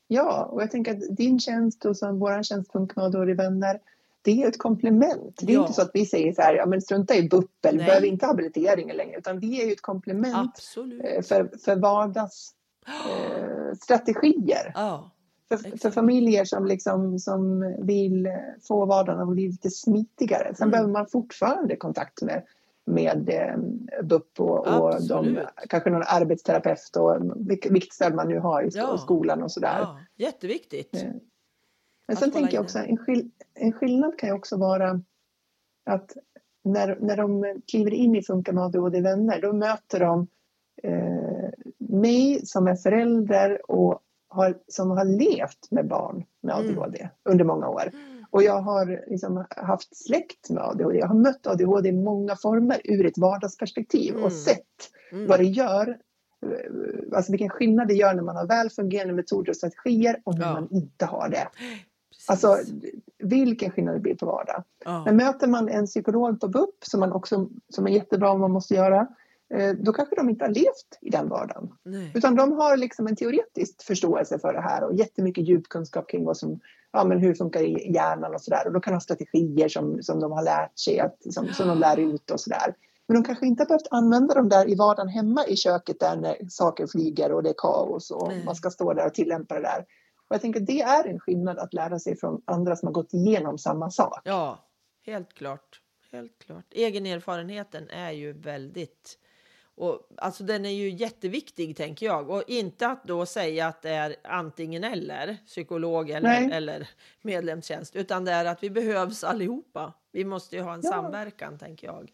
ja, 0.09 0.44
och 0.44 0.62
jag 0.62 0.70
tänker 0.70 0.92
att 0.94 1.16
din 1.16 1.40
tjänst 1.40 1.85
och 1.85 1.96
som 1.96 2.18
vår 2.18 2.42
tjänst 2.42 2.72
Funkna 2.72 3.05
och 3.05 3.29
vänner, 3.38 3.81
det 4.27 4.43
är 4.43 4.49
ett 4.49 4.59
komplement. 4.59 5.35
Det 5.43 5.53
är 5.53 5.55
Ja. 5.55 5.61
inte 5.61 5.73
så 5.73 5.83
att 5.83 5.91
vi 5.95 6.07
säger 6.07 6.33
så 6.33 6.43
här, 6.43 6.55
ja 6.55 6.67
men 6.67 6.81
strunta 6.83 7.15
i 7.15 7.29
BUP 7.29 7.65
eller 7.67 7.79
Nej. 7.79 7.87
behöver 7.87 8.07
inte 8.07 8.27
habiliteringen 8.27 8.97
längre, 8.97 9.19
utan 9.19 9.41
det 9.41 9.47
är 9.47 9.67
ju 9.67 9.73
ett 9.73 9.83
komplement 9.83 10.53
absolut. 10.57 11.03
eh, 11.05 11.23
för, 11.23 11.51
för 11.65 11.77
vardags 11.77 12.51
eh, 12.87 13.75
strategier. 13.83 14.73
Ja, 14.75 15.11
För, 15.49 15.79
för 15.79 15.91
familjer 15.91 16.45
som, 16.45 16.67
liksom, 16.67 17.19
som 17.19 17.75
vill 17.87 18.27
eh, 18.27 18.33
få 18.69 18.85
vardagen 18.87 19.21
att 19.21 19.29
bli 19.29 19.49
lite 19.49 19.71
smitigare. 19.71 20.55
Sen 20.55 20.62
Mm. 20.65 20.71
behöver 20.71 20.93
man 20.93 21.07
fortfarande 21.07 21.77
kontakt 21.77 22.23
med, 22.23 22.43
med 22.87 23.29
eh, 23.29 24.03
BUP 24.03 24.41
och, 24.41 24.67
och 24.67 25.07
de, 25.09 25.39
kanske 25.69 25.91
någon 25.91 26.03
arbetsterapeut 26.07 26.97
och 26.97 27.17
vilket, 27.51 27.73
vilket 27.73 27.93
stöd 27.93 28.15
man 28.15 28.29
nu 28.29 28.39
har 28.39 28.62
i 28.62 28.69
Ja. 28.75 28.99
skolan 28.99 29.43
och 29.43 29.53
sådär. 29.53 29.79
ja, 29.81 29.99
jätteviktigt. 30.17 31.07
Men 32.09 32.16
sen 32.16 32.31
tänker 32.31 32.55
jag 32.55 32.64
också, 32.64 32.79
en, 32.79 32.97
skill 32.97 33.31
en 33.55 33.73
skillnad 33.73 34.19
kan 34.19 34.29
ju 34.29 34.35
också 34.35 34.57
vara 34.57 35.01
att 35.87 36.16
när, 36.64 36.99
när 37.01 37.16
de 37.16 37.61
kliver 37.71 37.95
in 37.95 38.16
i 38.16 38.23
Funka 38.23 38.53
med 38.53 38.64
ADHD 38.64 39.01
vänner, 39.01 39.40
då 39.40 39.53
möter 39.53 40.01
de 40.01 40.27
eh, 40.83 41.51
mig 41.79 42.47
som 42.47 42.66
är 42.66 42.77
förälder 42.77 43.71
och 43.71 44.01
har, 44.29 44.59
som 44.69 44.90
har 44.90 45.05
levt 45.05 45.71
med 45.71 45.88
barn 45.88 46.25
med 46.42 46.55
Mm. 46.59 46.79
ADHD 46.79 47.09
under 47.25 47.45
många 47.45 47.69
år. 47.69 47.90
Och 48.31 48.42
jag 48.42 48.61
har 48.62 49.05
liksom 49.11 49.45
haft 49.51 49.97
släkt 49.97 50.51
med 50.51 50.62
ADHD. 50.62 50.99
Jag 50.99 51.07
har 51.07 51.14
mött 51.14 51.47
ADHD 51.47 51.88
i 51.88 51.92
många 51.92 52.37
former 52.37 52.81
ur 52.85 53.07
ett 53.07 53.19
vardagsperspektiv 53.19 54.12
Mm. 54.12 54.25
och 54.25 54.33
sett 54.33 54.62
Mm. 55.12 55.27
vad 55.29 55.38
det 55.40 55.45
gör. 55.45 55.88
eh, 56.47 57.16
Alltså 57.16 57.33
vilken 57.33 57.49
skillnad 57.49 57.88
det 57.88 57.95
gör 57.95 58.14
när 58.14 58.23
man 58.23 58.37
har 58.37 58.47
väl 58.47 58.71
fungerande 58.71 59.14
metoder 59.14 59.51
och 59.51 59.57
strategier 59.57 60.21
och 60.25 60.38
när 60.38 60.47
Ja. 60.47 60.53
man 60.53 60.69
inte 60.71 61.07
har 61.07 61.29
det. 61.29 61.49
Alltså 62.29 62.59
vilken 63.19 63.71
skillnad 63.71 63.95
det 63.95 64.01
blir 64.01 64.15
på 64.15 64.27
vardag. 64.27 64.65
ja. 64.85 65.03
Men 65.05 65.17
möter 65.17 65.47
man 65.47 65.69
en 65.69 65.87
psykolog 65.87 66.41
på 66.41 66.49
BUP 66.49 66.85
som, 66.85 67.01
man 67.01 67.12
också, 67.12 67.49
som 67.69 67.87
är 67.87 67.91
jättebra 67.91 68.31
om 68.31 68.41
man 68.41 68.51
måste 68.51 68.75
göra, 68.75 69.07
eh, 69.55 69.71
då 69.71 69.93
kanske 69.93 70.17
de 70.17 70.29
inte 70.29 70.45
har 70.45 70.53
levt 70.53 70.99
i 71.01 71.11
den 71.11 71.29
vardagen. 71.29 71.73
Nej. 71.83 72.12
Utan 72.15 72.35
de 72.35 72.53
har 72.53 72.77
liksom 72.77 73.07
en 73.07 73.17
teoretisk 73.17 73.83
förståelse 73.83 74.39
för 74.39 74.53
det 74.53 74.61
här 74.61 74.85
och 74.85 74.95
jättemycket 74.95 75.49
djupkunskap 75.49 76.11
kring 76.11 76.25
vad 76.25 76.37
som, 76.37 76.61
ja, 76.93 77.05
men 77.05 77.19
hur 77.19 77.35
funkar 77.35 77.61
hjärnan 77.95 78.35
och 78.35 78.41
sådär. 78.41 78.67
Och 78.67 78.73
de 78.73 78.83
kan 78.83 78.95
ha 78.95 79.01
strategier 79.01 79.69
som, 79.69 80.03
som 80.03 80.21
de 80.21 80.33
har 80.33 80.43
lärt 80.43 80.79
sig, 80.79 81.01
att, 81.01 81.17
som, 81.33 81.49
som 81.49 81.69
de 81.69 81.79
lär 81.79 81.99
ut 81.99 82.31
och 82.31 82.41
sådär. 82.41 82.75
Men 83.09 83.15
de 83.15 83.25
kanske 83.25 83.47
inte 83.47 83.62
har 83.62 83.69
behövt 83.69 83.89
använda 83.91 84.35
dem 84.35 84.49
där 84.49 84.71
i 84.71 84.75
vardagen 84.75 85.09
hemma 85.09 85.47
i 85.47 85.57
köket 85.57 86.01
där 86.01 86.17
när 86.17 86.37
saker 86.49 86.87
flyger 86.87 87.33
och 87.33 87.43
det 87.43 87.49
är 87.49 87.55
kaos 87.59 88.11
och 88.11 88.29
Nej. 88.29 88.45
man 88.45 88.55
ska 88.55 88.71
stå 88.71 88.93
där 88.93 89.07
och 89.07 89.15
tillämpa 89.15 89.55
det 89.55 89.61
där. 89.61 89.85
Och 90.29 90.35
jag 90.35 90.41
tänker 90.41 90.61
att 90.61 90.67
det 90.67 90.81
är 90.81 91.05
en 91.09 91.21
skillnad 91.21 91.59
att 91.59 91.75
lära 91.75 91.99
sig 91.99 92.17
från 92.17 92.43
andra 92.45 92.77
som 92.77 92.87
har 92.87 92.93
gått 92.93 93.15
igenom 93.15 93.59
samma 93.59 93.91
sak. 93.91 94.21
Ja, 94.25 94.59
helt 95.07 95.35
klart. 95.35 95.81
Helt 96.12 96.39
klart. 96.39 96.65
Egenerfarenheten 96.71 97.89
är 97.91 98.11
ju 98.11 98.33
väldigt... 98.33 99.19
Och, 99.79 100.09
alltså 100.17 100.45
den 100.45 100.65
är 100.67 100.71
ju 100.71 100.91
jätteviktig, 100.91 101.77
tänker 101.77 102.07
jag. 102.07 102.31
Och 102.31 102.43
inte 102.47 102.87
att 102.89 103.05
då 103.05 103.27
säga 103.27 103.67
att 103.67 103.83
det 103.83 103.91
är 103.91 104.17
antingen 104.25 104.85
eller, 104.85 105.37
psykolog 105.47 106.11
eller, 106.11 106.29
Nej. 106.29 106.51
eller 106.53 106.89
medlemstjänst, 107.23 107.97
utan 107.97 108.25
det 108.25 108.33
är 108.33 108.45
att 108.45 108.62
vi 108.62 108.71
behövs 108.71 109.25
allihopa. 109.25 109.93
Vi 110.12 110.25
måste 110.25 110.57
ju 110.57 110.62
ha 110.62 110.75
en 110.75 110.81
Ja. 110.85 110.91
samverkan, 110.91 111.59
tänker 111.59 111.87
jag. 111.87 112.12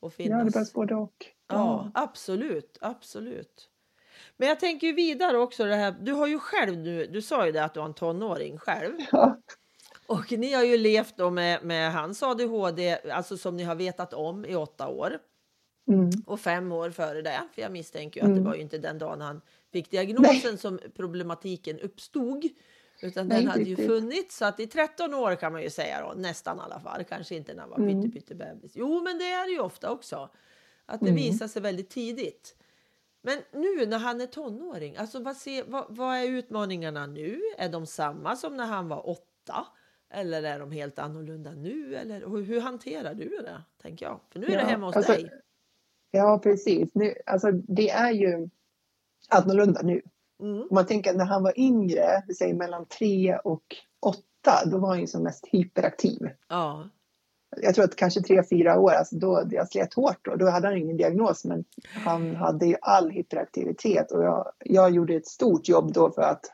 Och 0.00 0.06
Ja, 0.06 0.10
finnas. 0.10 0.44
det 0.44 0.50
behövs 0.52 0.72
både 0.72 0.94
och. 0.94 1.26
Ja, 1.48 1.90
absolut, 1.94 2.78
absolut. 2.80 3.70
Men 4.36 4.48
jag 4.48 4.60
tänker 4.60 4.86
ju 4.86 4.92
vidare 4.92 5.38
också 5.38 5.64
det 5.64 5.74
här. 5.74 5.94
Du 6.00 6.12
har 6.12 6.26
ju 6.26 6.38
själv 6.38 6.78
nu, 6.78 7.06
du 7.06 7.22
sa 7.22 7.46
ju 7.46 7.52
det 7.52 7.64
att 7.64 7.74
du 7.74 7.80
har 7.80 7.86
en 7.86 7.94
tonåring 7.94 8.58
själv. 8.58 8.92
Ja. 9.12 9.36
Och 10.06 10.32
ni 10.32 10.52
har 10.52 10.64
ju 10.64 10.76
levt 10.76 11.16
då 11.16 11.30
med, 11.30 11.64
med 11.64 11.92
hans 11.92 12.22
ADHD, 12.22 12.98
alltså 13.12 13.36
som 13.36 13.56
ni 13.56 13.62
har 13.64 13.74
vetat 13.74 14.14
om 14.14 14.44
i 14.44 14.54
åtta 14.54 14.88
år. 14.88 15.18
Mm. 15.88 16.10
Och 16.26 16.40
fem 16.40 16.72
år 16.72 16.90
före 16.90 17.22
det, 17.22 17.40
för 17.54 17.62
jag 17.62 17.72
misstänker 17.72 18.20
ju 18.20 18.24
att 18.24 18.30
Mm. 18.30 18.42
det 18.44 18.48
var 18.50 18.54
ju 18.56 18.62
inte 18.62 18.78
den 18.78 18.98
dagen 18.98 19.20
han 19.20 19.40
fick 19.72 19.90
diagnosen 19.90 20.58
som 20.58 20.78
problematiken 20.96 21.80
uppstod. 21.80 22.44
Utan 23.02 23.28
den 23.28 23.38
Nej, 23.38 23.46
hade 23.46 23.62
ju 23.62 23.76
funnits, 23.76 24.36
så 24.36 24.44
att 24.44 24.60
i 24.60 24.66
13 24.66 25.14
år 25.14 25.34
kan 25.34 25.52
man 25.52 25.62
ju 25.62 25.70
säga 25.70 26.00
då, 26.08 26.14
nästan 26.20 26.58
i 26.58 26.60
alla 26.60 26.80
fall. 26.80 27.04
Kanske 27.04 27.34
inte 27.34 27.54
när 27.54 27.60
han 27.60 27.70
var 27.70 27.76
Mm. 27.78 28.02
pytte, 28.02 28.14
pytte 28.14 28.34
bebis. 28.34 28.72
Jo, 28.74 29.02
men 29.02 29.18
det 29.18 29.24
är 29.30 29.46
det 29.46 29.52
ju 29.52 29.60
ofta 29.60 29.90
också. 29.90 30.30
Att 30.86 31.00
det 31.00 31.06
Mm. 31.10 31.16
visar 31.16 31.48
sig 31.48 31.62
väldigt 31.62 31.90
tidigt. 31.90 32.56
Men 33.26 33.38
nu 33.52 33.86
när 33.86 33.98
han 33.98 34.20
är 34.20 34.26
tonåring, 34.26 34.96
alltså 34.96 35.22
vad, 35.22 35.36
ser, 35.36 35.64
vad, 35.64 35.84
vad 35.88 36.16
är 36.16 36.28
utmaningarna 36.28 37.06
nu? 37.06 37.40
Är 37.58 37.68
de 37.68 37.86
samma 37.86 38.36
som 38.36 38.56
när 38.56 38.66
han 38.66 38.88
var 38.88 39.08
åtta? 39.08 39.66
Eller 40.10 40.42
är 40.42 40.58
de 40.58 40.72
helt 40.72 40.98
annorlunda 40.98 41.50
nu? 41.50 41.96
Eller 41.96 42.20
hur, 42.20 42.42
hur 42.42 42.60
hanterar 42.60 43.14
du 43.14 43.28
det? 43.28 43.62
Tänker 43.82 44.06
jag. 44.06 44.20
För 44.30 44.40
nu 44.40 44.46
är 44.46 44.50
det 44.50 44.62
Ja, 44.62 44.68
hemma 44.68 44.86
hos 44.86 44.96
alltså, 44.96 45.12
dig. 45.12 45.30
Ja, 46.10 46.40
precis. 46.42 46.94
Nu, 46.94 47.14
alltså, 47.26 47.50
det 47.52 47.90
är 47.90 48.10
ju 48.10 48.48
annorlunda 49.28 49.82
nu. 49.82 50.02
Mm. 50.40 50.60
Om 50.60 50.68
man 50.70 50.86
tänker 50.86 51.14
när 51.14 51.24
han 51.24 51.42
var 51.42 51.58
yngre, 51.60 52.22
vi 52.28 52.34
säger 52.34 52.54
mellan 52.54 52.86
tre 52.86 53.38
och 53.44 53.64
åtta, 54.00 54.70
då 54.70 54.78
var 54.78 54.88
han 54.88 55.00
ju 55.00 55.06
som 55.06 55.22
mest 55.22 55.46
hyperaktiv. 55.46 56.30
Ja, 56.48 56.88
Jag 57.62 57.74
tror 57.74 57.84
att 57.84 57.96
kanske 57.96 58.20
tre, 58.20 58.42
fyra 58.50 58.78
år, 58.78 58.90
alltså 58.90 59.16
då, 59.16 59.42
jag 59.50 59.68
slet 59.68 59.94
hårt 59.94 60.18
då. 60.22 60.36
Då 60.36 60.50
hade 60.50 60.66
han 60.66 60.76
ingen 60.76 60.96
diagnos, 60.96 61.44
men 61.44 61.64
han 62.04 62.36
hade 62.36 62.66
ju 62.66 62.76
all 62.82 63.10
hyperaktivitet 63.10 64.12
och 64.12 64.24
jag, 64.24 64.52
jag 64.64 64.90
gjorde 64.90 65.14
ett 65.14 65.26
stort 65.26 65.68
jobb 65.68 65.92
då 65.92 66.10
för 66.10 66.22
att 66.22 66.44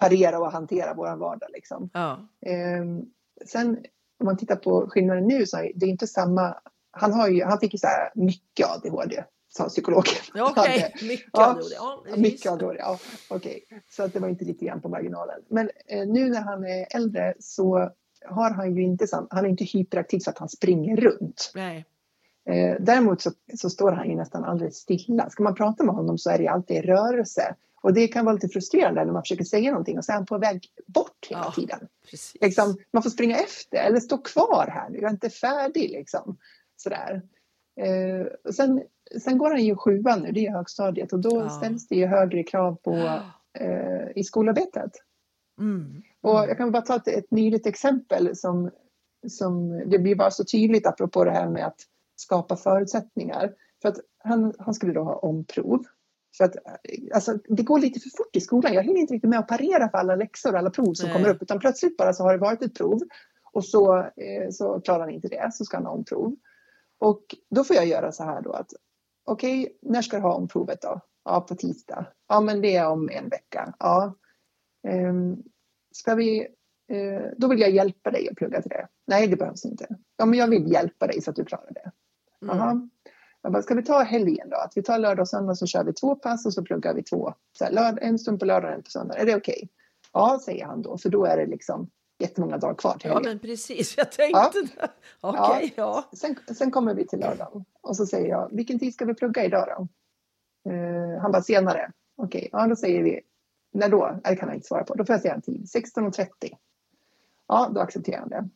parera 0.00 0.38
och 0.38 0.52
hantera 0.52 0.94
vår 0.94 1.16
vardag. 1.16 1.48
Liksom. 1.52 1.90
ja, 1.92 2.18
Ehm, 2.46 3.02
sen 3.46 3.78
om 4.20 4.26
man 4.26 4.36
tittar 4.36 4.56
på 4.56 4.86
skillnaden 4.90 5.26
nu 5.26 5.46
så 5.46 5.58
är 5.58 5.72
det 5.74 5.86
inte 5.86 6.06
samma. 6.06 6.54
Han, 6.90 7.12
har 7.12 7.28
ju, 7.28 7.44
han 7.44 7.60
fick 7.60 7.72
ju 7.72 7.78
så 7.78 7.86
här 7.86 8.10
mycket 8.14 8.66
ADHD 8.66 9.24
sa 9.50 9.68
psykologen. 9.68 10.14
Okej, 10.34 10.94
mycket 11.02 11.30
Ja, 11.32 11.50
ADHD. 11.50 11.74
Ja, 11.74 12.16
Mycket 12.16 12.52
ADHD, 12.52 12.78
ja. 12.78 12.98
Okej, 13.30 13.64
så 13.90 14.02
att 14.02 14.12
det 14.12 14.20
var 14.20 14.28
inte 14.28 14.44
lite 14.44 14.64
grann 14.64 14.80
på 14.80 14.88
marginalen. 14.88 15.40
Men 15.48 15.70
eh, 15.86 16.06
nu 16.06 16.28
när 16.28 16.40
han 16.40 16.64
är 16.64 16.96
äldre 16.96 17.34
så 17.38 17.90
har 18.26 18.50
han 18.50 18.76
ju 18.76 18.82
inte, 18.82 19.06
han 19.30 19.44
är 19.44 19.48
inte 19.48 19.64
hyperaktiv 19.64 20.18
så 20.18 20.30
att 20.30 20.38
han 20.38 20.48
springer 20.48 20.96
runt. 20.96 21.52
Nej. 21.54 21.84
Eh, 22.50 22.76
däremot 22.80 23.20
så, 23.20 23.30
så 23.58 23.70
står 23.70 23.92
han 23.92 24.10
ju 24.10 24.16
nästan 24.16 24.44
aldrig 24.44 24.74
stilla. 24.74 25.30
Ska 25.30 25.42
man 25.42 25.54
prata 25.54 25.84
med 25.84 25.94
honom 25.94 26.18
så 26.18 26.30
är 26.30 26.38
det 26.38 26.48
alltid 26.48 26.76
i 26.76 26.80
rörelse. 26.82 27.54
Och 27.82 27.94
det 27.94 28.08
kan 28.08 28.24
vara 28.24 28.34
lite 28.34 28.48
frustrerande 28.48 29.04
när 29.04 29.12
man 29.12 29.22
försöker 29.22 29.44
säga 29.44 29.70
någonting 29.70 29.98
och 29.98 30.04
så 30.04 30.12
är 30.12 30.16
han 30.16 30.26
på 30.26 30.38
väg 30.38 30.66
bort 30.86 31.26
hela 31.28 31.42
Ja. 31.44 31.52
tiden. 31.52 31.88
Liksom, 32.40 32.76
man 32.90 33.02
får 33.02 33.10
springa 33.10 33.36
efter 33.36 33.78
eller 33.78 34.00
stå 34.00 34.18
kvar 34.18 34.66
här 34.74 34.90
jag 34.94 35.02
är 35.04 35.10
inte 35.10 35.30
färdig 35.30 35.90
liksom. 35.90 36.36
Sådär. 36.76 37.22
Eh, 37.80 38.26
och 38.44 38.54
sen, 38.54 38.82
sen 39.22 39.38
går 39.38 39.50
han 39.50 39.64
ju 39.64 39.76
sjuan 39.76 40.20
nu, 40.20 40.32
det 40.32 40.46
är 40.46 40.50
högstadiet 40.52 41.12
och 41.12 41.20
då 41.20 41.36
Ja. 41.36 41.50
ställs 41.50 41.88
det 41.88 41.94
ju 41.96 42.06
högre 42.06 42.42
krav 42.42 42.74
på 42.74 43.20
eh, 43.58 44.08
i 44.16 44.24
skolarbetet. 44.24 44.90
Mm. 45.58 46.02
Och 46.22 46.34
jag 46.34 46.56
kan 46.56 46.72
bara 46.72 46.82
ta 46.82 46.96
ett, 46.96 47.08
ett 47.08 47.30
nyligt 47.30 47.66
exempel 47.66 48.36
som, 48.36 48.70
som 49.28 49.82
det 49.90 49.98
blir 49.98 50.16
bara 50.16 50.30
så 50.30 50.44
tydligt 50.44 50.86
apropå 50.86 51.24
det 51.24 51.30
här 51.30 51.48
med 51.48 51.66
att 51.66 51.80
skapa 52.16 52.56
förutsättningar. 52.56 53.52
För 53.82 53.88
att 53.88 53.96
han, 54.18 54.54
han 54.58 54.74
skulle 54.74 54.92
då 54.92 55.02
ha 55.02 55.14
omprov. 55.14 55.84
För 56.36 56.44
att, 56.44 56.56
alltså, 57.14 57.38
det 57.48 57.62
går 57.62 57.78
lite 57.78 58.00
för 58.00 58.10
fort 58.16 58.36
i 58.36 58.40
skolan. 58.40 58.74
Jag 58.74 58.82
hinner 58.82 59.00
inte 59.00 59.14
riktigt 59.14 59.30
med 59.30 59.38
att 59.38 59.48
parera 59.48 59.88
för 59.88 59.98
alla 59.98 60.16
läxor 60.16 60.52
och 60.52 60.58
alla 60.58 60.70
prov 60.70 60.94
som 60.94 61.08
Nej. 61.08 61.16
kommer 61.16 61.28
upp. 61.28 61.42
Utan 61.42 61.58
plötsligt 61.58 61.96
bara 61.96 62.12
så 62.12 62.22
har 62.22 62.32
det 62.32 62.38
varit 62.38 62.62
ett 62.62 62.74
prov 62.74 63.00
och 63.52 63.64
så, 63.64 63.98
eh, 63.98 64.50
så 64.50 64.80
klarar 64.80 65.00
han 65.00 65.10
inte 65.10 65.28
det, 65.28 65.50
så 65.52 65.64
ska 65.64 65.76
han 65.76 65.86
ha 65.86 65.92
omprov. 65.92 66.36
Och 66.98 67.22
då 67.50 67.64
får 67.64 67.76
jag 67.76 67.86
göra 67.86 68.12
så 68.12 68.24
här 68.24 68.42
då 68.42 68.52
att 68.52 68.70
okej, 69.24 69.78
när 69.82 70.02
ska 70.02 70.16
du 70.16 70.22
ha 70.22 70.34
omprovet 70.34 70.82
då? 70.82 71.00
Ja, 71.24 71.40
på 71.40 71.54
tisdag. 71.54 72.06
Ja, 72.28 72.40
men 72.40 72.60
det 72.60 72.76
är 72.76 72.88
om 72.88 73.08
en 73.08 73.28
vecka. 73.28 73.74
Ja. 73.78 74.14
Ehm, 74.88 75.42
ska 75.92 76.14
vi, 76.14 76.40
eh, 76.88 77.22
då 77.36 77.48
vill 77.48 77.60
jag 77.60 77.70
hjälpa 77.70 78.10
dig 78.10 78.28
att 78.28 78.36
plugga 78.36 78.62
till 78.62 78.70
det. 78.70 78.88
Nej, 79.06 79.26
det 79.26 79.36
behövs 79.36 79.64
inte. 79.64 79.86
Ja, 80.16 80.26
men 80.26 80.38
jag 80.38 80.48
vill 80.48 80.72
hjälpa 80.72 81.06
dig 81.06 81.22
så 81.22 81.30
att 81.30 81.36
du 81.36 81.44
klarar 81.44 81.70
det. 81.74 81.90
Mm. 82.52 82.90
Jag 83.42 83.52
bara, 83.52 83.62
ska 83.62 83.74
vi 83.74 83.82
ta 83.82 84.02
helgen 84.02 84.48
då? 84.50 84.56
Att 84.56 84.72
vi 84.76 84.82
tar 84.82 84.98
lördag 84.98 85.22
och 85.22 85.28
söndag 85.28 85.54
så 85.54 85.66
kör 85.66 85.84
vi 85.84 85.92
två 85.92 86.14
pass 86.14 86.46
och 86.46 86.54
så 86.54 86.62
pluggar 86.64 86.94
vi 86.94 87.02
två. 87.02 87.34
Så 87.58 87.64
här, 87.64 87.72
lörd, 87.72 87.98
en 88.02 88.18
stund 88.18 88.38
på 88.40 88.44
lördag 88.46 88.70
och 88.70 88.76
en 88.76 88.82
på 88.82 88.90
söndag. 88.90 89.14
Är 89.18 89.26
det 89.26 89.36
okej? 89.36 89.68
Ja, 90.12 90.40
säger 90.44 90.64
han 90.64 90.82
då, 90.82 90.98
för 90.98 91.08
då 91.08 91.24
är 91.24 91.36
det 91.36 91.46
liksom 91.46 91.90
jättemånga 92.18 92.58
dagar 92.58 92.74
kvar 92.74 92.92
till 92.98 93.08
Ja, 93.08 93.14
helgen. 93.14 93.30
men 93.30 93.38
precis. 93.38 93.94
Jag 93.98 94.12
tänkte 94.12 94.50
det. 94.76 94.88
Okej, 95.20 95.72
ja. 95.76 96.04
Sen, 96.12 96.36
sen 96.54 96.70
kommer 96.70 96.94
vi 96.94 97.06
till 97.06 97.20
lördagen 97.20 97.64
och 97.80 97.96
så 97.96 98.06
säger 98.06 98.28
jag, 98.28 98.48
vilken 98.52 98.78
tid 98.78 98.94
ska 98.94 99.04
vi 99.04 99.14
plugga 99.14 99.44
idag 99.44 99.66
då? 99.76 99.88
Eh, 100.70 101.20
han 101.20 101.32
bara, 101.32 101.42
senare. 101.42 101.92
Okej, 102.16 102.48
ja 102.52 102.66
då 102.66 102.76
säger 102.76 103.02
vi, 103.02 103.20
när 103.72 103.88
då? 103.88 104.20
Det 104.24 104.36
kan 104.36 104.48
han 104.48 104.56
inte 104.56 104.66
svara 104.66 104.84
på. 104.84 104.94
Då 104.94 105.04
får 105.04 105.12
jag 105.14 105.22
säga 105.22 105.34
en 105.34 105.42
tid, 105.42 105.66
16.30. 105.96 106.26
Ja, 107.48 107.70
då 107.74 107.80
accepterar 107.80 108.18
han 108.18 108.28
det. 108.28 108.48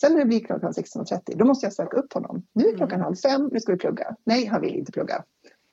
Sen 0.00 0.12
när 0.12 0.18
det 0.18 0.26
blir 0.26 0.40
klockan 0.44 0.72
16.30, 0.72 1.36
då 1.36 1.44
måste 1.44 1.66
jag 1.66 1.72
söka 1.72 1.96
upp 1.96 2.12
honom. 2.12 2.46
Nu 2.52 2.68
är 2.68 2.76
klockan 2.76 3.00
halv 3.00 3.14
fem, 3.14 3.48
nu 3.52 3.60
ska 3.60 3.72
vi 3.72 3.78
plugga. 3.78 4.16
Nej, 4.24 4.46
han 4.46 4.60
vill 4.60 4.74
inte 4.74 4.92
plugga. 4.92 5.24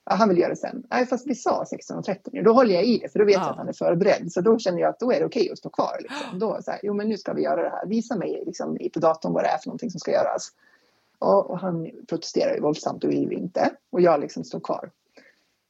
Ja, 0.06 0.16
han 0.16 0.30
vill 0.30 0.38
göra 0.38 0.50
det 0.50 0.56
sen. 0.56 0.84
Nej, 0.92 1.06
fast 1.06 1.28
vi 1.28 1.36
sa 1.36 1.64
16.30 1.92 2.18
nu. 2.32 2.42
Då 2.42 2.54
håller 2.54 2.74
jag 2.74 2.84
i 2.86 2.98
det, 2.98 3.10
för 3.10 3.20
då 3.20 3.26
vet 3.26 3.36
Ja. 3.36 3.42
jag 3.42 3.50
att 3.52 3.58
han 3.58 3.68
är 3.68 3.74
förberedd. 3.74 4.32
Så 4.32 4.42
då 4.42 4.58
känner 4.60 4.80
jag 4.82 4.90
att 4.90 5.00
då 5.00 5.12
är 5.12 5.20
det 5.20 5.26
okej 5.26 5.50
att 5.52 5.58
stå 5.58 5.70
kvar. 5.70 5.98
Liksom. 6.00 6.40
Då 6.40 6.60
så 6.62 6.72
här, 6.72 6.80
jo 6.84 6.94
men 6.94 7.10
nu 7.10 7.18
ska 7.18 7.34
vi 7.34 7.42
göra 7.42 7.64
det 7.64 7.70
här. 7.70 7.86
Visa 7.86 8.16
mig 8.16 8.44
liksom, 8.46 8.78
på 8.94 9.00
datorn 9.00 9.34
vad 9.34 9.44
det 9.44 9.48
är 9.48 9.58
för 9.58 9.68
någonting 9.68 9.90
som 9.92 10.00
ska 10.00 10.12
göras. 10.12 10.50
Och, 11.20 11.50
och 11.50 11.60
han 11.60 11.92
protesterar 12.10 12.56
ju 12.56 12.62
våldsamt 12.62 13.04
och 13.04 13.12
vill 13.12 13.32
inte. 13.32 13.70
Och 13.90 14.02
jag 14.02 14.20
liksom 14.20 14.44
står 14.44 14.60
kvar. 14.60 14.92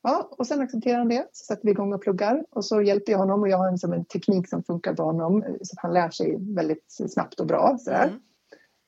Ja, 0.04 0.30
och 0.32 0.47
sen 0.47 0.62
accepterar 0.62 0.97
han 0.97 1.08
det. 1.08 1.28
Så 1.32 1.45
sätter 1.45 1.64
vi 1.66 1.72
igång 1.72 1.93
och 1.93 2.02
pluggar. 2.02 2.45
Och 2.49 2.66
så 2.66 2.82
hjälper 2.82 3.12
jag 3.12 3.20
honom 3.20 3.41
och 3.41 3.49
jag 3.49 3.58
har 3.58 3.68
en, 3.68 3.78
som 3.78 3.93
en 3.93 4.06
teknik 4.06 4.49
som 4.49 4.64
funkar 4.64 4.93
på 4.93 5.04
honom. 5.04 5.43
eh, 5.43 5.54
Så 5.62 5.74
att 5.74 5.82
han 5.82 5.93
lär 5.93 6.10
sig 6.10 6.38
väldigt 6.39 6.86
snabbt 7.10 7.39
och 7.39 7.47
bra. 7.47 7.78
Så 7.80 7.89
där. 7.89 8.20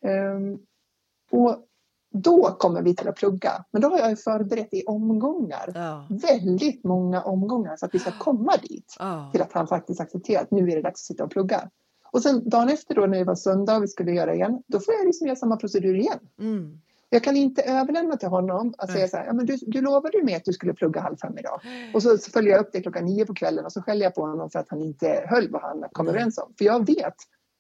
Mm. 0.03 0.53
Ehm, 0.53 0.59
och 1.31 1.57
då 2.13 2.43
kommer 2.59 2.81
vi 2.81 2.95
till 2.95 3.07
att 3.07 3.15
plugga. 3.15 3.65
Men 3.71 3.81
då 3.81 3.89
har 3.89 3.99
jag 3.99 4.09
ju 4.09 4.15
förberett 4.15 4.73
i 4.73 4.83
omgångar. 4.85 5.71
Ja. 5.75 6.07
Väldigt 6.09 6.83
många 6.83 7.21
omgångar 7.21 7.75
så 7.75 7.85
att 7.85 7.95
vi 7.95 7.99
ska 7.99 8.11
komma 8.11 8.53
dit. 8.69 8.95
Ja. 8.99 9.29
Till 9.31 9.41
att 9.41 9.53
han 9.53 9.67
faktiskt 9.67 9.99
accepterar 10.01 10.41
att 10.41 10.51
nu 10.51 10.69
är 10.71 10.75
det 10.75 10.81
dags 10.81 11.01
att 11.01 11.05
sitta 11.05 11.23
och 11.23 11.31
plugga. 11.31 11.69
Och 12.11 12.21
sen 12.21 12.49
dagen 12.49 12.69
efter 12.69 12.95
då 12.95 13.05
när 13.05 13.17
det 13.17 13.23
var 13.23 13.35
söndag 13.35 13.75
och 13.77 13.83
vi 13.83 13.87
skulle 13.87 14.11
göra 14.11 14.33
igen. 14.35 14.63
Då 14.67 14.79
får 14.79 14.93
jag 14.93 15.05
liksom 15.05 15.27
göra 15.27 15.35
samma 15.35 15.57
procedur 15.57 15.95
igen. 15.95 16.19
Mm. 16.39 16.81
Jag 17.13 17.23
kan 17.23 17.37
inte 17.37 17.61
överlämna 17.61 18.17
till 18.17 18.27
honom 18.27 18.73
att 18.77 18.91
säga 18.91 19.07
så 19.07 19.17
här, 19.17 19.25
ja, 19.25 19.33
men 19.33 19.45
du, 19.45 19.57
du 19.61 19.81
lovade 19.81 20.17
ju 20.17 20.23
mig 20.23 20.35
att 20.35 20.45
du 20.45 20.53
skulle 20.53 20.73
plugga 20.73 21.01
halv 21.01 21.17
fem 21.17 21.37
idag. 21.37 21.61
Och 21.93 22.03
så, 22.03 22.17
så 22.17 22.31
följer 22.33 22.51
jag 22.51 22.61
upp 22.61 22.69
det 22.73 22.81
klockan 22.81 23.05
nio 23.05 23.25
på 23.25 23.33
kvällen 23.33 23.65
och 23.65 23.71
så 23.71 23.81
skäller 23.81 24.03
jag 24.03 24.15
på 24.15 24.21
honom 24.21 24.49
för 24.49 24.59
att 24.59 24.69
han 24.69 24.81
inte 24.81 25.25
höll 25.27 25.49
vad 25.49 25.61
han 25.61 25.83
kom 25.91 26.05
Nej. 26.05 26.15
överens 26.15 26.37
om. 26.37 26.53
För 26.57 26.65
jag 26.65 26.85
vet 26.85 27.15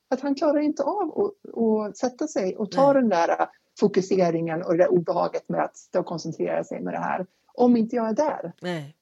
att 0.09 0.21
han 0.21 0.35
klarar 0.35 0.59
inte 0.59 0.83
av 0.83 1.19
att, 1.19 1.59
att 1.59 1.97
sätta 1.97 2.27
sig 2.27 2.55
och 2.55 2.71
ta 2.71 2.93
Nej. 2.93 3.01
den 3.01 3.09
där 3.09 3.47
fokuseringen 3.79 4.63
och 4.63 4.71
det 4.71 4.83
där 4.83 4.91
obehaget 4.91 5.49
med 5.49 5.63
att 5.63 5.77
stå 5.77 5.99
och 5.99 6.05
koncentrera 6.05 6.63
sig 6.63 6.81
med 6.81 6.93
det 6.93 6.99
här. 6.99 7.25
Om 7.53 7.77
inte 7.77 7.95
jag 7.95 8.09
är 8.09 8.13
där. 8.13 8.53
Nej. 8.61 8.95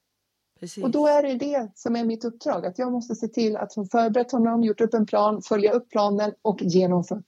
Precis. 0.60 0.84
Och 0.84 0.90
då 0.90 1.06
är 1.06 1.22
det 1.22 1.34
det 1.34 1.72
som 1.74 1.96
är 1.96 2.04
mitt 2.04 2.24
uppdrag. 2.24 2.66
Att 2.66 2.78
jag 2.78 2.92
måste 2.92 3.14
se 3.14 3.28
till 3.28 3.56
att 3.56 3.74
ha 3.74 3.84
förberett 3.84 4.32
honom, 4.32 4.62
gjort 4.62 4.80
upp 4.80 4.94
en 4.94 5.06
plan, 5.06 5.42
följa 5.42 5.72
upp 5.72 5.90
planen 5.90 6.32
och 6.42 6.62
genomföra 6.62 7.22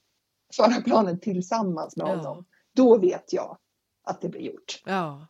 planen 0.85 1.19
tillsammans 1.19 1.97
med 1.97 2.07
Ja. 2.07 2.15
honom. 2.15 2.45
Då 2.75 2.97
vet 2.97 3.33
jag 3.33 3.57
att 4.03 4.21
det 4.21 4.29
blir 4.29 4.41
gjort. 4.41 4.81
Ja. 4.85 5.27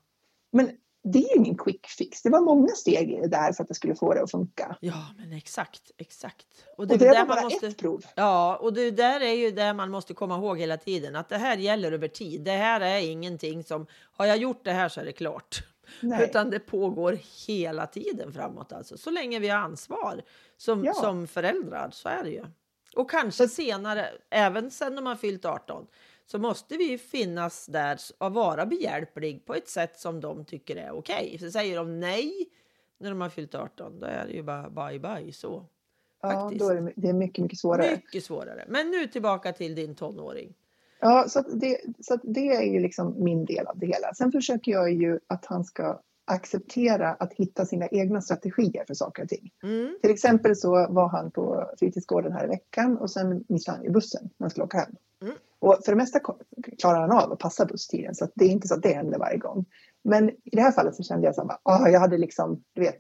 Men 0.52 0.72
det 1.04 1.20
är 1.20 1.38
ingen 1.38 1.58
quick 1.58 1.88
fix. 1.88 2.22
Det 2.22 2.30
var 2.30 2.41
många 2.41 2.68
steg 2.76 3.12
i 3.12 3.16
det 3.22 3.28
där 3.28 3.54
för 3.54 3.64
att 3.64 3.68
det 3.68 3.76
skulle 3.76 3.96
få 3.96 4.14
det 4.14 4.24
att 4.24 4.32
funka. 4.32 4.78
ja, 4.80 5.06
men 5.18 5.34
exakt. 5.34 5.91
Exakt. 5.98 6.46
Och 6.78 6.80
Och 6.80 6.88
det, 6.88 6.98
det 6.98 7.06
är 7.06 7.10
var 7.10 7.16
där 7.16 7.26
bara 7.26 7.36
man 7.36 7.43
måste... 7.43 7.68
ett 7.68 7.78
prov. 7.78 8.06
Ja, 8.16 8.56
och 8.62 8.74
det 8.74 8.91
där 8.91 9.22
är 9.22 9.34
ju 9.34 9.52
det 9.52 9.74
man 9.74 9.91
måste 9.91 10.14
komma 10.14 10.36
ihåg 10.38 10.60
hela 10.60 10.78
tiden. 10.78 11.16
Att 11.16 11.30
det 11.30 11.38
här 11.38 11.58
gäller 11.58 11.91
över 11.91 12.08
tid. 12.08 12.41
Det 12.43 12.52
här 12.52 12.82
är 12.82 13.00
ingenting 13.00 13.64
som... 13.64 13.88
Har 14.12 14.26
jag 14.26 14.38
gjort 14.38 14.64
det 14.64 14.72
här 14.72 14.89
så 14.89 15.02
är 15.02 15.06
det 15.06 15.12
klart. 15.12 15.64
Nej. 16.02 16.24
Utan 16.24 16.50
det 16.50 16.60
pågår 16.60 17.18
hela 17.48 17.88
tiden 17.88 18.34
framåt. 18.34 18.72
Alltså. 18.74 18.98
Så 18.98 19.10
länge 19.12 19.39
vi 19.39 19.50
har 19.50 19.60
ansvar 19.60 20.22
som, 20.58 20.84
Ja. 20.86 20.93
som 20.93 21.28
föräldrar 21.28 21.89
så 21.91 22.10
är 22.10 22.24
det 22.24 22.30
ju. 22.30 22.46
Och 22.96 23.10
kanske 23.12 23.48
senare, 23.48 24.10
även 24.30 24.72
sen 24.72 24.96
de 24.96 25.06
har 25.06 25.16
fyllt 25.16 25.46
18, 25.46 25.88
så 26.26 26.40
måste 26.40 26.78
vi 26.78 26.98
finnas 26.98 27.66
där 27.66 28.00
och 28.18 28.34
vara 28.34 28.66
behjälplig 28.66 29.46
på 29.46 29.54
ett 29.54 29.70
sätt 29.70 30.00
som 30.00 30.22
de 30.22 30.46
tycker 30.46 30.76
är 30.76 30.92
okej. 30.92 31.38
Så 31.40 31.52
säger 31.52 31.78
de 31.78 32.00
nej 32.00 32.50
när 32.98 33.10
de 33.10 33.22
har 33.22 33.30
fyllt 33.30 33.56
18, 33.56 34.00
då 34.00 34.06
är 34.06 34.26
det 34.28 34.34
ju 34.34 34.44
bara 34.44 34.70
bye 34.70 35.00
bye 35.00 35.34
så. 35.34 35.66
ja, 36.22 36.30
faktiskt. 36.30 36.60
då 36.60 36.70
är 36.70 36.82
det, 36.82 36.94
det 36.96 37.10
är 37.10 37.14
mycket, 37.14 37.44
mycket 37.44 37.60
svårare. 37.60 37.92
Mycket 37.92 38.24
svårare. 38.24 38.66
Men 38.68 38.92
nu 38.92 39.08
tillbaka 39.08 39.54
till 39.54 39.76
din 39.76 39.96
tonåring. 39.96 40.54
Ja, 41.00 41.26
så, 41.28 41.42
det, 41.42 41.82
så 42.00 42.20
det 42.24 42.48
är 42.48 42.64
ju 42.74 42.80
liksom 42.80 43.24
min 43.24 43.46
del 43.46 43.68
av 43.68 43.80
det 43.80 43.86
hela. 43.86 44.14
Sen 44.14 44.32
försöker 44.32 44.72
jag 44.72 44.94
ju 44.94 45.20
att 45.28 45.46
han 45.46 45.64
ska 45.64 46.02
acceptera 46.26 47.14
att 47.14 47.34
hitta 47.34 47.66
sina 47.66 47.88
egna 47.88 48.22
strategier 48.22 48.84
för 48.88 48.94
saker 48.94 49.24
och 49.24 49.30
ting. 49.30 49.52
Mm. 49.64 49.98
Till 50.02 50.12
exempel 50.12 50.56
så 50.56 50.70
var 50.90 51.08
han 51.08 51.32
på 51.32 51.70
fritidsgården 51.80 52.32
här 52.32 52.46
i 52.46 52.48
veckan 52.48 52.98
och 52.98 53.12
sen 53.12 53.46
missade 53.48 53.78
han 53.78 53.86
ju 53.86 53.92
bussen 53.92 54.24
när 54.24 54.46
han 54.46 54.50
skulle 54.50 54.64
åka 54.64 54.78
hem. 54.78 54.96
Mm. 55.26 55.38
Och 55.60 55.78
för 55.86 55.92
det 55.92 55.96
mesta 55.98 56.20
klarar 56.80 57.02
han 57.02 57.12
av 57.12 57.32
att 57.32 57.40
passa 57.40 57.66
busstiden 57.66 58.16
så 58.16 58.26
att 58.26 58.32
det 58.36 58.46
är 58.46 58.50
inte 58.50 58.68
så 58.68 58.76
att 58.76 58.82
det 58.84 58.94
händer 58.94 59.20
varje 59.20 59.38
gång. 59.38 59.66
Men 60.04 60.30
i 60.30 60.50
det 60.52 60.62
här 60.62 60.72
fallet 60.72 60.96
så 60.96 61.04
kände 61.04 61.26
jag 61.28 61.36
så 61.36 61.42
här, 61.48 61.58
ah, 61.64 61.88
jag 61.90 62.00
hade 62.00 62.18
liksom, 62.18 62.64
du 62.74 62.82
vet, 62.82 62.98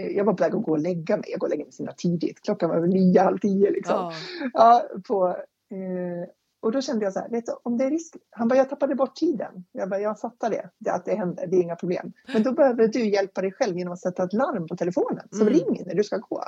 eh, 0.00 0.06
jag 0.06 0.24
var 0.24 0.34
på 0.34 0.44
väg 0.44 0.54
att 0.54 0.62
gå 0.62 0.72
och 0.72 0.78
lägga 0.78 1.16
mig. 1.16 1.26
Jag 1.30 1.40
går 1.40 1.46
och 1.46 1.50
lägger 1.50 1.64
mig 1.64 1.72
sina 1.72 1.92
tidigt. 1.92 2.40
Klockan 2.42 2.70
var 2.70 2.80
väl 2.80 2.90
nio, 2.90 3.20
halv 3.20 3.38
tio 3.38 3.70
liksom. 3.70 3.94
Ja. 3.96 4.12
Ja, 4.52 4.82
på, 5.08 5.28
eh, 5.70 6.28
och 6.62 6.72
då 6.72 6.80
kände 6.80 7.04
jag 7.04 7.12
så 7.12 7.20
här, 7.20 7.28
vet 7.28 7.46
du, 7.46 7.52
om 7.62 7.78
det 7.78 7.84
är 7.84 7.90
risk. 7.90 8.16
Han 8.30 8.48
bara, 8.48 8.54
jag 8.56 8.68
tappade 8.68 8.94
bort 8.94 9.14
tiden. 9.16 9.64
Jag 9.72 9.88
bara, 9.90 10.00
jag 10.00 10.20
fattar 10.20 10.50
det, 10.50 10.70
det 10.78 10.90
att 10.92 11.04
det 11.04 11.14
händer, 11.14 11.46
det 11.46 11.56
är 11.56 11.62
inga 11.62 11.76
problem. 11.76 12.12
Men 12.32 12.42
då 12.42 12.52
behöver 12.52 12.88
du 12.88 13.08
hjälpa 13.08 13.40
dig 13.40 13.52
själv 13.52 13.78
genom 13.78 13.92
att 13.92 14.00
sätta 14.00 14.24
ett 14.24 14.32
larm 14.32 14.66
på 14.66 14.76
telefonen 14.76 15.28
som 15.30 15.40
Mm. 15.48 15.54
ringer 15.54 15.84
när 15.86 15.94
du 15.94 16.04
ska 16.04 16.16
gå. 16.16 16.44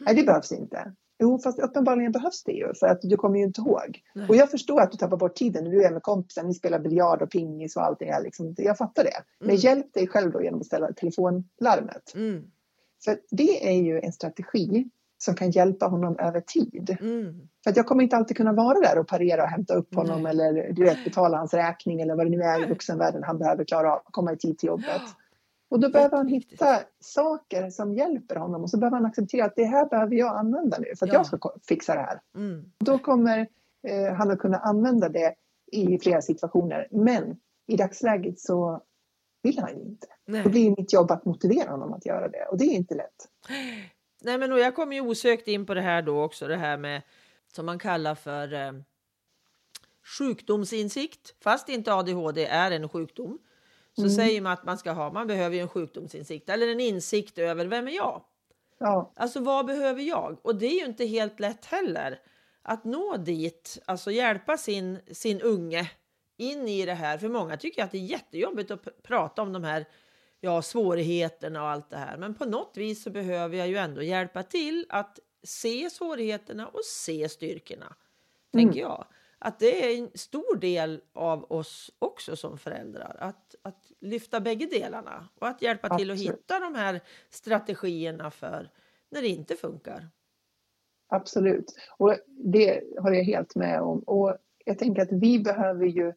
Nej, 0.00 0.14
det 0.14 0.22
behövs 0.22 0.52
inte. 0.52 0.92
Jo, 1.22 1.38
fast 1.38 1.58
uppenbarligen 1.58 2.12
behövs 2.12 2.42
det 2.44 2.52
ju 2.52 2.74
för 2.74 2.86
att 2.86 2.98
du 3.02 3.16
kommer 3.16 3.38
ju 3.38 3.44
inte 3.44 3.60
ihåg. 3.60 4.00
Nej. 4.14 4.28
Och 4.28 4.36
jag 4.36 4.50
förstår 4.50 4.80
att 4.80 4.92
du 4.92 4.96
tappar 4.98 5.16
bort 5.16 5.34
tiden 5.34 5.64
när 5.64 5.70
du 5.70 5.84
är 5.84 5.90
med 5.90 6.02
kompisen, 6.02 6.46
ni 6.46 6.54
spelar 6.54 6.78
biljard 6.78 7.22
och 7.22 7.30
pingis 7.30 7.76
och 7.76 7.84
allting. 7.84 8.12
Här, 8.12 8.22
liksom. 8.22 8.54
Jag 8.58 8.78
fattar 8.78 9.04
det. 9.04 9.22
Men 9.40 9.48
Mm. 9.48 9.60
hjälp 9.60 9.94
dig 9.94 10.08
själv 10.08 10.32
då 10.32 10.42
genom 10.42 10.60
att 10.60 10.66
ställa 10.66 10.92
telefonlarmet. 10.92 12.14
Mm. 12.14 12.44
För 13.04 13.18
det 13.30 13.68
är 13.68 13.82
ju 13.82 14.00
en 14.00 14.12
strategi 14.12 14.88
som 15.18 15.34
kan 15.34 15.50
hjälpa 15.50 15.86
honom 15.86 16.18
över 16.18 16.40
tid. 16.40 16.96
Mm. 17.00 17.48
För 17.64 17.70
att 17.70 17.76
jag 17.76 17.86
kommer 17.86 18.02
inte 18.02 18.16
alltid 18.16 18.36
kunna 18.36 18.52
vara 18.52 18.80
där 18.80 18.98
och 18.98 19.08
parera 19.08 19.42
och 19.42 19.48
hämta 19.48 19.74
upp 19.74 19.94
honom 19.94 20.22
Nej. 20.22 20.30
eller 20.30 20.72
du 20.72 20.84
vet, 20.84 21.04
betala 21.04 21.36
hans 21.38 21.54
räkning 21.54 22.00
eller 22.00 22.14
vad 22.16 22.26
det 22.26 22.30
nu 22.30 22.42
är 22.42 22.64
i 22.64 22.68
vuxenvärlden 22.68 23.22
han 23.22 23.38
behöver 23.38 23.64
klara 23.64 23.92
av, 23.92 24.00
komma 24.04 24.32
i 24.32 24.36
tid 24.36 24.58
till 24.58 24.66
jobbet. 24.66 25.02
Och 25.72 25.80
då 25.80 25.88
behöver 25.88 26.16
han 26.16 26.28
hitta 26.28 26.80
saker 27.00 27.70
som 27.70 27.94
hjälper 27.94 28.36
honom 28.36 28.62
och 28.62 28.70
så 28.70 28.78
behöver 28.78 28.96
han 28.96 29.06
acceptera 29.06 29.44
att 29.44 29.56
det 29.56 29.64
här 29.64 29.88
behöver 29.88 30.16
jag 30.16 30.36
använda 30.36 30.78
nu 30.78 30.86
för 30.98 31.06
att 31.06 31.12
Ja. 31.12 31.18
jag 31.18 31.26
ska 31.26 31.54
fixa 31.68 31.94
det 31.94 32.00
här. 32.00 32.20
Mm. 32.36 32.72
Då 32.78 32.98
kommer 32.98 33.48
eh, 33.88 34.14
han 34.14 34.30
att 34.30 34.38
kunna 34.38 34.58
använda 34.58 35.08
det 35.08 35.34
i 35.72 35.98
flera 35.98 36.22
situationer. 36.22 36.88
Men 36.90 37.36
i 37.66 37.76
dagsläget 37.76 38.40
så 38.40 38.82
vill 39.42 39.58
han 39.58 39.68
ju 39.78 39.82
inte. 39.82 40.06
Nej. 40.26 40.42
Då 40.42 40.50
blir 40.50 40.70
det 40.70 40.76
mitt 40.78 40.92
jobb 40.92 41.10
att 41.10 41.24
motivera 41.24 41.70
honom 41.70 41.92
att 41.92 42.06
göra 42.06 42.28
det 42.28 42.46
och 42.50 42.58
det 42.58 42.64
är 42.64 42.74
inte 42.74 42.94
lätt. 42.94 43.28
Nej, 44.22 44.38
men 44.38 44.56
jag 44.56 44.74
kom 44.74 44.92
ju 44.92 45.00
osökt 45.00 45.48
in 45.48 45.66
på 45.66 45.74
det 45.74 45.80
här 45.80 46.02
då 46.02 46.22
också, 46.22 46.48
det 46.48 46.56
här 46.56 46.76
med 46.76 47.02
som 47.52 47.66
man 47.66 47.78
kallar 47.78 48.14
för 48.14 48.52
eh, 48.52 48.72
sjukdomsinsikt. 50.18 51.34
Fast 51.44 51.68
inte 51.68 51.94
ADHD 51.94 52.44
är 52.46 52.70
en 52.70 52.88
sjukdom 52.88 53.38
så 53.94 54.02
Mm. 54.02 54.14
säger 54.14 54.40
man 54.40 54.52
att 54.52 54.64
man 54.64 54.78
ska 54.78 54.92
ha, 54.92 55.12
man 55.12 55.26
behöver 55.26 55.56
en 55.56 55.68
sjukdomsinsikt 55.68 56.48
eller 56.48 56.68
en 56.68 56.80
insikt 56.80 57.38
över 57.38 57.66
vem 57.66 57.88
är 57.88 57.92
jag? 57.92 58.22
Ja, 58.78 59.12
Alltså 59.16 59.40
vad 59.40 59.66
behöver 59.66 60.02
jag? 60.02 60.38
Och 60.42 60.56
det 60.56 60.66
är 60.66 60.80
ju 60.80 60.84
inte 60.86 61.04
helt 61.04 61.40
lätt 61.40 61.64
heller 61.64 62.20
att 62.62 62.84
nå 62.84 63.16
dit, 63.16 63.78
alltså 63.84 64.10
hjälpa 64.10 64.56
sin, 64.58 64.98
sin 65.12 65.40
unge 65.40 65.90
in 66.36 66.68
i 66.68 66.86
det 66.86 66.94
här. 66.94 67.18
För 67.18 67.28
många 67.28 67.56
tycker 67.56 67.84
att 67.84 67.90
det 67.90 67.98
är 67.98 68.02
jättejobbigt 68.02 68.70
att 68.70 68.82
pr- 68.84 69.02
prata 69.02 69.42
om 69.42 69.52
de 69.52 69.64
här 69.64 69.86
ja, 70.40 70.62
svårigheterna 70.62 71.62
och 71.62 71.68
allt 71.68 71.90
det 71.90 71.96
här. 71.96 72.16
Men 72.16 72.34
på 72.34 72.44
något 72.44 72.72
vis 72.76 73.02
så 73.02 73.10
behöver 73.10 73.56
jag 73.56 73.68
ju 73.68 73.76
ändå 73.76 74.02
hjälpa 74.02 74.42
till 74.42 74.86
att 74.88 75.18
se 75.42 75.90
svårigheterna 75.90 76.66
och 76.68 76.84
se 76.84 77.28
styrkorna, 77.28 77.94
tänker 78.52 78.80
jag. 78.80 79.04
Att 79.44 79.58
det 79.58 79.84
är 79.94 79.98
en 79.98 80.10
stor 80.14 80.56
del 80.56 81.00
av 81.12 81.52
oss 81.52 81.90
också 81.98 82.36
som 82.36 82.58
föräldrar, 82.58 83.16
att, 83.20 83.54
att 83.62 83.92
lyfta 84.00 84.40
bägge 84.40 84.66
delarna 84.66 85.28
och 85.40 85.48
att 85.48 85.62
hjälpa 85.62 85.96
till 85.98 86.10
att 86.10 86.14
Absolut. 86.14 86.38
hitta 86.38 86.60
de 86.60 86.74
här 86.74 87.00
strategierna 87.30 88.30
för 88.30 88.70
när 89.10 89.22
det 89.22 89.28
inte 89.28 89.56
funkar. 89.56 90.08
absolut. 91.08 91.74
Och 91.98 92.16
det 92.26 92.80
håller 93.00 93.16
jag 93.16 93.24
helt 93.24 93.54
med 93.54 93.80
om. 93.80 93.98
Och 93.98 94.36
jag 94.64 94.78
tänker 94.78 95.02
att 95.02 95.12
vi 95.12 95.38
behöver 95.38 95.86
ju 95.86 96.12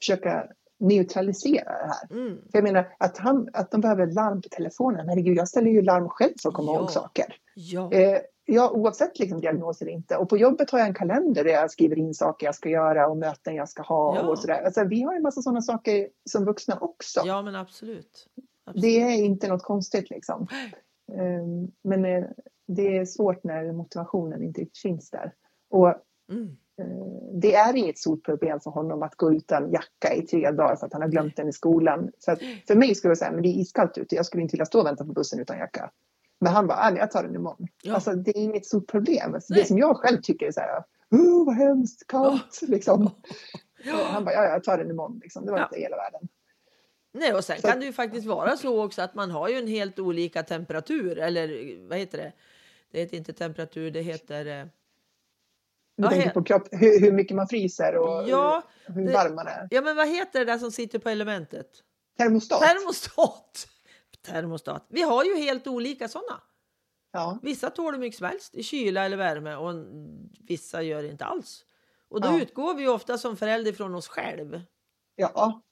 försöka 0.00 0.48
neutralisera 0.78 1.72
det 1.72 1.92
här. 1.94 2.12
Mm. 2.18 2.36
För 2.50 2.58
jag 2.58 2.62
menar 2.64 2.96
att, 2.98 3.18
han, 3.18 3.48
att 3.52 3.70
de 3.70 3.80
behöver 3.80 4.06
larm 4.06 4.42
på 4.42 4.48
telefonen. 4.48 5.08
Herregud, 5.08 5.36
jag 5.36 5.48
ställer 5.48 5.70
ju 5.70 5.82
larm 5.82 6.08
själv 6.08 6.32
för 6.42 6.48
att 6.48 6.54
komma 6.54 6.72
Ja. 6.72 6.78
ihåg 6.78 6.90
saker. 6.90 7.36
Ja, 7.54 7.92
Eh, 7.92 8.20
ja, 8.50 8.70
oavsett 8.70 9.18
liksom 9.18 9.40
diagnos 9.40 9.82
eller 9.82 9.92
inte. 9.92 10.16
Och 10.16 10.28
på 10.28 10.36
jobbet 10.36 10.70
har 10.70 10.78
jag 10.78 10.88
en 10.88 10.94
kalender 10.94 11.44
där 11.44 11.50
jag 11.50 11.70
skriver 11.70 11.98
in 11.98 12.14
saker 12.14 12.46
jag 12.46 12.54
ska 12.54 12.68
göra 12.68 13.08
och 13.08 13.16
möten 13.16 13.54
jag 13.54 13.68
ska 13.68 13.82
ha 13.82 14.16
Ja. 14.16 14.28
och 14.28 14.38
sådär. 14.38 14.62
Alltså, 14.62 14.84
vi 14.84 15.02
har 15.02 15.14
en 15.16 15.22
massa 15.22 15.42
sådana 15.42 15.60
saker 15.62 16.08
som 16.30 16.44
vuxna 16.44 16.78
också. 16.80 17.20
ja 17.24 17.42
men 17.42 17.54
absolut. 17.56 18.26
absolut. 18.66 18.82
Det 18.82 19.00
är 19.02 19.24
inte 19.24 19.48
något 19.48 19.62
konstigt 19.62 20.10
liksom. 20.10 20.46
Eh, 21.12 21.70
men 21.84 22.04
eh, 22.04 22.24
det 22.66 22.96
är 22.98 23.04
svårt 23.04 23.44
när 23.44 23.72
motivationen 23.72 24.42
inte 24.42 24.66
finns 24.82 25.10
där. 25.10 25.32
Och 25.70 25.94
Mm. 26.32 26.56
eh, 26.80 27.30
det 27.32 27.54
är 27.54 27.76
inget 27.76 27.98
stort 27.98 28.24
problem 28.24 28.60
för 28.60 28.70
honom 28.70 29.02
att 29.02 29.14
gå 29.14 29.32
utan 29.32 29.70
jacka 29.72 30.14
i 30.14 30.22
tre 30.22 30.50
dagar 30.50 30.76
för 30.76 30.86
att 30.86 30.92
han 30.92 31.02
har 31.02 31.08
glömt 31.08 31.36
den 31.36 31.48
i 31.48 31.52
skolan. 31.52 32.10
Så 32.18 32.32
att 32.32 32.38
för 32.66 32.74
mig 32.74 32.94
skulle 32.94 33.10
jag 33.10 33.18
säga, 33.18 33.32
men 33.32 33.42
det 33.42 33.48
är 33.48 33.60
iskallt 33.60 33.98
ute, 33.98 34.14
jag 34.14 34.26
skulle 34.26 34.42
inte 34.42 34.52
vilja 34.52 34.66
stå 34.66 34.80
och 34.80 34.86
vänta 34.86 35.04
på 35.04 35.12
bussen 35.12 35.40
utan 35.40 35.58
jacka. 35.58 35.90
Men 36.40 36.52
han 36.52 36.66
bara, 36.66 36.78
"Ah, 36.78 36.90
jag 36.96 37.10
tar 37.10 37.22
den 37.22 37.34
imorgon. 37.34 37.68
Ja. 37.82 37.94
Alltså 37.94 38.12
det 38.12 38.30
är 38.30 38.36
inget 38.42 38.66
stort 38.66 38.86
problem. 38.90 39.34
Alltså, 39.34 39.54
det 39.54 39.64
som 39.64 39.78
jag 39.78 39.96
själv 39.96 40.20
tycker 40.22 40.46
är 40.46 40.52
så 40.52 40.60
här, 40.60 40.84
oh, 41.10 41.46
vad 41.46 41.54
hemskt, 41.54 42.06
kallt, 42.06 42.60
liksom. 42.62 43.06
Och 43.92 44.06
han 44.06 44.24
bara, 44.24 44.34
ja, 44.34 44.44
ja, 44.44 44.50
jag 44.50 44.64
tar 44.64 44.78
den 44.78 44.90
imorgon. 44.90 45.18
Liksom. 45.22 45.46
Det 45.46 45.52
var 45.52 45.58
Ja. 45.58 45.64
inte 45.64 45.80
hela 45.80 45.96
världen. 45.96 46.28
Nej, 47.12 47.34
och 47.34 47.44
sen 47.44 47.60
Så- 47.60 47.68
kan 47.68 47.80
det 47.80 47.86
ju 47.86 47.92
faktiskt 47.92 48.26
vara 48.26 48.56
så 48.56 48.84
också 48.84 49.02
att 49.02 49.14
man 49.14 49.30
har 49.30 49.48
ju 49.48 49.58
en 49.58 49.66
helt 49.66 49.98
olika 49.98 50.42
temperatur 50.42 51.18
eller 51.18 51.76
vad 51.88 51.98
heter 51.98 52.18
det? 52.18 52.32
Det 52.92 53.00
heter 53.00 53.16
inte 53.16 53.32
temperatur, 53.32 53.90
det 53.90 54.00
heter 54.02 54.46
eh, 54.60 54.64
Du 55.96 56.04
Ja, 56.04 56.10
tänker 56.10 56.30
på 56.30 56.42
kropp, 56.44 56.68
hur, 56.70 57.00
hur 57.00 57.12
mycket 57.12 57.36
man 57.36 57.48
fryser 57.48 57.96
och 57.96 58.28
Ja, 58.28 58.62
hur, 58.86 58.94
hur 58.94 59.12
varm 59.12 59.34
man 59.34 59.46
är. 59.46 59.68
ja, 59.70 59.80
men 59.80 59.96
vad 59.96 60.08
heter 60.08 60.38
det 60.38 60.44
där 60.44 60.58
som 60.58 60.72
sitter 60.72 60.98
på 60.98 61.08
elementet? 61.08 61.68
Termostat. 62.18 62.60
Termostat. 62.60 63.68
Termostat. 64.26 64.86
Vi 64.88 65.02
har 65.02 65.24
ju 65.24 65.36
helt 65.36 65.66
olika 65.66 66.08
sådana. 66.08 66.40
ja. 67.12 67.38
Vissa 67.42 67.70
tål 67.70 67.92
hur 67.94 68.00
mycket 68.00 68.18
som 68.18 68.26
helst 68.26 68.54
i 68.54 68.62
kyla 68.62 69.04
eller 69.04 69.16
värme 69.16 69.54
och 69.56 69.74
vissa 70.48 70.82
gör 70.82 71.02
inte 71.04 71.24
alls. 71.24 71.64
Och 72.08 72.20
då 72.20 72.28
Ja. 72.28 72.40
utgår 72.42 72.74
vi 72.74 72.88
ofta 72.88 73.18
som 73.18 73.36
förälder 73.36 73.72
från 73.72 73.94
oss 73.94 74.08
själv. 74.08 74.60
ja, 75.14 75.62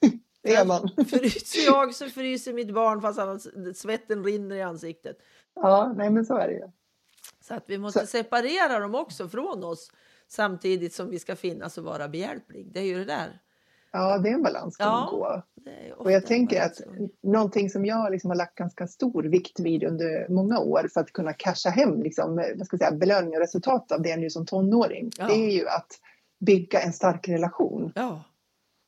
det 0.42 0.52
gör 0.52 0.64
man. 0.64 0.88
Fryser 1.08 1.64
jag 1.66 1.94
så 1.94 2.08
fryser 2.08 2.52
mitt 2.52 2.74
barn 2.74 3.00
fast 3.00 3.18
han, 3.18 3.40
svetten 3.74 4.24
rinner 4.24 4.56
i 4.56 4.62
ansiktet. 4.62 5.18
Ja, 5.54 5.92
nej 5.96 6.10
men 6.10 6.26
så 6.26 6.36
är 6.36 6.48
det 6.48 6.54
ju. 6.54 6.70
Så 7.40 7.54
att 7.54 7.64
vi 7.66 7.78
måste 7.78 8.00
Så- 8.00 8.06
separera 8.06 8.78
dem 8.78 8.94
också 8.94 9.28
från 9.28 9.64
oss 9.64 9.90
samtidigt 10.28 10.94
som 10.94 11.10
vi 11.10 11.18
ska 11.18 11.36
finnas 11.36 11.78
och 11.78 11.84
vara 11.84 12.08
behjälplig. 12.08 12.72
Det 12.72 12.80
är 12.80 12.84
ju 12.84 12.98
det 12.98 13.04
där. 13.04 13.40
Ja, 13.96 14.18
det 14.18 14.28
är 14.28 14.34
en 14.34 14.42
balans 14.42 14.76
Ja. 14.78 14.86
man 14.90 15.10
gå. 15.20 15.42
Och 15.96 16.12
jag 16.12 16.26
tänker 16.26 16.62
att 16.62 16.80
någonting 17.22 17.70
som 17.70 17.84
jag 17.86 18.12
liksom 18.12 18.30
har 18.30 18.36
lagt 18.36 18.54
ganska 18.54 18.86
stor 18.86 19.22
vikt 19.22 19.60
vid 19.60 19.84
under 19.84 20.28
många 20.28 20.58
år 20.58 20.88
för 20.94 21.00
att 21.00 21.12
kunna 21.12 21.32
casha 21.32 21.70
hem 21.70 22.02
liksom, 22.02 22.36
vad 22.56 22.66
ska 22.66 22.74
jag 22.74 22.88
säga, 22.88 22.98
belöning 22.98 23.34
och 23.34 23.40
resultat 23.40 23.92
av 23.92 24.02
det 24.02 24.16
nu 24.16 24.30
som 24.30 24.46
tonåring, 24.46 25.10
Ja. 25.18 25.26
det 25.26 25.34
är 25.34 25.50
ju 25.50 25.68
att 25.68 25.88
bygga 26.46 26.80
en 26.80 26.92
stark 26.92 27.28
relation. 27.28 27.92
Ja, 27.94 28.24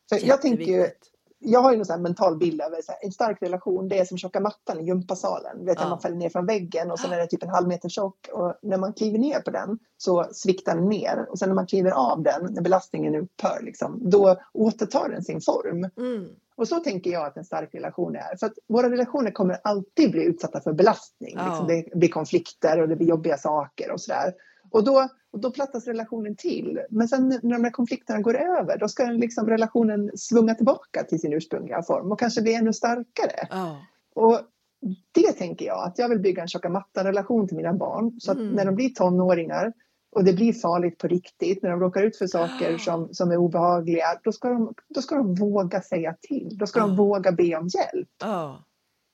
För 0.09 0.27
jag 0.29 0.43
tänker 0.43 0.65
ju. 0.65 0.87
Jag 1.49 1.61
har 1.61 1.73
ju 1.73 1.79
någon 1.79 1.87
här 1.89 1.99
mental 1.99 2.37
bild 2.37 2.61
här, 2.61 2.71
en 3.01 3.13
stark 3.13 3.43
relation, 3.43 3.89
det 3.89 3.99
är 3.99 4.05
som 4.05 4.19
tjocka 4.19 4.41
mattan 4.41 4.81
i 4.81 4.87
gympasalen. 4.87 5.65
Vet, 5.65 5.81
Ja. 5.81 5.89
man 5.89 6.01
faller 6.01 6.17
ner 6.17 6.29
från 6.29 6.47
väggen 6.47 6.91
och 6.91 6.99
sen 6.99 7.13
är 7.13 7.19
det 7.19 7.27
typ 7.27 7.43
en 7.43 7.49
halv 7.49 7.69
meter 7.69 7.89
tjock 7.89 8.29
och 8.33 8.55
när 8.63 8.77
man 8.77 8.93
kliver 8.93 9.19
ner 9.19 9.41
på 9.41 9.51
den 9.51 9.79
så 9.97 10.27
sviktar 10.33 10.75
den 10.75 10.89
ner 10.89 11.27
och 11.31 11.39
sen 11.39 11.49
när 11.49 11.55
man 11.55 11.67
kliver 11.67 11.91
av 11.91 12.23
den, 12.23 12.55
när 12.55 12.63
belastningen 12.63 13.15
upphör, 13.15 13.63
liksom, 13.63 14.11
då 14.11 14.37
återtar 14.53 15.09
den 15.09 15.23
sin 15.23 15.41
form. 15.41 15.91
Mm. 15.97 16.29
Och 16.57 16.69
så 16.69 16.77
tänker 16.77 17.11
jag 17.11 17.27
att 17.27 17.37
en 17.37 17.45
stark 17.45 17.75
relation 17.75 18.17
är. 18.17 18.37
För 18.37 18.47
att 18.47 18.55
våra 18.69 18.91
relationer 18.91 19.31
kommer 19.31 19.59
alltid 19.65 20.11
bli 20.11 20.25
utsatta 20.25 20.61
för 20.61 20.73
belastning. 20.73 21.35
Ja. 21.37 21.49
Liksom 21.49 21.67
det 21.67 21.99
blir 21.99 22.09
konflikter 22.09 22.83
och 22.83 22.89
det 22.89 22.97
blir 22.97 23.09
jobbiga 23.09 23.37
saker 23.37 23.91
och 23.91 24.01
sådär. 24.01 24.33
Och 24.71 24.85
då, 24.85 25.09
och 25.31 25.41
då 25.41 25.51
plattas 25.51 25.87
relationen 25.87 26.37
till. 26.37 26.81
Men 26.91 27.09
sen 27.09 27.29
när 27.29 27.53
de 27.53 27.65
här 27.65 27.71
konflikterna 27.71 28.21
går 28.21 28.37
över, 28.37 28.79
då 28.79 28.89
ska 28.89 29.05
den 29.05 29.17
liksom 29.17 29.47
relationen 29.49 30.11
svunga 30.17 30.55
tillbaka 30.55 31.05
till 31.05 31.21
sin 31.21 31.33
ursprungliga 31.33 31.83
form 31.83 32.13
och 32.13 32.19
kanske 32.19 32.43
bli 32.43 32.55
ännu 32.55 32.73
starkare. 32.73 33.49
Ja. 33.51 33.77
Och 34.15 34.41
det 35.13 35.33
tänker 35.33 35.67
jag, 35.67 35.87
att 35.87 35.99
jag 35.99 36.09
vill 36.09 36.19
bygga 36.21 36.43
en 36.43 36.49
tjocka 36.49 36.69
mattan-relation 36.69 37.49
till 37.49 37.57
mina 37.57 37.73
barn. 37.73 38.21
Så 38.21 38.33
att 38.33 38.39
Mm. 38.39 38.53
när 38.53 38.65
de 38.65 38.75
blir 38.75 38.89
tonåringar 38.89 39.73
och 40.13 40.25
det 40.25 40.33
blir 40.33 40.53
farligt 40.53 40.99
på 40.99 41.09
riktigt, 41.09 41.63
när 41.63 41.71
de 41.71 41.81
råkar 41.81 42.03
ut 42.03 42.17
för 42.17 42.27
saker 42.27 42.79
som, 42.79 43.09
som 43.15 43.31
är 43.31 43.37
obehagliga, 43.37 44.05
då 44.23 44.33
ska, 44.33 44.49
de, 44.49 44.75
då 44.89 45.03
ska 45.03 45.15
de 45.17 45.35
våga 45.35 45.83
säga 45.83 46.17
till. 46.21 46.59
Då 46.59 46.67
ska 46.67 46.81
de 46.81 46.91
Ja. 46.91 46.97
våga 46.97 47.33
be 47.33 47.57
om 47.57 47.69
hjälp. 47.69 48.09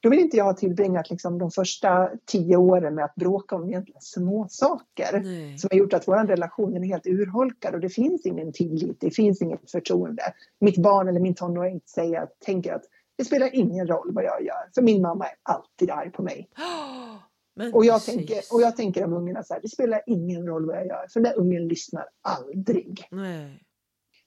Då 0.03 0.09
vill 0.09 0.19
inte 0.19 0.37
jag 0.37 0.45
ha 0.45 0.55
tillbringat 0.55 1.11
liksom 1.11 1.39
de 1.39 1.51
första 1.51 2.11
tio 2.27 2.57
åren 2.57 2.95
med 2.95 3.05
att 3.05 3.15
bråka 3.15 3.57
om 3.57 3.69
egentligen 3.69 4.01
små 4.01 4.47
saker 4.51 5.21
Nej. 5.25 5.59
som 5.59 5.69
har 5.73 5.79
gjort 5.79 5.93
att 5.93 6.09
vår 6.09 6.27
relation 6.27 6.77
är 6.77 6.87
helt 6.87 7.07
urholkad 7.07 7.75
och 7.75 7.81
det 7.81 7.89
finns 7.89 8.27
ingen 8.27 8.53
tillit, 8.53 9.01
det 9.01 9.11
finns 9.11 9.43
inget 9.43 9.71
förtroende. 9.71 10.23
Mitt 10.61 10.77
barn 10.77 11.09
eller 11.09 11.21
min 11.21 11.35
tonåring 11.35 11.81
säger, 11.87 12.29
tänker 12.45 12.73
att 12.73 12.83
det 13.17 13.25
spelar 13.25 13.55
ingen 13.55 13.87
roll 13.87 14.13
vad 14.13 14.25
jag 14.25 14.43
gör, 14.45 14.71
för 14.75 14.83
min 14.83 15.03
mamma 15.03 15.25
är 15.27 15.35
alltid 15.43 15.91
arg 15.91 16.11
på 16.11 16.23
mig. 16.23 16.49
Men 17.57 17.75
Och 17.75 17.85
jag, 17.85 17.95
precis. 17.95 18.15
tänker, 18.15 18.37
och 18.53 18.63
jag 18.63 18.77
tänker 18.77 19.05
om 19.05 19.13
ungarna 19.13 19.43
så 19.43 19.55
här, 19.55 19.61
det 19.61 19.69
spelar 19.69 20.03
ingen 20.07 20.47
roll 20.47 20.67
vad 20.67 20.77
jag 20.77 20.87
gör, 20.87 21.07
för 21.13 21.21
den 21.21 21.33
där 21.33 21.39
ungen 21.39 21.69
lyssnar 21.69 22.05
aldrig. 22.23 23.09
Nej. 23.11 23.63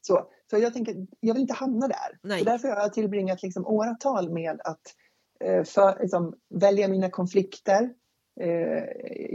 Så, 0.02 0.28
så 0.50 0.58
jag 0.58 0.74
tänker, 0.74 1.08
jag 1.20 1.34
vill 1.34 1.42
inte 1.42 1.54
hamna 1.54 1.88
där. 1.88 2.20
Nej. 2.22 2.40
Så 2.40 2.46
därför 2.46 2.68
har 2.68 2.76
jag 2.76 2.94
tillbringat 2.94 3.44
liksom 3.44 3.68
åratal 3.68 4.30
med 4.30 4.62
att 4.64 4.82
för, 5.66 6.02
liksom, 6.02 6.34
välja 6.50 6.88
mina 6.88 7.10
konflikter, 7.10 7.90
eh, 8.42 8.84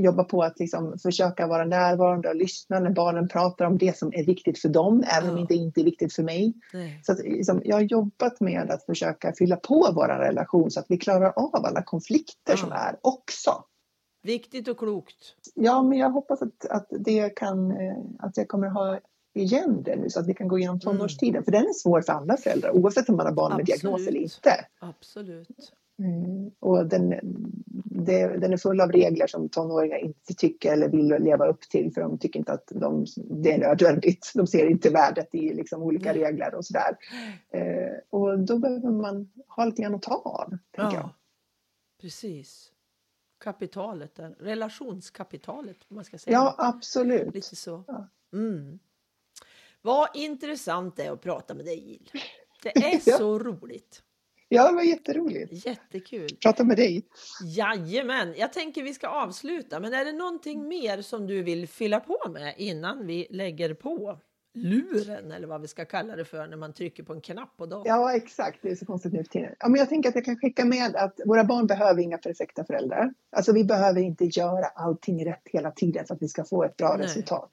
jobba 0.05 0.25
på 0.25 0.43
att 0.43 0.59
liksom, 0.59 0.99
försöka 0.99 1.47
vara 1.47 1.65
närvarande 1.65 2.29
och 2.29 2.37
lyssna 2.37 2.81
när 2.81 2.91
barnen 2.91 3.29
pratar 3.29 3.65
om 3.65 3.79
det 3.79 3.99
som 3.99 4.13
är 4.15 4.25
viktigt 4.25 4.59
för 4.59 4.69
dem, 4.69 5.05
även 5.19 5.39
om 5.39 5.47
det 5.47 5.55
inte 5.55 5.81
är 5.81 5.85
viktigt 5.85 6.13
för 6.13 6.23
mig. 6.23 6.55
Nej. 6.73 7.01
Så 7.03 7.13
att, 7.13 7.19
liksom, 7.19 7.63
jag 7.65 7.77
har 7.77 7.83
jobbat 7.83 8.41
med 8.41 8.71
att 8.71 8.87
försöka 8.87 9.33
fylla 9.39 9.57
på 9.57 9.93
vår 9.95 10.09
relation 10.09 10.71
så 10.71 10.81
att 10.81 10.87
vi 10.89 10.99
klarar 10.99 11.33
av 11.37 11.67
alla 11.67 11.83
konflikter 11.83 12.53
Ja. 12.53 12.57
som 12.57 12.73
är 12.73 12.97
också. 13.03 13.65
Viktigt 14.23 14.69
och 14.69 14.79
klokt. 14.79 15.35
Ja, 15.55 15.83
men 15.83 15.99
jag 15.99 16.11
hoppas 16.11 16.43
att, 16.43 16.67
att 16.71 16.87
det 16.91 17.31
kan, 17.37 17.71
eh, 17.71 17.97
att 18.19 18.37
jag 18.37 18.49
kommer 18.49 18.69
ha 18.69 18.99
igen 19.35 19.83
det 19.83 19.97
nu 19.97 20.11
så 20.11 20.21
att 20.21 20.27
vi 20.27 20.35
kan 20.35 20.49
gå 20.49 20.59
igenom 20.59 20.81
tonårstiden. 20.81 21.45
För 21.45 21.53
den 21.53 21.63
är 21.63 21.73
svår 21.73 22.03
för 22.03 22.13
alla 22.13 22.37
föräldrar 22.37 22.71
oavsett 22.71 23.09
om 23.09 23.17
man 23.17 23.27
har 23.27 23.33
barn 23.33 23.57
med 23.57 23.67
diagnos 23.67 23.93
Absolut. 23.93 24.09
eller 24.09 24.21
inte. 24.21 24.67
Absolut. 24.81 25.73
Mm. 26.01 26.51
Och 26.61 26.87
den, 26.87 27.15
det, 27.85 28.27
den 28.27 28.53
är 28.53 28.57
full 28.57 28.81
av 28.81 28.93
regler 28.93 29.27
som 29.27 29.49
tonåringar 29.49 29.99
inte 29.99 30.35
tycker 30.35 30.73
eller 30.73 30.89
vill 30.89 31.07
leva 31.07 31.47
upp 31.47 31.61
till 31.61 31.93
för 31.95 32.01
de 32.01 32.19
tycker 32.19 32.39
inte 32.39 32.53
att 32.53 32.73
de, 32.75 33.07
det 33.17 33.53
är 33.53 33.59
nödvändigt. 33.59 34.33
De 34.35 34.47
ser 34.47 34.67
inte 34.67 34.91
värdet 34.91 35.35
i 35.35 35.55
liksom 35.55 35.83
olika 35.83 36.15
regler 36.15 36.55
och 36.55 36.65
sådär. 36.65 36.97
Eh, 37.51 37.99
och 38.11 38.39
då 38.39 38.59
behöver 38.59 38.91
man 38.91 39.33
ha 39.49 39.65
lite 39.65 39.83
grann 39.83 39.95
att 39.95 40.03
ta 40.03 40.15
av, 40.15 40.59
tänker 40.71 40.97
jag. 40.97 41.05
Ja. 41.05 41.15
Precis. 42.01 42.73
Kapitalet 43.39 44.15
där. 44.15 44.37
Relationskapitalet 44.39 45.77
man 45.89 46.05
ska 46.05 46.19
säga. 46.19 46.35
Ja, 46.35 46.55
absolut. 46.59 47.35
Lite 47.35 47.57
så. 47.57 47.85
Ja. 47.87 48.09
Mm. 48.33 48.79
Vad 49.83 50.09
intressant 50.15 50.97
det 50.97 51.05
är 51.05 51.13
att 51.13 51.21
prata 51.21 51.55
med 51.55 51.65
dig 51.65 51.91
Jill. 51.91 52.11
Det 52.63 52.69
är 52.69 52.99
så 53.19 53.39
roligt. 53.39 54.03
Ja, 54.53 54.69
det 54.69 54.75
var 54.75 54.83
jätteroligt. 54.83 55.67
Jättekul. 55.67 56.29
Prata 56.43 56.65
med 56.65 56.77
dig. 56.77 57.03
Jajamän, 57.57 58.35
jag 58.37 58.53
tänker 58.53 58.83
vi 58.83 58.95
ska 58.95 59.09
avsluta. 59.09 59.81
Men 59.81 59.95
är 59.95 60.05
det 60.05 60.13
någonting 60.13 60.69
mer 60.69 61.03
som 61.03 61.27
du 61.27 61.43
vill 61.43 61.69
fylla 61.69 62.01
på 62.01 62.19
med 62.31 62.55
innan 62.57 63.07
vi 63.07 63.27
lägger 63.31 63.75
på 63.75 64.19
luren 64.55 65.33
eller 65.33 65.47
vad 65.47 65.61
vi 65.61 65.69
ska 65.69 65.85
kalla 65.85 66.17
det 66.17 66.25
för 66.25 66.47
när 66.47 66.57
man 66.57 66.73
trycker 66.73 67.03
på 67.03 67.13
en 67.13 67.21
knapp 67.21 67.57
på 67.57 67.67
datorn? 67.67 67.83
Ja, 67.87 68.17
exakt. 68.17 68.59
Det 68.63 68.71
är 68.71 68.75
så 68.77 68.87
konstigt 68.87 69.13
nu 69.13 69.25
för 69.25 69.31
tiden. 69.31 69.55
Ja, 69.59 69.69
men 69.69 69.79
jag 69.79 69.89
tänker 69.89 70.09
att 70.09 70.15
jag 70.15 70.25
kan 70.25 70.37
skicka 70.37 70.65
med 70.65 70.97
att 70.97 71.21
våra 71.27 71.45
barn 71.45 71.67
behöver 71.67 72.03
inga 72.03 72.19
perfekta 72.19 72.65
föräldrar. 72.65 73.15
Alltså 73.37 73.53
vi 73.53 73.65
behöver 73.65 74.01
inte 74.01 74.25
göra 74.25 74.67
allting 74.67 75.25
rätt 75.27 75.43
hela 75.45 75.71
tiden 75.71 76.07
för 76.07 76.15
att 76.15 76.23
vi 76.23 76.29
ska 76.29 76.45
få 76.45 76.65
ett 76.65 76.77
bra 76.77 76.97
Nej. 76.97 77.07
resultat. 77.07 77.53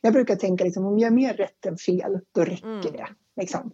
Jag 0.00 0.12
brukar 0.12 0.36
tänka 0.36 0.64
liksom, 0.64 0.86
om 0.86 0.94
vi 0.94 1.02
gör 1.02 1.10
mer 1.10 1.34
rätt 1.34 1.66
än 1.66 1.76
fel, 1.76 2.20
då 2.32 2.44
räcker 2.44 2.66
Mm. 2.66 2.82
det. 2.82 3.06
Liksom. 3.36 3.70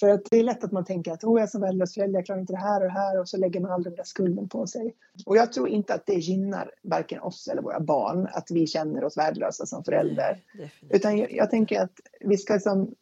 För 0.00 0.08
att 0.08 0.20
det 0.30 0.38
är 0.38 0.44
lätt 0.44 0.64
att 0.64 0.72
man 0.72 0.84
tänker 0.84 1.12
att 1.12 1.24
oh, 1.24 1.38
jag 1.38 1.42
är 1.42 1.46
som 1.46 1.60
värdelös 1.60 1.94
förälder, 1.94 2.18
jag 2.18 2.26
klarar 2.26 2.40
inte 2.40 2.52
det 2.52 2.58
här 2.58 2.80
och 2.80 2.86
det 2.86 2.92
här 2.92 3.20
och 3.20 3.28
så 3.28 3.36
lägger 3.36 3.60
man 3.60 3.70
aldrig 3.70 3.92
den 3.92 3.96
där 3.96 4.04
skulden 4.04 4.48
på 4.48 4.66
sig. 4.66 4.94
Och 5.26 5.36
jag 5.36 5.52
tror 5.52 5.68
inte 5.68 5.94
att 5.94 6.06
det 6.06 6.14
gynnar 6.14 6.70
varken 6.82 7.20
oss 7.20 7.48
eller 7.48 7.62
våra 7.62 7.80
barn 7.80 8.28
att 8.32 8.50
vi 8.50 8.66
känner 8.66 9.04
oss 9.04 9.16
värdelösa 9.16 9.66
som. 9.66 9.82
Definitivt. 10.52 10.92
Utan 10.94 11.18
jag, 11.18 11.32
jag 11.32 11.50
tänker 11.50 11.80
att 11.80 11.92
vi 12.20 12.36
ska 12.36 12.54
liksom 12.54 12.94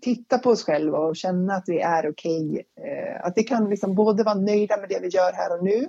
titta 0.00 0.38
på 0.38 0.50
oss 0.50 0.62
själva 0.62 0.98
och 0.98 1.16
känna 1.16 1.54
att 1.54 1.64
vi 1.66 1.80
är 1.80 2.10
okej. 2.10 2.66
Eh, 2.76 3.26
att 3.26 3.32
vi 3.36 3.42
kan 3.42 3.70
liksom 3.70 3.94
både 3.94 4.22
vara 4.22 4.34
nöjda 4.34 4.76
med 4.76 4.88
det 4.88 4.98
vi 5.02 5.08
gör 5.08 5.32
här 5.32 5.58
och 5.58 5.64
nu 5.64 5.88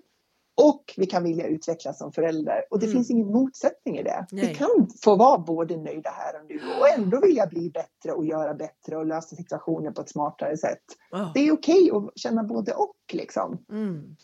och 0.58 0.94
vi 0.98 1.06
kan 1.06 1.24
vilja 1.24 1.48
utvecklas 1.48 1.98
som 1.98 2.12
föräldrar. 2.12 2.66
Och 2.70 2.80
det 2.80 2.86
Mm. 2.86 2.94
finns 2.94 3.10
ingen 3.12 3.28
motsättning 3.28 3.98
i 3.98 4.04
det. 4.04 4.26
Nej. 4.32 4.48
Vi 4.48 4.56
kan 4.56 4.88
få 5.04 5.16
vara 5.16 5.38
både 5.38 5.78
nöjda 5.78 6.10
här 6.10 6.40
och 6.42 6.46
nu 6.50 6.60
och 6.80 6.90
ändå 6.98 7.20
vilja 7.22 7.48
bli 7.48 7.70
bättre 7.70 8.12
och 8.12 8.26
göra 8.26 8.54
bättre 8.54 8.98
och 8.98 9.06
lösa 9.06 9.36
situationer 9.36 9.92
på 9.92 10.02
ett 10.02 10.10
smartare 10.10 10.58
sätt. 10.58 10.84
Ja. 11.12 11.32
Det 11.34 11.40
är 11.40 11.52
okej 11.54 11.92
att 11.94 12.12
känna 12.20 12.44
både 12.44 12.74
och 12.74 12.96
liksom. 13.14 13.58
Mm. 13.72 14.16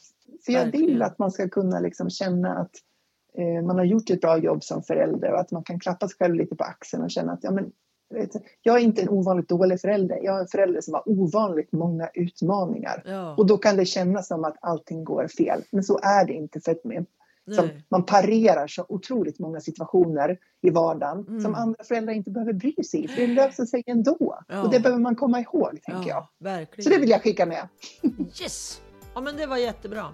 Så 0.45 0.51
jag 0.51 0.63
Verkligen. 0.63 0.85
vill 0.87 1.01
att 1.01 1.19
man 1.19 1.31
ska 1.31 1.49
kunna 1.49 1.79
liksom 1.79 2.09
känna 2.09 2.53
att 2.57 2.71
eh, 3.37 3.65
man 3.65 3.77
har 3.77 3.85
gjort 3.85 4.09
ett 4.09 4.21
bra 4.21 4.37
jobb 4.37 4.63
som 4.63 4.83
förälder 4.83 5.31
och 5.33 5.39
att 5.39 5.51
man 5.51 5.63
kan 5.63 5.79
klappa 5.79 6.07
sig 6.07 6.17
själv 6.17 6.35
lite 6.35 6.55
på 6.55 6.63
axeln 6.63 7.03
och 7.03 7.11
känna 7.11 7.33
att 7.33 7.43
ja, 7.43 7.51
men, 7.51 7.71
jag 8.61 8.75
är 8.75 8.79
inte 8.79 9.01
en 9.01 9.09
ovanligt 9.09 9.49
dålig 9.49 9.81
förälder. 9.81 10.19
Jag 10.23 10.35
är 10.35 10.41
en 10.41 10.47
förälder 10.47 10.81
som 10.81 10.93
har 10.93 11.09
ovanligt 11.09 11.71
många 11.71 12.09
utmaningar. 12.13 13.03
Ja. 13.05 13.35
Och 13.35 13.45
då 13.45 13.57
kan 13.57 13.77
det 13.77 13.85
kännas 13.85 14.27
som 14.27 14.43
att 14.43 14.57
allting 14.61 15.03
går 15.03 15.27
fel. 15.27 15.63
Men 15.71 15.83
så 15.83 15.99
är 16.03 16.25
det 16.25 16.33
inte. 16.33 16.59
För 16.61 16.71
att 16.71 16.83
man, 16.83 17.05
som, 17.55 17.69
man 17.89 18.03
parerar 18.05 18.67
så 18.67 18.85
otroligt 18.89 19.39
många 19.39 19.59
situationer 19.59 20.37
i 20.61 20.69
vardagen 20.69 21.25
Mm. 21.27 21.41
som 21.41 21.55
andra 21.55 21.83
föräldrar 21.83 22.13
inte 22.13 22.29
behöver 22.31 22.53
bry 22.53 22.75
sig 22.83 23.03
i. 23.03 23.07
För 23.07 23.21
det 23.21 23.27
löser 23.27 23.65
sig 23.65 23.83
ändå. 23.85 24.39
Ja. 24.47 24.61
Och 24.63 24.71
det 24.71 24.79
behöver 24.79 25.01
man 25.01 25.15
komma 25.15 25.39
ihåg, 25.39 25.79
tänker 25.83 26.09
jag. 26.09 26.17
Ja, 26.17 26.29
verkligen. 26.39 26.83
Så 26.83 26.89
det 26.89 26.97
vill 26.97 27.09
jag 27.09 27.21
skicka 27.23 27.45
med. 27.45 27.67
Yes! 28.41 28.81
Ja, 29.15 29.21
men 29.21 29.37
det 29.37 29.45
var 29.45 29.57
jättebra. 29.57 30.05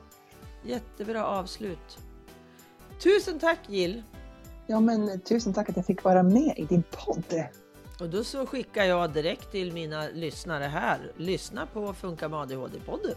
Jättebra 0.64 1.26
avslut. 1.26 1.98
Tusen 3.04 3.40
tack 3.40 3.60
Jill! 3.68 4.04
Ja, 4.68 4.80
men 4.80 5.20
tusen 5.20 5.54
tack 5.54 5.70
att 5.70 5.76
jag 5.76 5.86
fick 5.86 6.04
vara 6.04 6.24
med 6.24 6.54
i 6.58 6.66
din 6.66 6.84
podd. 7.06 7.44
Och 8.00 8.10
då 8.10 8.24
så 8.24 8.46
skickar 8.46 8.84
jag 8.84 9.10
direkt 9.10 9.52
till 9.52 9.74
mina 9.74 10.08
lyssnare 10.14 10.64
här. 10.64 11.12
Lyssna 11.18 11.66
på 11.66 11.94
Funka 11.94 12.30
med 12.30 12.40
ADHD-podden. 12.40 13.16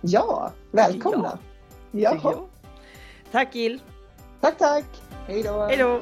Ja, 0.00 0.52
välkomna. 0.70 1.38
Jaha. 1.90 2.20
jag. 2.22 2.48
Tack 3.30 3.54
Jill! 3.54 3.80
Tack, 4.40 4.58
tack. 4.58 4.84
Hej 5.26 5.42
då. 5.42 5.66
Hej 5.66 5.76
då! 5.76 6.00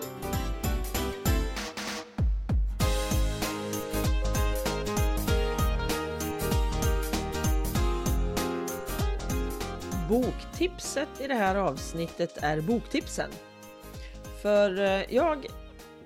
Boktipset 10.09 11.09
i 11.21 11.27
det 11.27 11.35
här 11.35 11.57
avsnittet 11.57 12.39
är 12.43 12.61
boktipsen. 12.61 13.31
För 14.43 14.81
eh, 14.81 15.15
jag 15.15 15.47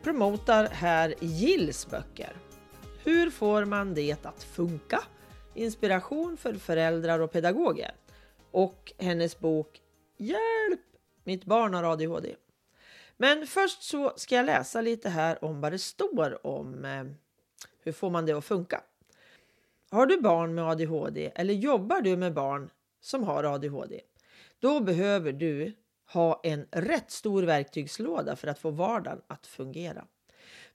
promotar 0.03 0.65
här 0.65 1.15
Gills 1.21 1.91
böcker. 1.91 2.37
Hur 3.05 3.31
får 3.31 3.65
man 3.65 3.95
det 3.95 4.27
att 4.27 4.45
funka? 4.45 5.03
Inspiration 5.55 6.37
för 6.37 6.55
föräldrar 6.55 7.19
och 7.19 7.33
pedagoger. 7.33 7.93
Och 8.51 8.93
hennes 8.99 9.39
bok 9.39 9.81
Hjälp! 10.17 10.81
Mitt 11.25 11.45
barn 11.45 11.75
har 11.75 11.85
ADHD. 11.85 12.35
Men 13.17 13.47
först 13.47 13.83
så 13.83 14.13
ska 14.17 14.35
jag 14.35 14.47
läsa 14.47 14.81
lite 14.81 15.09
här 15.09 15.45
om 15.45 15.61
vad 15.61 15.73
det 15.73 15.79
står 15.79 16.47
om 16.47 16.85
eh, 16.85 17.05
hur 17.83 17.93
får 17.93 18.11
man 18.11 18.27
det 18.27 18.33
att 18.33 18.45
funka. 18.45 18.83
Har 19.91 20.07
du 20.07 20.21
barn 20.21 20.55
med 20.55 20.65
ADHD 20.65 21.33
eller 21.35 21.55
jobbar 21.55 22.01
du 22.01 22.17
med 22.17 22.35
barn 22.35 22.71
som 23.01 23.25
har 23.25 23.45
ADHD? 23.45 24.01
Då 24.61 24.81
behöver 24.81 25.33
du 25.33 25.73
ha 26.13 26.41
en 26.43 26.67
rätt 26.71 27.11
stor 27.11 27.43
verktygslåda 27.43 28.37
för 28.37 28.49
att 28.49 28.59
få 28.59 28.71
vardagen 28.71 29.21
att 29.27 29.47
fungera. 29.47 30.05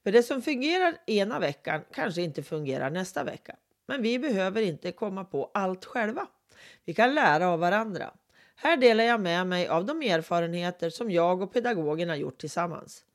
För 0.04 0.12
det 0.12 0.24
som 0.24 0.42
fungerar 0.42 0.98
ena 1.06 1.40
veckan 1.40 1.82
kanske 1.94 2.22
inte 2.22 2.44
fungerar 2.44 2.90
nästa 2.90 3.24
vecka. 3.24 3.56
Men 3.88 4.02
vi 4.02 4.20
behöver 4.20 4.62
inte 4.62 4.92
komma 4.92 5.24
på 5.24 5.52
allt 5.54 5.86
själva. 5.86 6.28
Vi 6.86 6.94
kan 6.94 7.16
lära 7.16 7.48
av 7.48 7.60
varandra. 7.60 8.14
Här 8.56 8.78
delar 8.78 9.04
jag 9.04 9.22
med 9.22 9.48
mig 9.48 9.68
av 9.68 9.86
de 9.86 10.02
erfarenheter 10.02 10.90
som 10.90 11.12
jag 11.12 11.42
och 11.42 11.54
pedagogerna 11.54 12.18
gjort 12.18 12.38
tillsammans. 12.38 13.06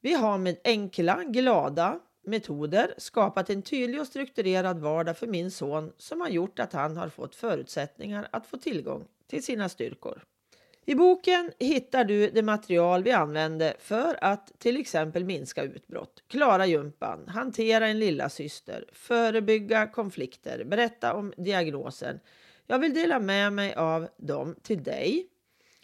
Vi 0.00 0.14
har 0.14 0.38
med 0.38 0.56
enkla, 0.64 1.24
glada 1.24 2.00
metoder 2.24 2.94
skapat 2.98 3.50
en 3.50 3.62
tydlig 3.62 4.00
och 4.00 4.06
strukturerad 4.06 4.78
vardag 4.78 5.18
för 5.18 5.26
min 5.26 5.50
son 5.50 5.92
som 5.98 6.20
har 6.20 6.28
gjort 6.28 6.58
att 6.58 6.72
han 6.72 6.96
har 6.96 7.08
fått 7.08 7.34
förutsättningar 7.34 8.28
att 8.32 8.46
få 8.46 8.56
tillgång 8.56 9.04
till 9.26 9.44
sina 9.44 9.68
styrkor. 9.68 10.24
I 10.84 10.94
boken 10.94 11.52
hittar 11.58 12.04
du 12.04 12.30
det 12.30 12.42
material 12.42 13.02
vi 13.02 13.10
använde 13.10 13.74
för 13.78 14.18
att 14.24 14.52
till 14.58 14.80
exempel 14.80 15.24
minska 15.24 15.62
utbrott, 15.62 16.22
klara 16.28 16.66
jumpan, 16.66 17.28
hantera 17.28 17.88
en 17.88 17.98
lilla 17.98 18.28
syster, 18.28 18.84
förebygga 18.92 19.86
konflikter, 19.86 20.64
berätta 20.64 21.14
om 21.14 21.32
diagnosen. 21.36 22.20
Jag 22.66 22.78
vill 22.78 22.94
dela 22.94 23.20
med 23.20 23.52
mig 23.52 23.74
av 23.74 24.08
dem 24.16 24.56
till 24.62 24.82
dig 24.82 25.26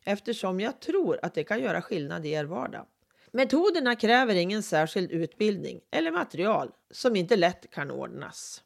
eftersom 0.04 0.60
jag 0.60 0.80
tror 0.80 1.18
att 1.22 1.34
det 1.34 1.44
kan 1.44 1.60
göra 1.60 1.82
skillnad 1.82 2.26
i 2.26 2.30
er 2.30 2.44
vardag. 2.44 2.86
Metoderna 3.32 3.96
kräver 3.96 4.34
ingen 4.34 4.62
särskild 4.62 5.10
utbildning 5.10 5.80
eller 5.90 6.10
material 6.10 6.72
som 6.90 7.16
inte 7.16 7.36
lätt 7.36 7.70
kan 7.70 7.90
ordnas. 7.90 8.62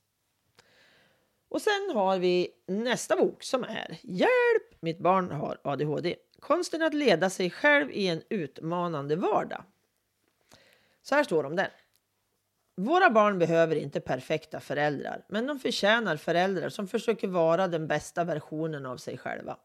Och 1.53 1.63
sen 1.63 1.91
har 1.95 2.19
vi 2.19 2.49
nästa 2.67 3.17
bok 3.17 3.43
som 3.43 3.65
är 3.65 3.99
Hjälp! 4.03 4.81
Mitt 4.81 4.99
barn 4.99 5.31
har 5.31 5.59
ADHD. 5.65 6.17
Konsten 6.41 6.83
att 6.83 6.95
leda 6.95 7.31
sig 7.31 7.51
själv 7.51 7.91
i 7.91 8.07
en 8.07 8.23
utmanande 8.29 9.17
vardag. 9.17 9.65
Så 11.03 11.15
här 11.15 11.25
står 11.25 11.43
det 11.43 11.49
om 11.49 11.57
den. 11.57 11.71
Våra 12.77 13.11
barn 13.11 13.39
behöver 13.39 13.77
inte 13.77 14.01
perfekta 14.01 14.61
föräldrar, 14.61 15.25
men 15.29 15.47
de 15.47 15.59
förtjänar 15.59 16.17
föräldrar 16.17 16.69
som 16.69 16.89
försöker 16.89 17.29
vara 17.29 17.69
den 17.69 17.87
bästa 17.87 18.25
versionen 18.25 18.87
av 18.87 18.97
sig 18.97 19.19
själva. 19.19 19.57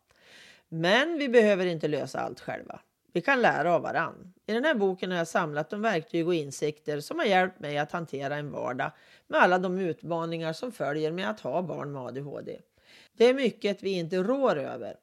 Men 0.69 1.17
vi 1.17 1.29
behöver 1.29 1.65
inte 1.65 1.87
lösa 1.87 2.19
allt 2.19 2.39
själva. 2.39 2.79
Vi 3.17 3.21
kan 3.21 3.41
lära 3.41 3.73
av 3.73 3.81
varann. 3.81 4.33
I 4.45 4.53
den 4.53 4.63
här 4.63 4.75
boken 4.75 5.11
har 5.11 5.17
jag 5.17 5.27
samlat 5.27 5.69
de 5.69 5.81
verktyg 5.81 6.27
och 6.27 6.33
insikter 6.33 6.99
som 6.99 7.19
har 7.19 7.25
hjälpt 7.25 7.59
mig 7.59 7.77
att 7.77 7.91
hantera 7.91 8.35
en 8.35 8.51
vardag 8.51 8.91
med 9.27 9.39
alla 9.39 9.59
de 9.59 9.79
utmaningar 9.79 10.53
som 10.53 10.71
följer 10.71 11.11
med 11.11 11.29
att 11.29 11.39
ha 11.39 11.61
barn 11.61 11.91
med 11.91 12.01
ADHD. 12.01 12.59
Det 13.17 13.25
är 13.25 13.33
mycket 13.33 13.83
vi 13.83 13.89
inte 13.89 14.17
rår 14.17 14.55
över 14.55 14.95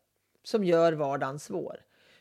som 0.44 0.64
gör 0.64 0.92
vardagen 0.92 1.38
svår. 1.38 1.76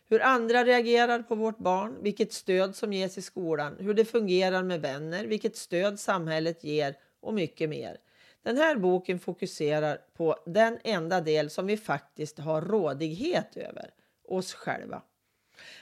Hur 0.10 0.22
andra 0.22 0.64
reagerar 0.64 1.20
på 1.20 1.36
vårt 1.36 1.58
barn, 1.58 1.96
vilket 2.02 2.34
stöd 2.34 2.76
som 2.76 2.94
ges 2.94 3.18
i 3.18 3.22
skolan, 3.22 3.76
hur 3.80 3.94
det 3.94 4.06
fungerar 4.06 4.64
med 4.64 4.82
vänner, 4.82 5.26
vilket 5.26 5.56
stöd 5.56 6.00
samhället 6.00 6.64
ger 6.64 6.96
och 7.22 7.34
mycket 7.34 7.70
mer. 7.70 7.98
Den 8.44 8.58
här 8.58 8.76
boken 8.76 9.20
fokuserar 9.20 9.98
på 10.18 10.36
den 10.46 10.80
enda 10.84 11.22
del 11.22 11.50
som 11.50 11.66
vi 11.66 11.78
faktiskt 11.78 12.40
har 12.40 12.62
rådighet 12.62 13.58
över, 13.58 13.90
oss 14.24 14.54
själva. 14.54 15.02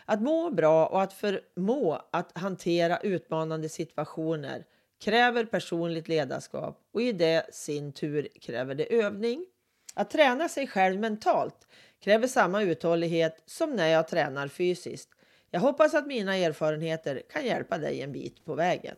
Att 0.05 0.21
må 0.21 0.49
bra 0.49 0.87
och 0.87 1.01
att 1.01 1.13
förmå 1.13 2.01
att 2.11 2.37
hantera 2.37 2.97
utmanande 2.97 3.69
situationer 3.69 4.65
kräver 5.03 5.45
personligt 5.45 6.07
ledarskap 6.07 6.79
och 6.93 7.01
i 7.01 7.11
det 7.11 7.55
sin 7.55 7.93
tur 7.93 8.27
kräver 8.41 8.75
det 8.75 8.93
övning. 8.93 9.45
Att 9.93 10.09
träna 10.09 10.49
sig 10.49 10.67
själv 10.67 10.99
mentalt 10.99 11.67
kräver 12.03 12.27
samma 12.27 12.61
uthållighet 12.61 13.43
som 13.45 13.75
när 13.75 13.87
jag 13.87 14.07
tränar 14.07 14.47
fysiskt. 14.47 15.09
Jag 15.51 15.59
hoppas 15.59 15.93
att 15.93 16.07
mina 16.07 16.35
erfarenheter 16.35 17.21
kan 17.29 17.45
hjälpa 17.45 17.77
dig 17.77 18.01
en 18.01 18.11
bit 18.11 18.45
på 18.45 18.55
vägen. 18.55 18.95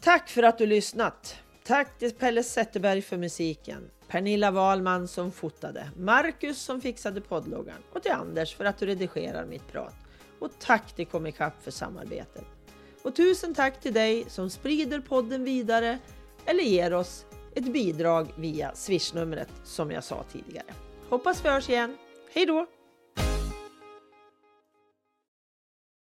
Tack 0.00 0.28
för 0.28 0.42
att 0.42 0.58
du 0.58 0.66
lyssnat! 0.66 1.36
Tack 1.64 1.98
till 1.98 2.10
Pelle 2.10 2.42
Zetterberg 2.42 3.02
för 3.02 3.16
musiken, 3.16 3.90
Pernilla 4.14 4.50
Wahlman 4.50 5.08
som 5.08 5.32
fotade, 5.32 5.90
Marcus 5.96 6.58
som 6.62 6.80
fixade 6.80 7.20
poddloggan 7.20 7.76
och 7.92 8.02
till 8.02 8.12
Anders 8.12 8.54
för 8.54 8.64
att 8.64 8.78
du 8.78 8.86
redigerar 8.86 9.44
mitt 9.46 9.72
prat. 9.72 9.94
Och 10.38 10.50
tack 10.58 10.92
till 10.92 11.06
Comicap 11.06 11.62
för 11.62 11.70
samarbetet. 11.70 12.44
Och 13.02 13.16
tusen 13.16 13.54
tack 13.54 13.80
till 13.80 13.92
dig 13.92 14.24
som 14.28 14.50
sprider 14.50 15.00
podden 15.00 15.44
vidare 15.44 15.98
eller 16.44 16.62
ger 16.62 16.94
oss 16.94 17.26
ett 17.54 17.72
bidrag 17.72 18.28
via 18.36 18.74
swishnumret 18.74 19.48
som 19.64 19.90
jag 19.90 20.04
sa 20.04 20.24
tidigare. 20.32 20.74
Hoppas 21.08 21.44
vi 21.44 21.48
hörs 21.48 21.68
igen. 21.68 21.96
Hej 22.32 22.46
då! 22.46 22.66